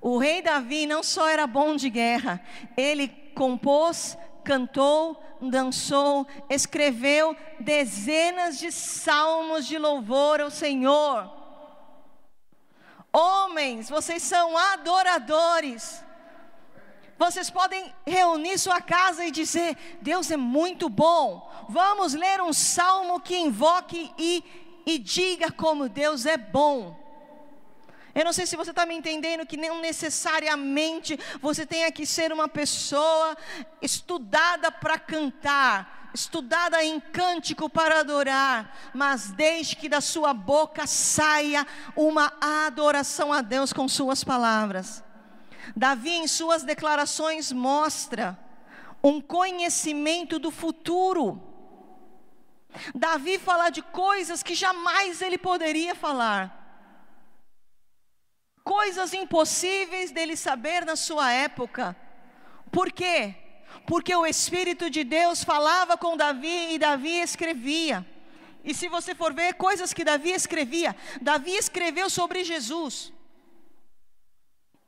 O 0.00 0.18
rei 0.18 0.42
Davi 0.42 0.86
não 0.86 1.02
só 1.02 1.28
era 1.28 1.46
bom 1.46 1.76
de 1.76 1.88
guerra, 1.88 2.40
ele 2.76 3.08
compôs, 3.34 4.18
cantou, 4.44 5.18
dançou, 5.40 6.26
escreveu 6.50 7.34
dezenas 7.58 8.58
de 8.58 8.70
salmos 8.70 9.66
de 9.66 9.78
louvor 9.78 10.40
ao 10.40 10.50
Senhor. 10.50 11.43
Homens, 13.16 13.88
vocês 13.88 14.24
são 14.24 14.58
adoradores. 14.58 16.02
Vocês 17.16 17.48
podem 17.48 17.94
reunir 18.04 18.58
sua 18.58 18.80
casa 18.80 19.24
e 19.24 19.30
dizer: 19.30 19.76
Deus 20.02 20.32
é 20.32 20.36
muito 20.36 20.88
bom. 20.88 21.48
Vamos 21.68 22.12
ler 22.12 22.42
um 22.42 22.52
salmo 22.52 23.20
que 23.20 23.36
invoque 23.36 24.12
e, 24.18 24.42
e 24.84 24.98
diga 24.98 25.52
como 25.52 25.88
Deus 25.88 26.26
é 26.26 26.36
bom. 26.36 27.00
Eu 28.12 28.24
não 28.24 28.32
sei 28.32 28.46
se 28.46 28.56
você 28.56 28.70
está 28.70 28.84
me 28.84 28.96
entendendo 28.96 29.46
que 29.46 29.56
não 29.56 29.80
necessariamente 29.80 31.16
você 31.40 31.64
tenha 31.64 31.92
que 31.92 32.04
ser 32.04 32.32
uma 32.32 32.48
pessoa 32.48 33.36
estudada 33.80 34.72
para 34.72 34.98
cantar 34.98 36.03
estudada 36.14 36.82
em 36.84 37.00
cântico 37.00 37.68
para 37.68 38.00
adorar, 38.00 38.78
mas 38.94 39.32
desde 39.32 39.74
que 39.74 39.88
da 39.88 40.00
sua 40.00 40.32
boca 40.32 40.86
saia 40.86 41.66
uma 41.96 42.32
adoração 42.40 43.32
a 43.32 43.42
Deus 43.42 43.72
com 43.72 43.88
suas 43.88 44.22
palavras. 44.22 45.02
Davi, 45.74 46.10
em 46.10 46.28
suas 46.28 46.62
declarações, 46.62 47.50
mostra 47.50 48.38
um 49.02 49.20
conhecimento 49.20 50.38
do 50.38 50.52
futuro. 50.52 51.42
Davi 52.94 53.38
fala 53.38 53.70
de 53.70 53.82
coisas 53.82 54.42
que 54.42 54.54
jamais 54.54 55.20
ele 55.20 55.36
poderia 55.36 55.94
falar. 55.94 56.62
Coisas 58.62 59.12
impossíveis 59.12 60.10
dele 60.10 60.36
saber 60.36 60.84
na 60.84 60.96
sua 60.96 61.32
época. 61.32 61.96
Por 62.70 62.90
quê? 62.90 63.43
Porque 63.86 64.14
o 64.14 64.26
Espírito 64.26 64.88
de 64.88 65.04
Deus 65.04 65.44
falava 65.44 65.96
com 65.96 66.16
Davi 66.16 66.74
e 66.74 66.78
Davi 66.78 67.20
escrevia. 67.20 68.06
E 68.64 68.74
se 68.74 68.88
você 68.88 69.14
for 69.14 69.34
ver 69.34 69.54
coisas 69.54 69.92
que 69.92 70.04
Davi 70.04 70.30
escrevia, 70.30 70.96
Davi 71.20 71.52
escreveu 71.52 72.08
sobre 72.08 72.44
Jesus. 72.44 73.12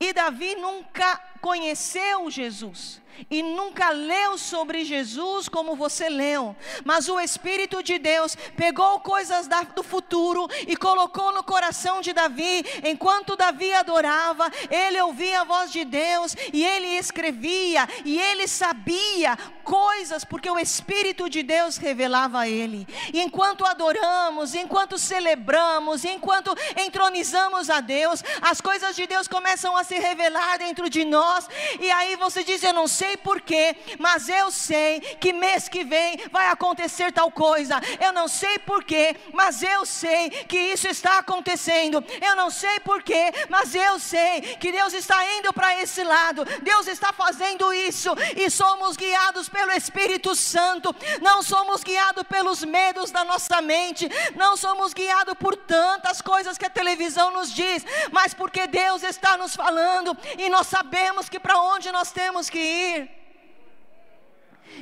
E 0.00 0.12
Davi 0.12 0.54
nunca 0.56 1.16
conheceu 1.40 2.30
Jesus 2.30 3.00
e 3.30 3.42
nunca 3.42 3.90
leu 3.90 4.38
sobre 4.38 4.84
Jesus 4.84 5.48
como 5.48 5.76
você 5.76 6.08
leu, 6.08 6.54
mas 6.84 7.08
o 7.08 7.18
Espírito 7.20 7.82
de 7.82 7.98
Deus 7.98 8.36
pegou 8.56 9.00
coisas 9.00 9.46
da, 9.46 9.62
do 9.62 9.82
futuro 9.82 10.48
e 10.66 10.76
colocou 10.76 11.32
no 11.32 11.42
coração 11.42 12.00
de 12.00 12.12
Davi. 12.12 12.64
Enquanto 12.84 13.36
Davi 13.36 13.72
adorava, 13.72 14.50
ele 14.70 15.00
ouvia 15.00 15.40
a 15.40 15.44
voz 15.44 15.72
de 15.72 15.84
Deus 15.84 16.36
e 16.52 16.64
ele 16.64 16.88
escrevia 16.98 17.88
e 18.04 18.18
ele 18.18 18.46
sabia 18.48 19.36
coisas 19.64 20.24
porque 20.24 20.50
o 20.50 20.58
Espírito 20.58 21.28
de 21.28 21.42
Deus 21.42 21.76
revelava 21.76 22.40
a 22.40 22.48
ele. 22.48 22.86
E 23.12 23.20
enquanto 23.20 23.64
adoramos, 23.64 24.54
enquanto 24.54 24.98
celebramos, 24.98 26.04
enquanto 26.04 26.54
entronizamos 26.76 27.68
a 27.70 27.80
Deus, 27.80 28.22
as 28.40 28.60
coisas 28.60 28.94
de 28.94 29.06
Deus 29.06 29.28
começam 29.28 29.76
a 29.76 29.84
se 29.84 29.98
revelar 29.98 30.58
dentro 30.58 30.88
de 30.88 31.04
nós. 31.04 31.48
E 31.80 31.90
aí 31.90 32.16
você 32.16 32.44
diz: 32.44 32.62
Eu 32.62 32.72
não 32.72 32.86
sei 32.86 33.05
sei 33.06 33.16
porquê, 33.16 33.76
mas 33.98 34.28
eu 34.28 34.50
sei 34.50 35.00
que 35.00 35.32
mês 35.32 35.68
que 35.68 35.84
vem 35.84 36.18
vai 36.32 36.48
acontecer 36.48 37.12
tal 37.12 37.30
coisa. 37.30 37.80
Eu 38.00 38.12
não 38.12 38.26
sei 38.26 38.58
porquê, 38.58 39.14
mas 39.32 39.62
eu 39.62 39.86
sei 39.86 40.30
que 40.30 40.58
isso 40.58 40.88
está 40.88 41.18
acontecendo. 41.18 42.04
Eu 42.20 42.34
não 42.34 42.50
sei 42.50 42.80
porquê, 42.80 43.32
mas 43.48 43.74
eu 43.74 43.98
sei 44.00 44.40
que 44.60 44.72
Deus 44.72 44.92
está 44.92 45.18
indo 45.38 45.52
para 45.52 45.80
esse 45.80 46.02
lado. 46.02 46.44
Deus 46.62 46.88
está 46.88 47.12
fazendo 47.12 47.72
isso 47.72 48.10
e 48.36 48.50
somos 48.50 48.96
guiados 48.96 49.48
pelo 49.48 49.70
Espírito 49.72 50.34
Santo. 50.34 50.94
Não 51.22 51.42
somos 51.42 51.84
guiados 51.84 52.24
pelos 52.24 52.64
medos 52.64 53.10
da 53.12 53.24
nossa 53.24 53.60
mente, 53.62 54.08
não 54.34 54.56
somos 54.56 54.92
guiados 54.92 55.34
por 55.34 55.54
tantas 55.56 56.20
coisas 56.20 56.58
que 56.58 56.66
a 56.66 56.70
televisão 56.70 57.30
nos 57.30 57.52
diz, 57.52 57.84
mas 58.10 58.34
porque 58.34 58.66
Deus 58.66 59.02
está 59.04 59.36
nos 59.36 59.54
falando 59.54 60.16
e 60.36 60.48
nós 60.48 60.66
sabemos 60.66 61.28
que 61.28 61.38
para 61.38 61.58
onde 61.60 61.92
nós 61.92 62.10
temos 62.10 62.50
que 62.50 62.58
ir. 62.58 62.95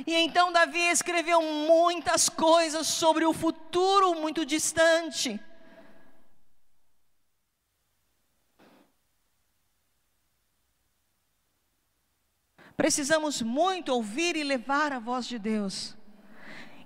E 0.05 0.13
então 0.15 0.51
Davi 0.51 0.79
escreveu 0.79 1.41
muitas 1.41 2.29
coisas 2.29 2.87
sobre 2.87 3.25
o 3.25 3.33
futuro 3.33 4.15
muito 4.15 4.45
distante. 4.45 5.39
Precisamos 12.75 13.41
muito 13.41 13.89
ouvir 13.93 14.35
e 14.35 14.43
levar 14.43 14.91
a 14.91 14.99
voz 14.99 15.25
de 15.25 15.39
Deus. 15.39 15.95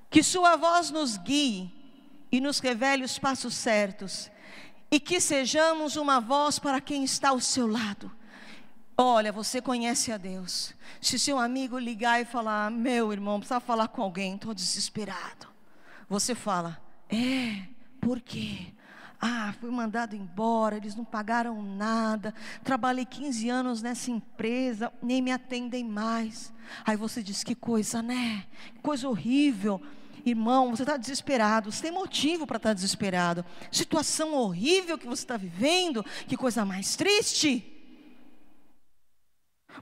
Que 0.09 0.21
Sua 0.21 0.55
voz 0.55 0.91
nos 0.91 1.17
guie 1.17 1.71
e 2.31 2.39
nos 2.39 2.59
revele 2.59 3.03
os 3.03 3.17
passos 3.17 3.55
certos. 3.55 4.29
E 4.91 4.99
que 4.99 5.19
sejamos 5.19 5.95
uma 5.95 6.19
voz 6.19 6.59
para 6.59 6.79
quem 6.79 7.03
está 7.03 7.29
ao 7.29 7.39
seu 7.39 7.67
lado. 7.67 8.18
Olha, 9.01 9.31
você 9.31 9.61
conhece 9.61 10.11
a 10.11 10.17
Deus. 10.17 10.73
Se 10.99 11.17
seu 11.17 11.39
amigo 11.39 11.79
ligar 11.79 12.19
e 12.19 12.25
falar, 12.25 12.69
meu 12.69 13.13
irmão, 13.13 13.39
precisa 13.39 13.61
falar 13.61 13.87
com 13.87 14.01
alguém, 14.01 14.35
estou 14.35 14.53
desesperado. 14.53 15.47
Você 16.09 16.35
fala, 16.35 16.77
é, 17.09 17.61
por 18.01 18.19
quê? 18.19 18.73
Ah, 19.17 19.53
fui 19.57 19.71
mandado 19.71 20.17
embora, 20.17 20.75
eles 20.75 20.95
não 20.95 21.05
pagaram 21.05 21.61
nada. 21.63 22.33
Trabalhei 22.61 23.05
15 23.05 23.47
anos 23.47 23.81
nessa 23.81 24.11
empresa, 24.11 24.91
nem 25.01 25.21
me 25.21 25.31
atendem 25.31 25.85
mais. 25.85 26.51
Aí 26.85 26.97
você 26.97 27.23
diz: 27.23 27.41
que 27.41 27.55
coisa, 27.55 28.01
né? 28.01 28.45
Que 28.75 28.81
coisa 28.81 29.07
horrível. 29.07 29.81
Irmão, 30.25 30.71
você 30.71 30.83
está 30.83 30.97
desesperado, 30.97 31.71
você 31.71 31.83
tem 31.83 31.91
motivo 31.93 32.45
para 32.45 32.57
estar 32.57 32.69
tá 32.71 32.73
desesperado. 32.73 33.45
Situação 33.71 34.33
horrível 34.33 34.97
que 34.97 35.07
você 35.07 35.23
está 35.23 35.37
vivendo, 35.37 36.05
que 36.27 36.35
coisa 36.35 36.65
mais 36.65 36.97
triste. 36.97 37.78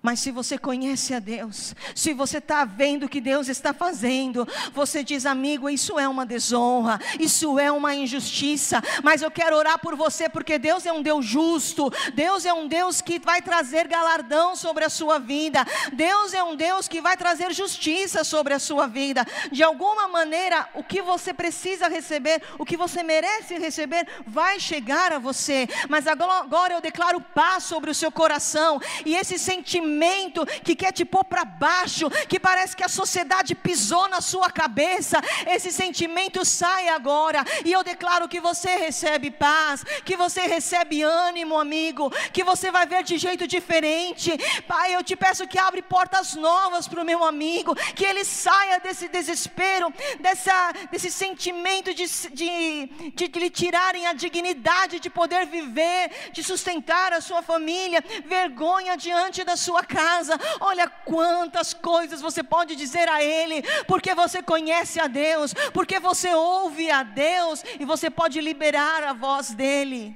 Mas 0.01 0.19
se 0.19 0.31
você 0.31 0.57
conhece 0.57 1.13
a 1.13 1.19
Deus, 1.19 1.75
se 1.95 2.13
você 2.13 2.37
está 2.37 2.65
vendo 2.65 3.05
o 3.05 3.09
que 3.09 3.19
Deus 3.19 3.47
está 3.47 3.73
fazendo, 3.73 4.47
você 4.73 5.03
diz, 5.03 5.25
amigo, 5.25 5.69
isso 5.69 5.97
é 5.97 6.07
uma 6.07 6.25
desonra, 6.25 6.99
isso 7.19 7.57
é 7.57 7.71
uma 7.71 7.95
injustiça, 7.95 8.81
mas 9.03 9.21
eu 9.21 9.31
quero 9.31 9.55
orar 9.55 9.79
por 9.79 9.95
você, 9.95 10.29
porque 10.29 10.59
Deus 10.59 10.85
é 10.85 10.93
um 10.93 11.01
Deus 11.01 11.25
justo, 11.25 11.91
Deus 12.13 12.45
é 12.45 12.53
um 12.53 12.67
Deus 12.67 13.01
que 13.01 13.19
vai 13.19 13.41
trazer 13.41 13.87
galardão 13.87 14.55
sobre 14.55 14.85
a 14.85 14.89
sua 14.89 15.19
vida, 15.19 15.65
Deus 15.93 16.33
é 16.33 16.43
um 16.43 16.55
Deus 16.55 16.87
que 16.87 17.01
vai 17.01 17.17
trazer 17.17 17.53
justiça 17.53 18.23
sobre 18.23 18.53
a 18.53 18.59
sua 18.59 18.87
vida. 18.87 19.25
De 19.51 19.63
alguma 19.63 20.07
maneira, 20.07 20.69
o 20.75 20.83
que 20.83 21.01
você 21.01 21.33
precisa 21.33 21.87
receber, 21.87 22.41
o 22.59 22.65
que 22.65 22.77
você 22.77 23.01
merece 23.03 23.57
receber, 23.57 24.07
vai 24.25 24.59
chegar 24.59 25.11
a 25.11 25.19
você, 25.19 25.67
mas 25.89 26.05
agora 26.07 26.73
eu 26.73 26.81
declaro 26.81 27.19
paz 27.19 27.63
sobre 27.63 27.89
o 27.89 27.95
seu 27.95 28.11
coração, 28.11 28.79
e 29.05 29.15
esse 29.15 29.39
sentimento 29.39 29.76
sentimento 29.77 30.45
que 30.63 30.75
quer 30.75 30.91
te 30.91 31.05
pôr 31.05 31.23
para 31.23 31.45
baixo, 31.45 32.09
que 32.27 32.39
parece 32.39 32.75
que 32.75 32.83
a 32.83 32.89
sociedade 32.89 33.55
pisou 33.55 34.07
na 34.09 34.21
sua 34.21 34.49
cabeça, 34.49 35.21
esse 35.45 35.71
sentimento 35.71 36.43
sai 36.43 36.89
agora, 36.89 37.43
e 37.63 37.71
eu 37.71 37.83
declaro 37.83 38.27
que 38.27 38.39
você 38.39 38.75
recebe 38.75 39.31
paz, 39.31 39.83
que 40.03 40.17
você 40.17 40.41
recebe 40.41 41.03
ânimo, 41.03 41.57
amigo, 41.57 42.11
que 42.33 42.43
você 42.43 42.71
vai 42.71 42.85
ver 42.85 43.03
de 43.03 43.17
jeito 43.17 43.47
diferente. 43.47 44.31
Pai, 44.67 44.95
eu 44.95 45.03
te 45.03 45.15
peço 45.15 45.47
que 45.47 45.59
abre 45.59 45.81
portas 45.81 46.35
novas 46.35 46.87
para 46.87 47.01
o 47.01 47.05
meu 47.05 47.23
amigo, 47.23 47.75
que 47.95 48.05
ele 48.05 48.25
saia 48.25 48.79
desse 48.79 49.07
desespero, 49.07 49.93
dessa, 50.19 50.73
desse 50.91 51.11
sentimento 51.11 51.93
de, 51.93 52.05
de, 52.33 53.11
de, 53.13 53.27
de 53.27 53.39
lhe 53.39 53.49
tirarem 53.49 54.07
a 54.07 54.13
dignidade 54.13 54.99
de 54.99 55.09
poder 55.09 55.45
viver, 55.45 56.31
de 56.31 56.43
sustentar 56.43 57.13
a 57.13 57.21
sua 57.21 57.41
família, 57.41 58.03
vergonha 58.25 58.97
diante 58.97 59.43
da 59.43 59.55
sua 59.67 59.83
casa. 59.83 60.39
Olha 60.59 60.87
quantas 60.89 61.73
coisas 61.73 62.21
você 62.21 62.41
pode 62.41 62.75
dizer 62.75 63.07
a 63.09 63.21
Ele, 63.21 63.61
porque 63.85 64.15
você 64.15 64.41
conhece 64.41 64.99
a 64.99 65.07
Deus, 65.07 65.53
porque 65.73 65.99
você 65.99 66.33
ouve 66.33 66.89
a 66.89 67.03
Deus 67.03 67.63
e 67.79 67.85
você 67.85 68.09
pode 68.09 68.39
liberar 68.39 69.03
a 69.03 69.13
voz 69.13 69.53
dEle. 69.53 70.15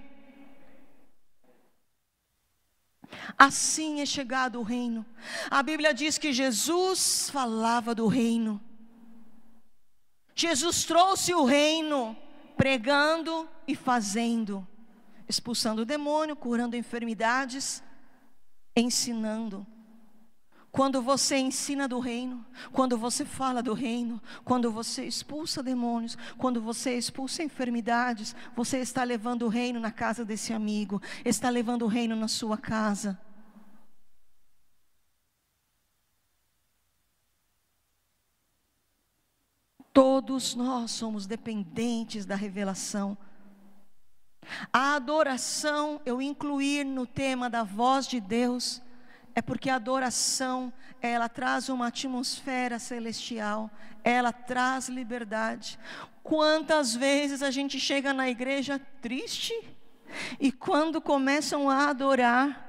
Assim 3.37 4.01
é 4.01 4.05
chegado 4.05 4.59
o 4.59 4.63
reino. 4.63 5.05
A 5.49 5.61
Bíblia 5.61 5.93
diz 5.93 6.17
que 6.17 6.31
Jesus 6.31 7.29
falava 7.29 7.93
do 7.93 8.07
reino. 8.07 8.61
Jesus 10.33 10.85
trouxe 10.85 11.33
o 11.33 11.43
reino, 11.43 12.15
pregando 12.55 13.49
e 13.67 13.75
fazendo, 13.75 14.65
expulsando 15.27 15.81
o 15.81 15.85
demônio, 15.85 16.35
curando 16.35 16.75
enfermidades, 16.75 17.83
ensinando. 18.75 19.65
Quando 20.71 21.01
você 21.01 21.37
ensina 21.37 21.85
do 21.85 21.99
reino, 21.99 22.45
quando 22.71 22.97
você 22.97 23.25
fala 23.25 23.61
do 23.61 23.73
reino, 23.73 24.21
quando 24.45 24.71
você 24.71 25.03
expulsa 25.03 25.61
demônios, 25.61 26.17
quando 26.37 26.61
você 26.61 26.97
expulsa 26.97 27.43
enfermidades, 27.43 28.33
você 28.55 28.77
está 28.79 29.03
levando 29.03 29.43
o 29.43 29.49
reino 29.49 29.81
na 29.81 29.91
casa 29.91 30.23
desse 30.23 30.53
amigo, 30.53 31.01
está 31.25 31.49
levando 31.49 31.81
o 31.83 31.87
reino 31.87 32.15
na 32.15 32.29
sua 32.29 32.57
casa. 32.57 33.19
Todos 39.93 40.55
nós 40.55 40.91
somos 40.91 41.27
dependentes 41.27 42.25
da 42.25 42.35
revelação 42.35 43.17
a 44.71 44.95
adoração, 44.95 46.01
eu 46.05 46.21
incluir 46.21 46.83
no 46.83 47.05
tema 47.05 47.49
da 47.49 47.63
voz 47.63 48.07
de 48.07 48.19
Deus, 48.19 48.81
é 49.33 49.41
porque 49.41 49.69
a 49.69 49.75
adoração, 49.75 50.71
ela 51.01 51.29
traz 51.29 51.69
uma 51.69 51.87
atmosfera 51.87 52.79
celestial, 52.79 53.69
ela 54.03 54.31
traz 54.33 54.89
liberdade. 54.89 55.79
Quantas 56.23 56.93
vezes 56.93 57.41
a 57.41 57.49
gente 57.49 57.79
chega 57.79 58.13
na 58.13 58.29
igreja 58.29 58.79
triste 59.01 59.53
e 60.39 60.51
quando 60.51 61.01
começam 61.01 61.69
a 61.69 61.89
adorar, 61.89 62.67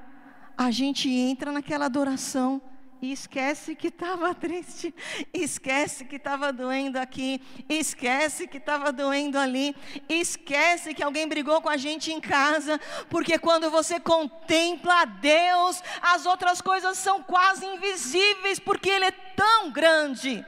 a 0.57 0.71
gente 0.71 1.09
entra 1.09 1.51
naquela 1.51 1.85
adoração 1.85 2.61
e 3.03 3.11
esquece 3.11 3.75
que 3.75 3.89
estava 3.89 4.33
triste, 4.33 4.95
esquece 5.33 6.05
que 6.05 6.15
estava 6.15 6.53
doendo 6.53 6.97
aqui, 6.97 7.41
esquece 7.67 8.47
que 8.47 8.57
estava 8.57 8.93
doendo 8.93 9.37
ali, 9.37 9.75
esquece 10.07 10.93
que 10.93 11.03
alguém 11.03 11.27
brigou 11.27 11.61
com 11.61 11.67
a 11.67 11.75
gente 11.75 12.13
em 12.13 12.21
casa, 12.21 12.79
porque 13.09 13.37
quando 13.37 13.69
você 13.69 13.99
contempla 13.99 15.01
a 15.01 15.05
Deus, 15.05 15.83
as 16.01 16.25
outras 16.25 16.61
coisas 16.61 16.97
são 16.97 17.21
quase 17.21 17.65
invisíveis, 17.65 18.57
porque 18.57 18.89
Ele 18.89 19.05
é 19.05 19.11
tão 19.11 19.69
grande. 19.69 20.45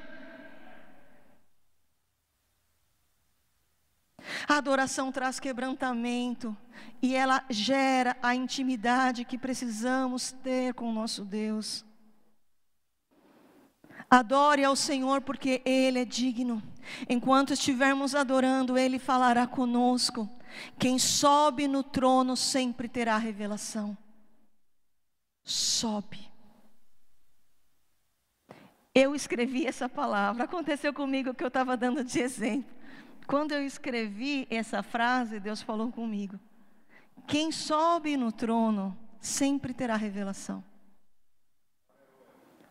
A 4.48 4.56
adoração 4.56 5.12
traz 5.12 5.42
quebrantamento 5.42 6.56
e 7.02 7.14
ela 7.16 7.44
gera 7.50 8.16
a 8.24 8.34
intimidade 8.34 9.26
que 9.26 9.38
precisamos 9.38 10.32
ter 10.32 10.74
com 10.74 10.90
o 10.90 10.94
nosso 10.94 11.26
Deus. 11.26 11.86
Adore 14.10 14.64
ao 14.64 14.76
Senhor 14.76 15.22
porque 15.22 15.62
Ele 15.66 16.00
é 16.00 16.06
digno. 16.06 16.62
Enquanto 17.10 17.54
estivermos 17.54 18.14
adorando, 18.14 18.78
Ele 18.78 19.00
falará 19.00 19.48
conosco. 19.48 20.30
Quem 20.78 20.98
sobe 20.98 21.68
no 21.68 21.84
trono 21.84 22.36
sempre 22.36 22.88
terá 22.88 23.18
revelação. 23.18 23.98
Sobe. 25.44 26.32
Eu 28.94 29.14
escrevi 29.14 29.66
essa 29.66 29.90
palavra. 29.90 30.46
Aconteceu 30.46 30.94
comigo 30.94 31.34
que 31.34 31.44
eu 31.44 31.50
estava 31.50 31.76
dando 31.76 32.04
de 32.04 32.20
exemplo. 32.20 32.74
Quando 33.28 33.52
eu 33.52 33.66
escrevi 33.66 34.48
essa 34.50 34.82
frase, 34.82 35.40
Deus 35.40 35.62
falou 35.62 35.92
comigo: 35.92 36.40
Quem 37.28 37.52
sobe 37.52 38.16
no 38.16 38.32
trono 38.32 38.98
sempre 39.20 39.74
terá 39.74 39.96
revelação. 39.96 40.64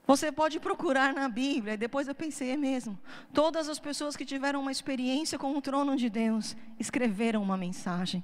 Você 0.06 0.30
pode 0.30 0.60
procurar 0.60 1.14
na 1.14 1.28
Bíblia, 1.28 1.74
e 1.74 1.78
depois 1.78 2.06
eu 2.06 2.14
pensei, 2.14 2.50
é 2.50 2.56
mesmo. 2.56 2.98
Todas 3.32 3.68
as 3.68 3.78
pessoas 3.78 4.14
que 4.14 4.24
tiveram 4.24 4.60
uma 4.60 4.72
experiência 4.72 5.38
com 5.38 5.56
o 5.56 5.62
trono 5.62 5.96
de 5.96 6.10
Deus 6.10 6.54
escreveram 6.78 7.42
uma 7.42 7.56
mensagem, 7.56 8.22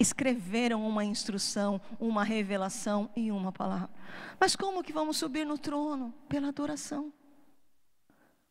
escreveram 0.00 0.86
uma 0.86 1.04
instrução, 1.04 1.80
uma 2.00 2.24
revelação 2.24 3.10
e 3.14 3.30
uma 3.30 3.52
palavra. 3.52 3.90
Mas 4.40 4.56
como 4.56 4.82
que 4.82 4.92
vamos 4.92 5.18
subir 5.18 5.44
no 5.44 5.58
trono? 5.58 6.14
Pela 6.30 6.48
adoração. 6.48 7.12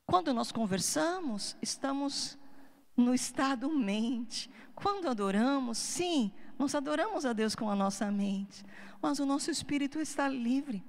Quando 0.06 0.32
nós 0.32 0.52
conversamos, 0.52 1.58
estamos 1.62 2.38
no 2.96 3.14
estado 3.14 3.70
mente. 3.72 4.52
Quando 4.76 5.10
adoramos, 5.10 5.80
sim, 5.80 6.32
nós 6.60 6.76
adoramos 6.76 7.26
a 7.26 7.34
Deus 7.34 7.56
com 7.56 7.70
a 7.70 7.76
nossa 7.76 8.12
mente, 8.12 8.64
mas 9.02 9.20
o 9.20 9.26
nosso 9.26 9.50
espírito 9.50 10.00
está 10.00 10.30
livre. 10.30 10.84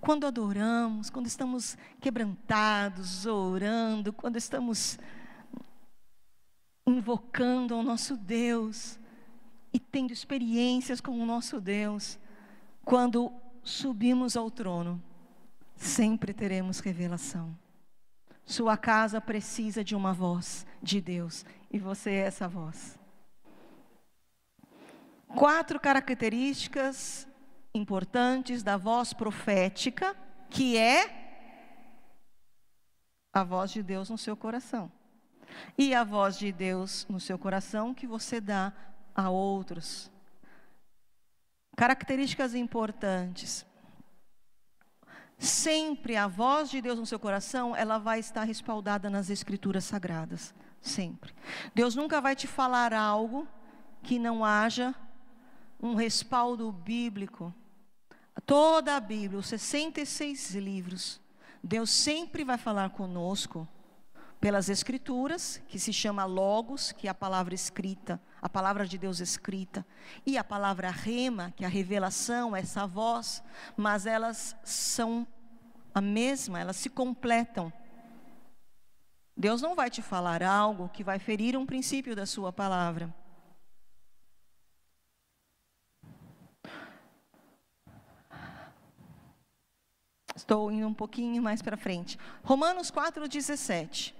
Quando 0.00 0.26
adoramos, 0.26 1.10
quando 1.10 1.26
estamos 1.26 1.76
quebrantados, 2.00 3.26
orando, 3.26 4.12
quando 4.12 4.36
estamos 4.36 4.98
invocando 6.86 7.74
ao 7.74 7.82
nosso 7.82 8.16
Deus 8.16 8.98
e 9.72 9.80
tendo 9.80 10.12
experiências 10.12 11.00
com 11.00 11.20
o 11.20 11.26
nosso 11.26 11.60
Deus, 11.60 12.18
quando 12.84 13.32
subimos 13.62 14.36
ao 14.36 14.50
trono, 14.50 15.02
sempre 15.74 16.32
teremos 16.32 16.78
revelação. 16.78 17.56
Sua 18.44 18.76
casa 18.76 19.20
precisa 19.20 19.82
de 19.82 19.96
uma 19.96 20.12
voz 20.12 20.64
de 20.80 21.00
Deus 21.00 21.44
e 21.70 21.78
você 21.78 22.10
é 22.10 22.26
essa 22.26 22.46
voz. 22.46 22.96
Quatro 25.34 25.80
características 25.80 27.26
importantes 27.76 28.62
da 28.62 28.76
voz 28.76 29.12
profética, 29.12 30.16
que 30.50 30.76
é 30.76 31.26
a 33.32 33.44
voz 33.44 33.70
de 33.70 33.82
Deus 33.82 34.08
no 34.08 34.16
seu 34.16 34.36
coração. 34.36 34.90
E 35.76 35.94
a 35.94 36.04
voz 36.04 36.38
de 36.38 36.50
Deus 36.50 37.06
no 37.08 37.20
seu 37.20 37.38
coração 37.38 37.94
que 37.94 38.06
você 38.06 38.40
dá 38.40 38.72
a 39.14 39.30
outros. 39.30 40.10
Características 41.76 42.54
importantes. 42.54 43.66
Sempre 45.38 46.16
a 46.16 46.26
voz 46.26 46.70
de 46.70 46.80
Deus 46.80 46.98
no 46.98 47.04
seu 47.04 47.18
coração, 47.18 47.76
ela 47.76 47.98
vai 47.98 48.18
estar 48.18 48.44
respaldada 48.44 49.10
nas 49.10 49.28
escrituras 49.28 49.84
sagradas, 49.84 50.54
sempre. 50.80 51.34
Deus 51.74 51.94
nunca 51.94 52.22
vai 52.22 52.34
te 52.34 52.46
falar 52.46 52.94
algo 52.94 53.46
que 54.02 54.18
não 54.18 54.42
haja 54.42 54.94
um 55.78 55.94
respaldo 55.94 56.72
bíblico. 56.72 57.54
Toda 58.46 58.94
a 58.94 59.00
Bíblia, 59.00 59.40
os 59.40 59.48
66 59.48 60.54
livros, 60.54 61.20
Deus 61.60 61.90
sempre 61.90 62.44
vai 62.44 62.56
falar 62.56 62.90
conosco 62.90 63.68
pelas 64.40 64.68
escrituras, 64.68 65.60
que 65.66 65.80
se 65.80 65.92
chama 65.92 66.24
logos, 66.24 66.92
que 66.92 67.08
é 67.08 67.10
a 67.10 67.14
palavra 67.14 67.56
escrita, 67.56 68.20
a 68.40 68.48
palavra 68.48 68.86
de 68.86 68.96
Deus 68.96 69.18
escrita, 69.18 69.84
e 70.24 70.38
a 70.38 70.44
palavra 70.44 70.90
rema, 70.90 71.52
que 71.56 71.64
é 71.64 71.66
a 71.66 71.70
revelação, 71.70 72.54
essa 72.54 72.86
voz, 72.86 73.42
mas 73.76 74.06
elas 74.06 74.54
são 74.62 75.26
a 75.92 76.00
mesma, 76.00 76.60
elas 76.60 76.76
se 76.76 76.88
completam. 76.88 77.72
Deus 79.36 79.60
não 79.60 79.74
vai 79.74 79.90
te 79.90 80.02
falar 80.02 80.42
algo 80.44 80.88
que 80.88 81.02
vai 81.02 81.18
ferir 81.18 81.56
um 81.56 81.66
princípio 81.66 82.14
da 82.14 82.24
sua 82.24 82.52
palavra. 82.52 83.12
Estou 90.36 90.70
indo 90.70 90.86
um 90.86 90.92
pouquinho 90.92 91.42
mais 91.42 91.62
para 91.62 91.78
frente. 91.78 92.18
Romanos 92.44 92.90
4,17. 92.90 94.14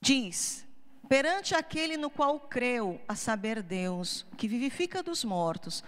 Diz: 0.00 0.66
perante 1.08 1.54
aquele 1.54 1.96
no 1.96 2.10
qual 2.10 2.40
creu, 2.40 3.00
a 3.06 3.14
saber 3.14 3.62
Deus, 3.62 4.26
que 4.36 4.48
vivifica 4.48 5.00
dos 5.00 5.24
mortos. 5.24 5.84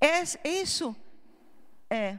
É, 0.00 0.22
isso 0.44 0.96
é, 1.88 2.18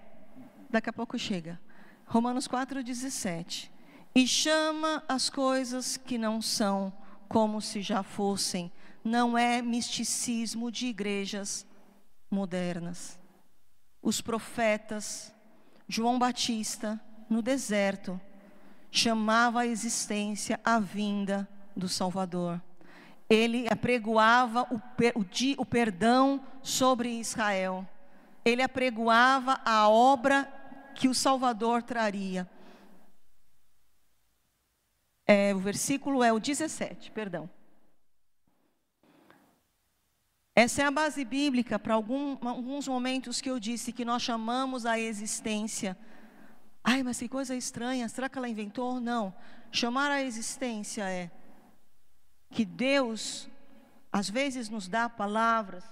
daqui 0.70 0.90
a 0.90 0.94
pouco 0.94 1.20
chega. 1.20 1.60
Romanos 2.06 2.48
4,17. 2.48 3.70
E 4.16 4.26
chama 4.26 5.04
as 5.08 5.30
coisas 5.30 5.98
que 5.98 6.18
não 6.18 6.42
são 6.42 6.94
como 7.28 7.62
se 7.62 7.82
já 7.82 8.04
fossem. 8.04 8.72
Não 9.04 9.38
é 9.38 9.62
misticismo 9.62 10.72
de 10.72 10.88
igrejas 10.88 11.68
modernas. 12.30 13.20
Os 14.02 14.22
profetas, 14.22 15.34
João 15.88 16.18
Batista, 16.18 17.00
no 17.30 17.42
deserto, 17.42 18.20
chamava 18.92 19.62
a 19.62 19.68
existência 19.68 20.60
a 20.64 20.80
vinda 20.80 21.48
do 21.76 21.88
Salvador. 21.88 22.62
Ele 23.30 23.68
apregoava 23.70 24.64
o, 24.74 24.76
o, 24.76 25.62
o 25.62 25.66
perdão 25.66 26.42
sobre 26.64 27.20
Israel. 27.20 27.88
Ele 28.44 28.62
apregoava 28.62 29.60
a 29.64 29.88
obra 29.88 30.52
que 30.96 31.08
o 31.08 31.14
Salvador 31.14 31.84
traria. 31.84 32.50
É, 35.28 35.54
o 35.54 35.60
versículo 35.60 36.24
é 36.24 36.34
o 36.34 36.40
17, 36.40 37.12
perdão. 37.12 37.48
Essa 40.64 40.82
é 40.82 40.86
a 40.86 40.92
base 40.92 41.24
bíblica 41.24 41.80
para 41.80 41.94
algum, 41.94 42.38
alguns 42.46 42.86
momentos 42.86 43.40
que 43.40 43.50
eu 43.50 43.60
disse 43.60 43.94
que 43.94 44.04
nós 44.04 44.22
chamamos 44.22 44.86
a 44.86 45.00
existência 45.00 45.98
Ai, 46.84 47.04
mas 47.04 47.20
que 47.20 47.28
coisa 47.28 47.56
estranha, 47.56 48.08
será 48.10 48.28
que 48.30 48.38
ela 48.38 48.50
inventou? 48.50 49.00
Não. 49.00 49.34
Chamar 49.72 50.10
a 50.10 50.24
existência 50.24 51.04
é 51.04 51.30
que 52.50 52.66
Deus, 52.66 53.50
às 54.12 54.30
vezes, 54.30 54.70
nos 54.70 54.88
dá 54.88 55.08
palavras. 55.08 55.84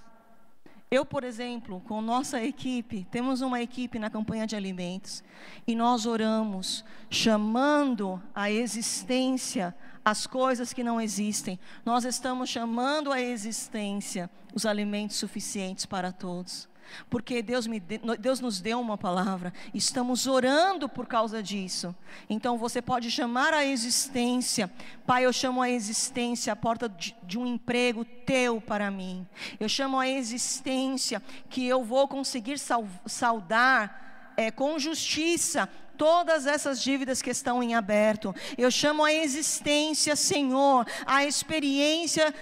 Eu, 0.90 1.04
por 1.04 1.22
exemplo, 1.22 1.82
com 1.86 2.00
nossa 2.00 2.42
equipe, 2.42 3.06
temos 3.10 3.42
uma 3.42 3.60
equipe 3.60 3.98
na 3.98 4.08
campanha 4.08 4.46
de 4.46 4.56
alimentos 4.56 5.22
e 5.66 5.74
nós 5.74 6.06
oramos, 6.06 6.82
chamando 7.10 8.22
a 8.34 8.50
existência 8.50 9.74
as 10.02 10.26
coisas 10.26 10.72
que 10.72 10.82
não 10.82 10.98
existem. 10.98 11.60
Nós 11.84 12.06
estamos 12.06 12.48
chamando 12.48 13.12
a 13.12 13.20
existência 13.20 14.30
os 14.54 14.64
alimentos 14.64 15.16
suficientes 15.16 15.84
para 15.84 16.10
todos 16.10 16.66
porque 17.08 17.42
Deus, 17.42 17.66
me 17.66 17.80
de, 17.80 17.98
Deus 18.18 18.40
nos 18.40 18.60
deu 18.60 18.80
uma 18.80 18.96
palavra, 18.98 19.52
estamos 19.72 20.26
orando 20.26 20.88
por 20.88 21.06
causa 21.06 21.42
disso. 21.42 21.94
Então 22.28 22.58
você 22.58 22.80
pode 22.82 23.10
chamar 23.10 23.52
a 23.54 23.64
existência, 23.64 24.70
Pai, 25.06 25.24
eu 25.24 25.32
chamo 25.32 25.62
a 25.62 25.70
existência, 25.70 26.52
a 26.52 26.56
porta 26.56 26.88
de, 26.88 27.16
de 27.22 27.38
um 27.38 27.46
emprego 27.46 28.04
teu 28.04 28.60
para 28.60 28.90
mim. 28.90 29.26
Eu 29.58 29.68
chamo 29.68 29.98
a 29.98 30.08
existência 30.08 31.22
que 31.48 31.66
eu 31.66 31.84
vou 31.84 32.06
conseguir 32.08 32.58
sal, 32.58 32.86
saldar 33.06 34.32
é, 34.36 34.50
com 34.50 34.78
justiça 34.78 35.68
todas 35.98 36.46
essas 36.46 36.80
dívidas 36.80 37.20
que 37.20 37.30
estão 37.30 37.60
em 37.60 37.74
aberto. 37.74 38.34
Eu 38.56 38.70
chamo 38.70 39.04
a 39.04 39.12
existência, 39.12 40.14
Senhor, 40.14 40.86
a 41.04 41.24
experiência 41.24 42.32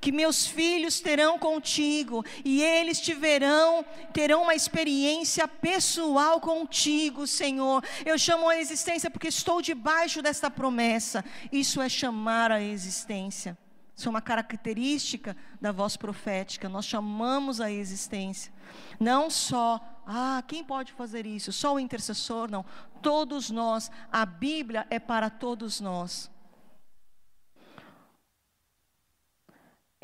que 0.00 0.12
meus 0.12 0.46
filhos 0.46 1.00
terão 1.00 1.38
contigo 1.38 2.24
e 2.44 2.62
eles 2.62 3.00
tiverão, 3.00 3.84
terão 4.12 4.42
uma 4.42 4.54
experiência 4.54 5.46
pessoal 5.48 6.40
contigo, 6.40 7.26
Senhor. 7.26 7.84
Eu 8.04 8.18
chamo 8.18 8.48
a 8.48 8.58
existência 8.58 9.10
porque 9.10 9.28
estou 9.28 9.60
debaixo 9.60 10.22
desta 10.22 10.50
promessa. 10.50 11.24
Isso 11.50 11.80
é 11.80 11.88
chamar 11.88 12.50
a 12.50 12.62
existência. 12.62 13.56
Isso 13.96 14.08
é 14.08 14.10
uma 14.10 14.20
característica 14.20 15.34
da 15.58 15.72
voz 15.72 15.96
profética. 15.96 16.68
Nós 16.68 16.84
chamamos 16.84 17.62
a 17.62 17.70
existência. 17.70 18.52
Não 19.00 19.30
só, 19.30 19.80
ah, 20.06 20.42
quem 20.46 20.62
pode 20.62 20.92
fazer 20.92 21.24
isso? 21.24 21.50
Só 21.50 21.74
o 21.74 21.80
intercessor? 21.80 22.50
Não. 22.50 22.64
Todos 23.00 23.48
nós. 23.48 23.90
A 24.12 24.26
Bíblia 24.26 24.86
é 24.90 24.98
para 24.98 25.30
todos 25.30 25.80
nós. 25.80 26.30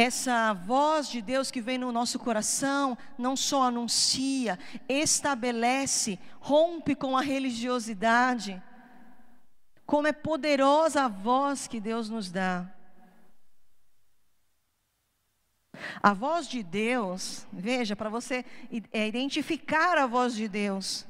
Essa 0.03 0.53
voz 0.53 1.09
de 1.09 1.23
Deus 1.23 1.49
que 1.49 1.61
vem 1.61 1.79
no 1.79 1.93
nosso 1.93 2.19
coração 2.19 2.99
não 3.17 3.37
só 3.37 3.63
anuncia, 3.63 4.59
estabelece, 4.89 6.19
rompe 6.41 6.97
com 6.97 7.17
a 7.17 7.21
religiosidade. 7.21 8.61
Como 9.87 10.09
é 10.09 10.13
poderosa 10.13 11.05
a 11.05 11.09
voz 11.09 11.69
que 11.69 11.79
Deus 11.79 12.09
nos 12.09 12.33
dá. 12.33 12.69
A 16.03 16.13
voz 16.13 16.49
de 16.49 16.65
Deus, 16.65 17.47
veja, 17.53 17.95
para 17.95 18.11
você 18.11 18.45
é, 18.93 19.07
identificar 19.07 19.97
a 19.99 20.07
voz 20.09 20.35
de 20.35 20.49
Deus, 20.49 21.07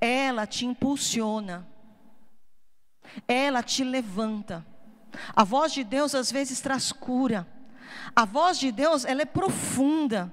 ela 0.00 0.46
te 0.46 0.64
impulsiona, 0.64 1.66
ela 3.26 3.64
te 3.64 3.82
levanta. 3.82 4.64
A 5.34 5.42
voz 5.42 5.72
de 5.72 5.82
Deus 5.82 6.14
às 6.14 6.30
vezes 6.30 6.60
traz 6.60 6.92
cura. 6.92 7.57
A 8.14 8.24
voz 8.24 8.58
de 8.58 8.70
Deus, 8.72 9.04
ela 9.04 9.22
é 9.22 9.26
profunda. 9.26 10.32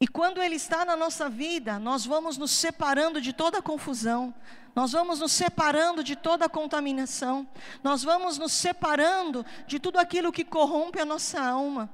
E 0.00 0.06
quando 0.06 0.42
Ele 0.42 0.56
está 0.56 0.84
na 0.84 0.94
nossa 0.94 1.30
vida, 1.30 1.78
nós 1.78 2.04
vamos 2.04 2.36
nos 2.36 2.50
separando 2.50 3.20
de 3.20 3.32
toda 3.32 3.62
confusão, 3.62 4.34
nós 4.74 4.92
vamos 4.92 5.20
nos 5.20 5.32
separando 5.32 6.04
de 6.04 6.14
toda 6.14 6.48
contaminação, 6.48 7.48
nós 7.82 8.02
vamos 8.02 8.36
nos 8.36 8.52
separando 8.52 9.46
de 9.66 9.78
tudo 9.78 9.98
aquilo 9.98 10.32
que 10.32 10.44
corrompe 10.44 11.00
a 11.00 11.04
nossa 11.04 11.40
alma. 11.40 11.88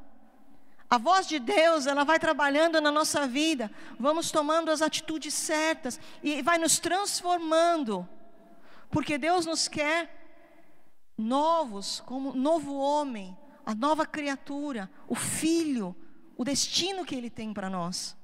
A 0.88 0.98
voz 0.98 1.28
de 1.28 1.38
Deus, 1.38 1.86
ela 1.86 2.02
vai 2.02 2.18
trabalhando 2.18 2.80
na 2.80 2.90
nossa 2.90 3.28
vida, 3.28 3.70
vamos 3.96 4.32
tomando 4.32 4.72
as 4.72 4.82
atitudes 4.82 5.32
certas 5.32 6.00
e 6.20 6.42
vai 6.42 6.58
nos 6.58 6.80
transformando, 6.80 8.08
porque 8.90 9.16
Deus 9.18 9.46
nos 9.46 9.68
quer 9.68 10.19
novos, 11.20 12.00
como 12.06 12.34
novo 12.34 12.74
homem, 12.74 13.36
a 13.64 13.74
nova 13.74 14.04
criatura, 14.06 14.90
o 15.06 15.14
filho, 15.14 15.94
o 16.36 16.44
destino 16.44 17.04
que 17.04 17.14
Ele 17.14 17.30
tem 17.30 17.52
para 17.52 17.70
nós. 17.70 18.16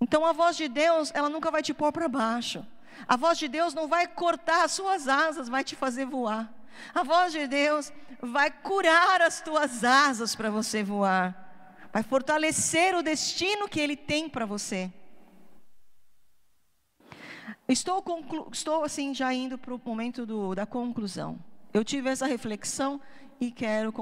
Então 0.00 0.24
a 0.24 0.32
voz 0.32 0.56
de 0.56 0.68
Deus, 0.68 1.10
ela 1.14 1.28
nunca 1.28 1.50
vai 1.50 1.62
te 1.62 1.74
pôr 1.74 1.92
para 1.92 2.08
baixo. 2.08 2.64
A 3.06 3.16
voz 3.16 3.38
de 3.38 3.48
Deus 3.48 3.74
não 3.74 3.88
vai 3.88 4.06
cortar 4.06 4.64
as 4.64 4.72
suas 4.72 5.08
asas, 5.08 5.48
vai 5.48 5.64
te 5.64 5.76
fazer 5.76 6.06
voar. 6.06 6.52
A 6.94 7.02
voz 7.02 7.32
de 7.32 7.46
Deus 7.46 7.92
vai 8.20 8.50
curar 8.50 9.20
as 9.20 9.40
tuas 9.40 9.84
asas 9.84 10.34
para 10.34 10.50
você 10.50 10.82
voar. 10.82 11.44
Vai 11.92 12.02
fortalecer 12.02 12.94
o 12.94 13.02
destino 13.02 13.68
que 13.68 13.80
Ele 13.80 13.96
tem 13.96 14.28
para 14.28 14.46
você. 14.46 14.92
Estou. 17.68 18.04
Estou 18.52 18.84
assim 18.84 19.14
já 19.14 19.32
indo 19.32 19.58
para 19.58 19.74
o 19.74 19.80
momento 19.84 20.24
do, 20.24 20.54
da 20.54 20.66
conclusão. 20.66 21.38
Eu 21.76 21.84
tive 21.84 22.08
essa 22.08 22.24
reflexão 22.24 22.98
e 23.38 23.50
quero 23.50 23.92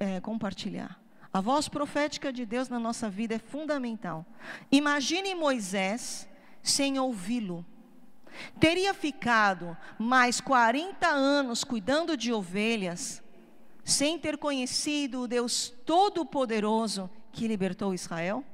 é, 0.00 0.20
compartilhar. 0.20 1.00
A 1.32 1.40
voz 1.40 1.68
profética 1.68 2.32
de 2.32 2.44
Deus 2.44 2.68
na 2.68 2.80
nossa 2.80 3.08
vida 3.08 3.36
é 3.36 3.38
fundamental. 3.38 4.26
Imagine 4.72 5.36
Moisés 5.36 6.28
sem 6.60 6.98
ouvi-lo. 6.98 7.64
Teria 8.58 8.92
ficado 8.92 9.76
mais 9.96 10.40
40 10.40 11.06
anos 11.06 11.62
cuidando 11.62 12.16
de 12.16 12.32
ovelhas, 12.32 13.22
sem 13.84 14.18
ter 14.18 14.36
conhecido 14.36 15.20
o 15.20 15.28
Deus 15.28 15.72
Todo-Poderoso 15.86 17.08
que 17.30 17.46
libertou 17.46 17.94
Israel? 17.94 18.44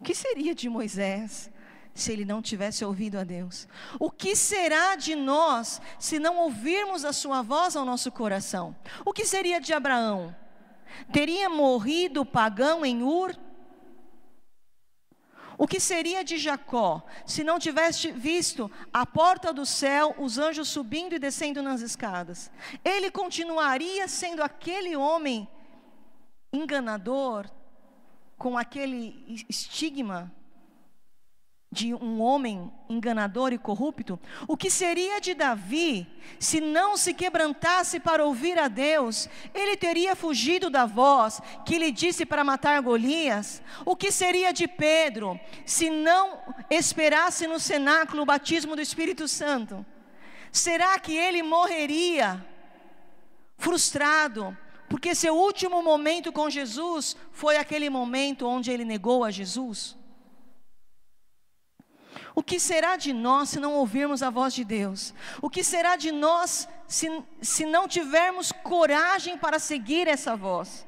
O 0.00 0.02
que 0.02 0.12
seria 0.12 0.56
de 0.56 0.68
Moisés 0.68 1.52
se 1.94 2.12
ele 2.12 2.24
não 2.24 2.42
tivesse 2.42 2.84
ouvido 2.84 3.18
a 3.18 3.24
Deus? 3.24 3.68
O 4.00 4.10
que 4.10 4.34
será 4.34 4.96
de 4.96 5.14
nós 5.14 5.80
se 5.98 6.18
não 6.18 6.38
ouvirmos 6.38 7.04
a 7.04 7.12
Sua 7.12 7.40
voz 7.40 7.76
ao 7.76 7.84
nosso 7.84 8.10
coração? 8.10 8.74
O 9.04 9.12
que 9.12 9.24
seria 9.24 9.60
de 9.60 9.72
Abraão? 9.72 10.34
Teria 11.12 11.48
morrido 11.48 12.26
pagão 12.26 12.84
em 12.84 13.02
Ur? 13.02 13.36
O 15.56 15.68
que 15.68 15.78
seria 15.78 16.24
de 16.24 16.36
Jacó 16.36 17.00
se 17.24 17.44
não 17.44 17.60
tivesse 17.60 18.10
visto 18.10 18.68
a 18.92 19.06
porta 19.06 19.52
do 19.52 19.64
céu, 19.64 20.14
os 20.18 20.36
anjos 20.36 20.68
subindo 20.68 21.14
e 21.14 21.18
descendo 21.18 21.62
nas 21.62 21.80
escadas? 21.80 22.50
Ele 22.84 23.08
continuaria 23.08 24.08
sendo 24.08 24.42
aquele 24.42 24.96
homem 24.96 25.48
enganador, 26.52 27.48
com 28.36 28.58
aquele 28.58 29.44
estigma 29.48 30.32
de 31.74 31.92
um 31.92 32.22
homem 32.22 32.72
enganador 32.88 33.52
e 33.52 33.58
corrupto? 33.58 34.18
O 34.46 34.56
que 34.56 34.70
seria 34.70 35.20
de 35.20 35.34
Davi 35.34 36.06
se 36.38 36.60
não 36.60 36.96
se 36.96 37.12
quebrantasse 37.12 37.98
para 37.98 38.24
ouvir 38.24 38.56
a 38.58 38.68
Deus? 38.68 39.28
Ele 39.52 39.76
teria 39.76 40.14
fugido 40.14 40.70
da 40.70 40.86
voz 40.86 41.42
que 41.66 41.76
lhe 41.76 41.90
disse 41.90 42.24
para 42.24 42.44
matar 42.44 42.80
Golias? 42.80 43.60
O 43.84 43.96
que 43.96 44.12
seria 44.12 44.52
de 44.52 44.68
Pedro 44.68 45.38
se 45.66 45.90
não 45.90 46.38
esperasse 46.70 47.48
no 47.48 47.58
cenáculo 47.58 48.22
o 48.22 48.26
batismo 48.26 48.76
do 48.76 48.80
Espírito 48.80 49.26
Santo? 49.26 49.84
Será 50.52 50.96
que 51.00 51.16
ele 51.16 51.42
morreria 51.42 52.46
frustrado? 53.58 54.56
Porque 54.88 55.12
seu 55.12 55.34
último 55.34 55.82
momento 55.82 56.30
com 56.30 56.48
Jesus 56.48 57.16
foi 57.32 57.56
aquele 57.56 57.90
momento 57.90 58.46
onde 58.46 58.70
ele 58.70 58.84
negou 58.84 59.24
a 59.24 59.30
Jesus? 59.32 59.96
O 62.34 62.42
que 62.42 62.58
será 62.58 62.96
de 62.96 63.12
nós 63.12 63.50
se 63.50 63.60
não 63.60 63.74
ouvirmos 63.74 64.22
a 64.22 64.28
voz 64.28 64.52
de 64.52 64.64
Deus? 64.64 65.14
O 65.40 65.48
que 65.48 65.62
será 65.62 65.96
de 65.96 66.10
nós 66.10 66.68
se, 66.88 67.22
se 67.40 67.64
não 67.64 67.86
tivermos 67.86 68.50
coragem 68.50 69.38
para 69.38 69.58
seguir 69.58 70.08
essa 70.08 70.34
voz? 70.34 70.84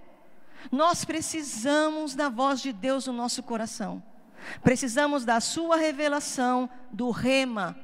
Nós 0.72 1.04
precisamos 1.04 2.14
da 2.14 2.28
voz 2.28 2.60
de 2.60 2.72
Deus 2.72 3.06
no 3.06 3.12
nosso 3.12 3.42
coração. 3.42 4.02
Precisamos 4.62 5.24
da 5.24 5.40
sua 5.40 5.76
revelação, 5.76 6.68
do 6.90 7.10
rema, 7.10 7.76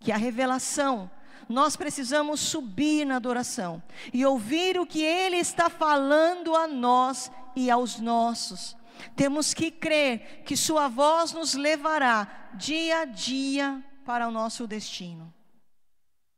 que 0.00 0.10
é 0.10 0.14
a 0.14 0.18
revelação. 0.18 1.10
Nós 1.48 1.76
precisamos 1.76 2.40
subir 2.40 3.04
na 3.04 3.16
adoração 3.16 3.82
e 4.12 4.24
ouvir 4.24 4.78
o 4.78 4.86
que 4.86 5.02
Ele 5.02 5.36
está 5.36 5.68
falando 5.68 6.54
a 6.54 6.66
nós 6.66 7.30
e 7.54 7.70
aos 7.70 7.98
nossos. 7.98 8.76
Temos 9.14 9.54
que 9.54 9.70
crer 9.70 10.42
que 10.44 10.56
Sua 10.56 10.88
voz 10.88 11.32
nos 11.32 11.54
levará 11.54 12.50
dia 12.54 13.00
a 13.00 13.04
dia 13.04 13.84
para 14.04 14.26
o 14.28 14.30
nosso 14.30 14.66
destino. 14.66 15.32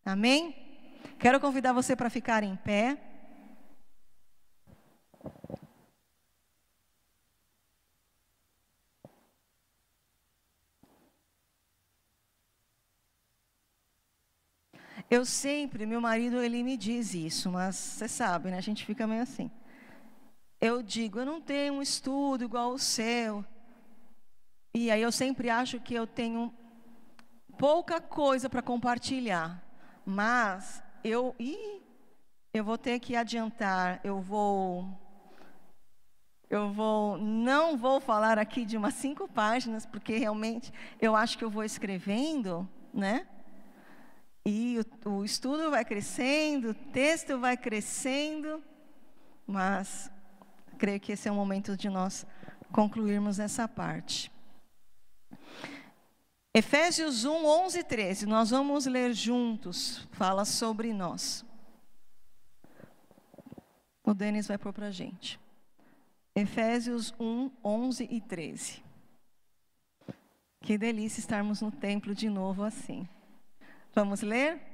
Amém? 0.05 0.55
Quero 1.19 1.41
convidar 1.41 1.73
você 1.73 1.95
para 1.95 2.11
ficar 2.11 2.43
em 2.43 2.57
pé. 2.57 2.99
Eu 15.11 15.27
sempre, 15.27 15.85
meu 15.85 16.01
marido, 16.01 16.43
ele 16.43 16.63
me 16.63 16.77
diz 16.77 17.13
isso, 17.15 17.51
mas 17.51 17.77
você 17.77 18.09
sabe, 18.09 18.51
né? 18.51 18.57
A 18.57 18.63
gente 18.63 18.85
fica 18.85 19.07
meio 19.07 19.23
assim 19.23 19.51
eu 20.63 20.81
digo, 20.81 21.19
eu 21.19 21.27
não 21.27 21.41
tenho 21.41 21.75
um 21.75 21.83
estudo 21.83 22.45
igual 22.45 22.71
o 22.71 22.79
seu. 22.79 23.45
E 24.73 24.93
aí 24.93 25.03
eu 25.03 25.11
sempre 25.11 25.51
acho 25.51 25.81
que 25.81 25.93
eu 25.93 26.07
tenho 26.07 26.55
pouca 27.59 28.01
coisa 28.01 28.49
para 28.49 28.63
compartilhar. 28.63 29.61
Mas 30.07 30.81
eu, 31.03 31.35
ih, 31.37 31.83
eu 32.55 32.63
vou 32.63 32.79
ter 32.79 33.01
que 33.01 33.17
adiantar, 33.17 34.01
eu 34.05 34.21
vou 34.21 34.89
eu 36.49 36.71
vou, 36.71 37.17
não 37.17 37.79
vou 37.79 37.99
falar 37.99 38.39
aqui 38.39 38.67
de 38.67 38.77
umas 38.77 38.93
cinco 38.95 39.27
páginas, 39.27 39.87
porque 39.87 40.19
realmente 40.19 40.71
eu 41.01 41.17
acho 41.17 41.39
que 41.39 41.45
eu 41.45 41.51
vou 41.51 41.65
escrevendo, 41.65 42.69
né? 42.93 43.27
E 44.45 44.79
o, 45.07 45.11
o 45.11 45.25
estudo 45.25 45.71
vai 45.71 45.83
crescendo, 45.83 46.71
o 46.71 46.75
texto 46.75 47.39
vai 47.39 47.57
crescendo, 47.57 48.63
mas 49.47 50.12
creio 50.79 51.01
que 51.01 51.13
esse 51.13 51.29
é 51.29 51.33
o 51.33 51.35
momento 51.35 51.77
de 51.77 51.89
nós 51.89 52.27
concluirmos 52.73 53.39
essa 53.39 53.69
parte. 53.69 54.33
Efésios 56.55 57.25
1, 57.25 57.47
11 57.47 57.79
e 57.79 57.85
13, 57.85 58.27
nós 58.27 58.51
vamos 58.51 58.87
ler 58.87 59.15
juntos, 59.15 60.07
fala 60.13 60.45
sobre 60.45 60.93
nós. 60.93 61.45
O 64.05 64.13
Denis 64.13 64.49
vai 64.49 64.59
pôr 64.59 64.73
para 64.73 64.87
a 64.87 64.91
gente. 64.91 65.41
Efésios 66.35 67.15
1, 67.19 67.51
11 67.65 68.09
e 68.11 68.21
13. 68.21 68.83
Que 70.61 70.79
delícia 70.79 71.21
estarmos 71.21 71.61
no 71.61 71.71
templo 71.71 72.15
de 72.15 72.29
novo 72.29 72.63
assim. 72.63 73.09
Vamos 73.95 74.23
ler? 74.23 74.72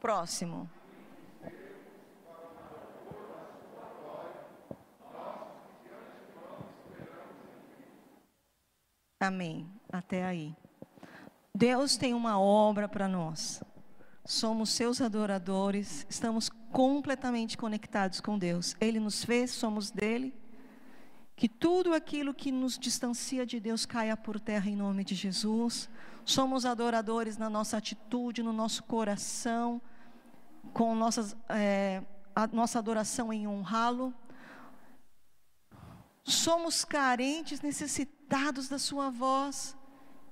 Próximo. 0.00 0.68
Amém. 9.20 9.70
Até 9.92 10.24
aí. 10.24 10.56
Deus 11.54 11.98
tem 11.98 12.14
uma 12.14 12.40
obra 12.40 12.88
para 12.88 13.06
nós. 13.06 13.62
somos 14.24 14.70
seus 14.70 15.00
adoradores, 15.00 16.06
estamos 16.08 16.48
completamente 16.72 17.58
conectados 17.58 18.20
com 18.20 18.38
Deus. 18.38 18.74
Ele 18.80 18.98
nos 19.00 19.24
fez, 19.24 19.50
somos 19.50 19.90
dele. 19.90 20.32
Que 21.36 21.48
tudo 21.48 21.92
aquilo 21.92 22.32
que 22.32 22.50
nos 22.52 22.78
distancia 22.78 23.44
de 23.44 23.60
Deus 23.60 23.84
caia 23.84 24.16
por 24.16 24.38
terra 24.40 24.70
em 24.70 24.76
nome 24.76 25.04
de 25.04 25.14
Jesus. 25.14 25.90
Somos 26.24 26.64
adoradores 26.64 27.36
na 27.36 27.50
nossa 27.50 27.76
atitude, 27.76 28.42
no 28.42 28.52
nosso 28.52 28.84
coração, 28.84 29.82
com 30.72 30.94
nossas, 30.94 31.36
é, 31.48 32.02
a 32.34 32.46
nossa 32.46 32.78
adoração 32.78 33.32
em 33.32 33.46
honrá-lo. 33.46 34.14
Somos 36.24 36.84
carentes, 36.84 37.60
necessitados 37.60 38.68
da 38.68 38.78
Sua 38.78 39.10
voz. 39.10 39.76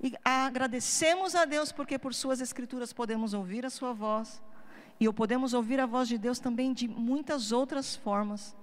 E 0.00 0.14
agradecemos 0.24 1.34
a 1.34 1.44
Deus 1.44 1.72
porque 1.72 1.98
por 1.98 2.14
Suas 2.14 2.40
Escrituras 2.40 2.92
podemos 2.92 3.34
ouvir 3.34 3.66
a 3.66 3.70
Sua 3.70 3.92
voz. 3.92 4.42
E 5.00 5.12
podemos 5.12 5.54
ouvir 5.54 5.78
a 5.80 5.86
voz 5.86 6.08
de 6.08 6.18
Deus 6.18 6.38
também 6.38 6.72
de 6.72 6.88
muitas 6.88 7.52
outras 7.52 7.94
formas. 7.94 8.56